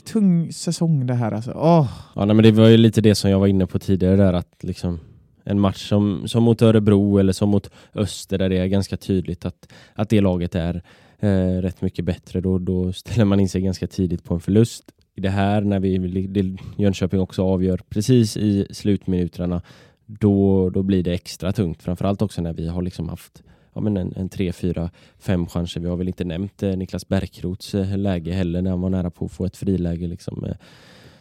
tung 0.04 0.52
säsong 0.52 1.06
det 1.06 1.14
här 1.14 1.32
alltså. 1.32 1.50
Oh. 1.50 1.88
Ja, 2.14 2.24
nej, 2.24 2.36
men 2.36 2.42
det 2.42 2.52
var 2.52 2.68
ju 2.68 2.76
lite 2.76 3.00
det 3.00 3.14
som 3.14 3.30
jag 3.30 3.38
var 3.38 3.46
inne 3.46 3.66
på 3.66 3.78
tidigare 3.78 4.16
där 4.16 4.32
att 4.32 4.54
liksom 4.60 5.00
en 5.44 5.60
match 5.60 5.88
som, 5.88 6.28
som 6.28 6.42
mot 6.42 6.62
Örebro 6.62 7.18
eller 7.18 7.32
som 7.32 7.48
mot 7.48 7.70
Öster 7.94 8.38
där 8.38 8.48
det 8.48 8.58
är 8.58 8.66
ganska 8.66 8.96
tydligt 8.96 9.44
att, 9.44 9.72
att 9.94 10.08
det 10.08 10.20
laget 10.20 10.54
är 10.54 10.82
eh, 11.18 11.62
rätt 11.62 11.82
mycket 11.82 12.04
bättre. 12.04 12.40
Då, 12.40 12.58
då 12.58 12.92
ställer 12.92 13.24
man 13.24 13.40
in 13.40 13.48
sig 13.48 13.60
ganska 13.60 13.86
tidigt 13.86 14.24
på 14.24 14.34
en 14.34 14.40
förlust. 14.40 14.84
I 15.14 15.20
det 15.20 15.30
här 15.30 15.60
när 15.60 15.80
vi, 15.80 15.98
det, 16.26 16.56
Jönköping 16.78 17.20
också 17.20 17.42
avgör 17.42 17.80
precis 17.88 18.36
i 18.36 18.66
slutminuterna 18.70 19.62
då, 20.06 20.70
då 20.70 20.82
blir 20.82 21.02
det 21.02 21.12
extra 21.12 21.52
tungt. 21.52 21.82
Framförallt 21.82 22.22
också 22.22 22.42
när 22.42 22.52
vi 22.52 22.68
har 22.68 22.82
liksom 22.82 23.08
haft 23.08 23.42
ja, 23.74 23.80
men 23.80 23.96
en, 23.96 24.12
en 24.16 24.28
tre, 24.28 24.52
fyra, 24.52 24.90
fem 25.18 25.46
chanser. 25.46 25.80
Vi 25.80 25.88
har 25.88 25.96
väl 25.96 26.08
inte 26.08 26.24
nämnt 26.24 26.62
eh, 26.62 26.76
Niklas 26.76 27.08
Bärkrots 27.08 27.74
eh, 27.74 27.98
läge 27.98 28.32
heller 28.32 28.62
när 28.62 28.70
han 28.70 28.80
var 28.80 28.90
nära 28.90 29.10
på 29.10 29.24
att 29.24 29.32
få 29.32 29.44
ett 29.44 29.56
friläge. 29.56 30.06
Liksom. 30.06 30.44
Eh. 30.44 30.56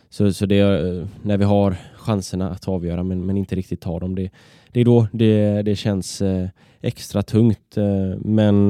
Så, 0.09 0.33
så 0.33 0.45
det, 0.45 0.55
är 0.55 1.07
när 1.23 1.37
vi 1.37 1.43
har 1.45 1.75
chanserna 1.95 2.49
att 2.49 2.67
avgöra 2.67 3.03
men, 3.03 3.25
men 3.25 3.37
inte 3.37 3.55
riktigt 3.55 3.81
tar 3.81 3.99
dem, 3.99 4.15
det, 4.15 4.29
det 4.71 4.79
är 4.79 4.85
då 4.85 5.07
det, 5.11 5.61
det 5.61 5.75
känns 5.75 6.21
eh, 6.21 6.47
extra 6.81 7.23
tungt. 7.23 7.77
Eh, 7.77 8.17
men 8.19 8.69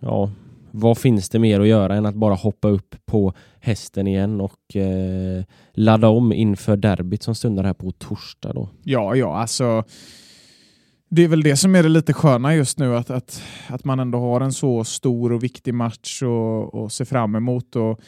ja, 0.00 0.30
vad 0.70 0.98
finns 0.98 1.28
det 1.28 1.38
mer 1.38 1.60
att 1.60 1.68
göra 1.68 1.94
än 1.94 2.06
att 2.06 2.14
bara 2.14 2.34
hoppa 2.34 2.68
upp 2.68 2.96
på 3.06 3.32
hästen 3.60 4.06
igen 4.06 4.40
och 4.40 4.76
eh, 4.76 5.44
ladda 5.72 6.08
om 6.08 6.32
inför 6.32 6.76
derbyt 6.76 7.22
som 7.22 7.34
stundar 7.34 7.64
här 7.64 7.72
på 7.72 7.90
torsdag 7.90 8.52
då? 8.52 8.68
Ja, 8.82 9.16
ja, 9.16 9.36
alltså 9.36 9.84
det 11.08 11.24
är 11.24 11.28
väl 11.28 11.42
det 11.42 11.56
som 11.56 11.74
är 11.74 11.82
det 11.82 11.88
lite 11.88 12.12
sköna 12.12 12.54
just 12.54 12.78
nu, 12.78 12.96
att, 12.96 13.10
att, 13.10 13.42
att 13.68 13.84
man 13.84 14.00
ändå 14.00 14.18
har 14.18 14.40
en 14.40 14.52
så 14.52 14.84
stor 14.84 15.32
och 15.32 15.42
viktig 15.42 15.74
match 15.74 16.22
att 16.72 16.92
se 16.92 17.04
fram 17.04 17.34
emot. 17.34 17.76
Och 17.76 18.00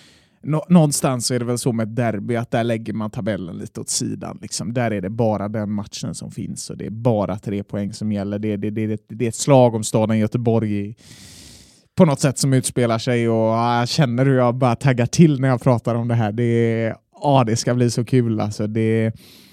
nå, 0.47 0.65
någonstans 0.69 1.31
är 1.31 1.39
det 1.39 1.45
väl 1.45 1.59
så 1.59 1.73
med 1.73 1.89
ett 1.89 1.97
derby, 1.97 2.37
att 2.37 2.51
där 2.51 2.65
lägger 2.65 2.93
man 2.93 3.11
tabellen 3.11 3.59
lite 3.59 3.81
åt 3.81 3.89
sidan. 3.89 4.39
Liksom. 4.43 4.75
Där 4.75 4.91
är 4.91 5.01
det 5.01 5.11
bara 5.11 5.49
den 5.49 5.71
matchen 5.71 6.15
som 6.15 6.31
finns 6.31 6.71
och 6.71 6.77
det 6.77 6.87
är 6.87 6.91
bara 6.91 7.39
tre 7.39 7.63
poäng 7.63 7.93
som 7.93 8.13
gäller. 8.13 8.39
Det, 8.39 8.57
det, 8.57 8.71
det, 8.71 9.01
det 9.09 9.25
är 9.25 9.29
ett 9.29 9.35
slag 9.35 9.75
om 9.75 9.85
staden 9.85 10.19
Göteborg 10.19 10.79
i, 10.79 10.97
på 11.97 12.05
något 12.05 12.21
sätt 12.21 12.39
som 12.39 12.53
utspelar 12.53 12.99
sig 12.99 13.29
och 13.29 13.57
jag 13.57 13.89
känner 13.89 14.27
hur 14.27 14.37
jag 14.37 14.55
bara 14.55 14.77
taggar 14.77 15.07
till 15.07 15.41
när 15.41 15.49
jag 15.49 15.63
pratar 15.63 15.95
om 15.95 16.09
det 16.09 16.15
här. 16.15 16.33
Det, 16.33 16.95
ah, 17.23 17.45
det 17.45 17.57
ska 17.57 17.75
bli 17.75 17.91
så 17.91 18.05
kul 18.05 18.41
alltså. 18.41 18.67
Det, 18.67 19.13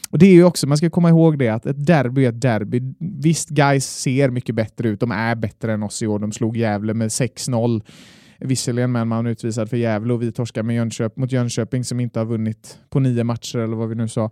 och 0.10 0.20
det 0.20 0.26
är 0.26 0.34
ju 0.34 0.44
också, 0.44 0.68
man 0.68 0.78
ska 0.78 0.90
komma 0.90 1.10
ihåg 1.10 1.40
det, 1.40 1.50
att 1.50 1.66
ett 1.66 1.86
derby 1.86 2.26
är 2.26 2.30
ett 2.30 2.42
derby. 2.42 2.82
Visst, 3.00 3.50
guys 3.50 3.86
ser 3.86 4.30
mycket 4.30 4.56
bättre 4.56 4.90
ut. 4.90 5.00
De 5.00 5.12
är 5.12 5.36
bättre 5.36 5.74
än 5.74 5.84
oss 5.84 6.02
i 6.02 6.08
år. 6.08 6.20
De 6.20 6.32
slog 6.32 6.58
Gävle 6.58 6.94
med 6.94 7.08
6-0. 7.08 7.82
Visserligen 8.46 8.92
med 8.92 9.02
en 9.02 9.08
man 9.08 9.28
utvisad 9.28 9.70
för 9.70 9.78
Gävle 9.78 10.14
och 10.14 10.22
vi 10.22 10.32
torskar 10.32 10.64
med 10.64 10.76
Jönköp, 10.76 11.18
mot 11.18 11.32
Jönköping 11.32 11.84
som 11.84 12.00
inte 12.00 12.20
har 12.20 12.26
vunnit 12.26 12.80
på 12.90 13.00
nio 13.00 13.24
matcher 13.24 13.60
eller 13.60 13.76
vad 13.76 13.90
vi 13.90 13.96
nu 13.96 14.08
sa. 14.08 14.32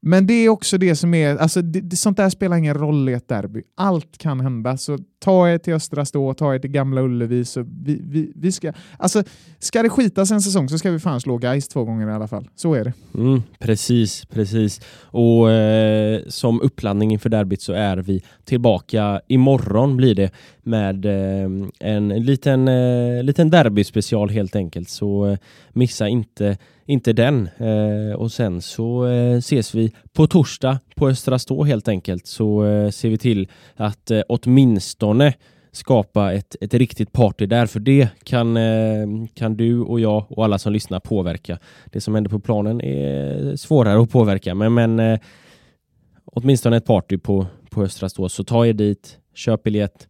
Men 0.00 0.26
det 0.26 0.32
är 0.34 0.48
också 0.48 0.78
det 0.78 0.96
som 0.96 1.14
är, 1.14 1.36
alltså 1.36 1.62
det, 1.62 1.80
det, 1.80 1.96
sånt 1.96 2.16
där 2.16 2.30
spelar 2.30 2.56
ingen 2.56 2.74
roll 2.74 3.08
i 3.08 3.12
ett 3.12 3.28
derby. 3.28 3.62
Allt 3.76 4.18
kan 4.18 4.40
hända, 4.40 4.76
så 4.76 4.98
ta 5.18 5.48
er 5.48 5.58
till 5.58 5.74
Östra 5.74 6.04
Stå, 6.04 6.34
ta 6.34 6.54
er 6.54 6.58
till 6.58 6.70
Gamla 6.70 7.00
Ullevi. 7.00 7.44
Så 7.44 7.66
vi, 7.84 8.00
vi, 8.04 8.32
vi 8.34 8.52
ska, 8.52 8.72
alltså, 8.98 9.22
ska 9.58 9.82
det 9.82 9.88
skitas 9.88 10.30
en 10.30 10.40
säsong 10.40 10.68
så 10.68 10.78
ska 10.78 10.90
vi 10.90 10.98
fan 10.98 11.20
slå 11.20 11.40
Geist 11.40 11.70
två 11.70 11.84
gånger 11.84 12.10
i 12.10 12.12
alla 12.12 12.28
fall. 12.28 12.48
Så 12.54 12.74
är 12.74 12.84
det. 12.84 12.92
Mm, 13.14 13.42
precis, 13.58 14.24
precis. 14.26 14.80
Och 15.02 15.50
eh, 15.50 16.20
som 16.28 16.60
uppladdning 16.60 17.12
inför 17.12 17.28
derbyt 17.28 17.62
så 17.62 17.72
är 17.72 17.96
vi 17.96 18.22
tillbaka 18.44 19.20
imorgon 19.28 19.96
blir 19.96 20.14
det 20.14 20.30
med 20.62 21.04
eh, 21.04 21.50
en 21.80 22.08
liten, 22.08 22.68
eh, 22.68 23.22
liten 23.22 23.50
derbyspecial 23.50 24.30
helt 24.30 24.56
enkelt. 24.56 24.88
Så 24.88 25.26
eh, 25.26 25.38
missa 25.72 26.08
inte 26.08 26.56
inte 26.88 27.12
den. 27.12 27.48
Eh, 27.56 28.16
och 28.16 28.32
sen 28.32 28.62
så 28.62 29.06
eh, 29.06 29.36
ses 29.36 29.74
vi 29.74 29.92
på 30.12 30.26
torsdag 30.26 30.78
på 30.94 31.08
Östra 31.08 31.38
Stå 31.38 31.64
helt 31.64 31.88
enkelt. 31.88 32.26
Så 32.26 32.64
eh, 32.64 32.90
ser 32.90 33.08
vi 33.08 33.18
till 33.18 33.48
att 33.76 34.10
eh, 34.10 34.22
åtminstone 34.28 35.34
skapa 35.72 36.32
ett, 36.32 36.56
ett 36.60 36.74
riktigt 36.74 37.12
party 37.12 37.46
där, 37.46 37.66
för 37.66 37.80
det 37.80 38.08
kan, 38.24 38.56
eh, 38.56 39.06
kan 39.34 39.56
du 39.56 39.80
och 39.80 40.00
jag 40.00 40.24
och 40.28 40.44
alla 40.44 40.58
som 40.58 40.72
lyssnar 40.72 41.00
påverka. 41.00 41.58
Det 41.92 42.00
som 42.00 42.14
händer 42.14 42.30
på 42.30 42.40
planen 42.40 42.80
är 42.80 43.56
svårare 43.56 44.02
att 44.02 44.10
påverka, 44.10 44.54
men, 44.54 44.74
men 44.74 45.00
eh, 45.00 45.20
åtminstone 46.24 46.76
ett 46.76 46.86
party 46.86 47.18
på, 47.18 47.46
på 47.70 47.82
Östra 47.82 48.08
Stå. 48.08 48.28
Så 48.28 48.44
ta 48.44 48.66
er 48.66 48.72
dit, 48.72 49.18
köp 49.34 49.62
biljett, 49.62 50.08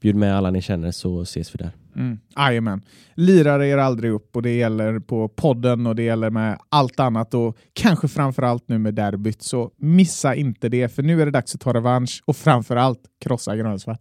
bjud 0.00 0.14
med 0.14 0.36
alla 0.36 0.50
ni 0.50 0.62
känner 0.62 0.90
så 0.90 1.22
ses 1.22 1.54
vi 1.54 1.58
där. 1.58 1.81
Mm. 1.96 2.18
Jajamän. 2.36 2.82
Lirar 3.14 3.62
er 3.62 3.78
aldrig 3.78 4.12
upp 4.12 4.36
och 4.36 4.42
det 4.42 4.56
gäller 4.56 4.98
på 4.98 5.28
podden 5.28 5.86
och 5.86 5.96
det 5.96 6.02
gäller 6.02 6.30
med 6.30 6.58
allt 6.68 7.00
annat 7.00 7.34
och 7.34 7.56
kanske 7.72 8.08
framförallt 8.08 8.68
nu 8.68 8.78
med 8.78 8.94
derbyt. 8.94 9.42
Så 9.42 9.70
missa 9.76 10.34
inte 10.34 10.68
det, 10.68 10.88
för 10.88 11.02
nu 11.02 11.22
är 11.22 11.26
det 11.26 11.32
dags 11.32 11.54
att 11.54 11.60
ta 11.60 11.74
revansch 11.74 12.22
och 12.24 12.36
framförallt 12.36 13.00
krossa 13.24 13.56
grönsvart. 13.56 14.00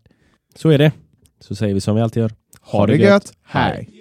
Så 0.55 0.69
är 0.69 0.77
det. 0.77 0.91
Så 1.39 1.55
säger 1.55 1.73
vi 1.73 1.81
som 1.81 1.95
vi 1.95 2.01
alltid 2.01 2.21
gör. 2.21 2.31
Ha, 2.61 2.79
ha 2.79 2.87
det, 2.87 2.97
det 2.97 3.03
gött. 3.03 3.33
Hej! 3.43 4.00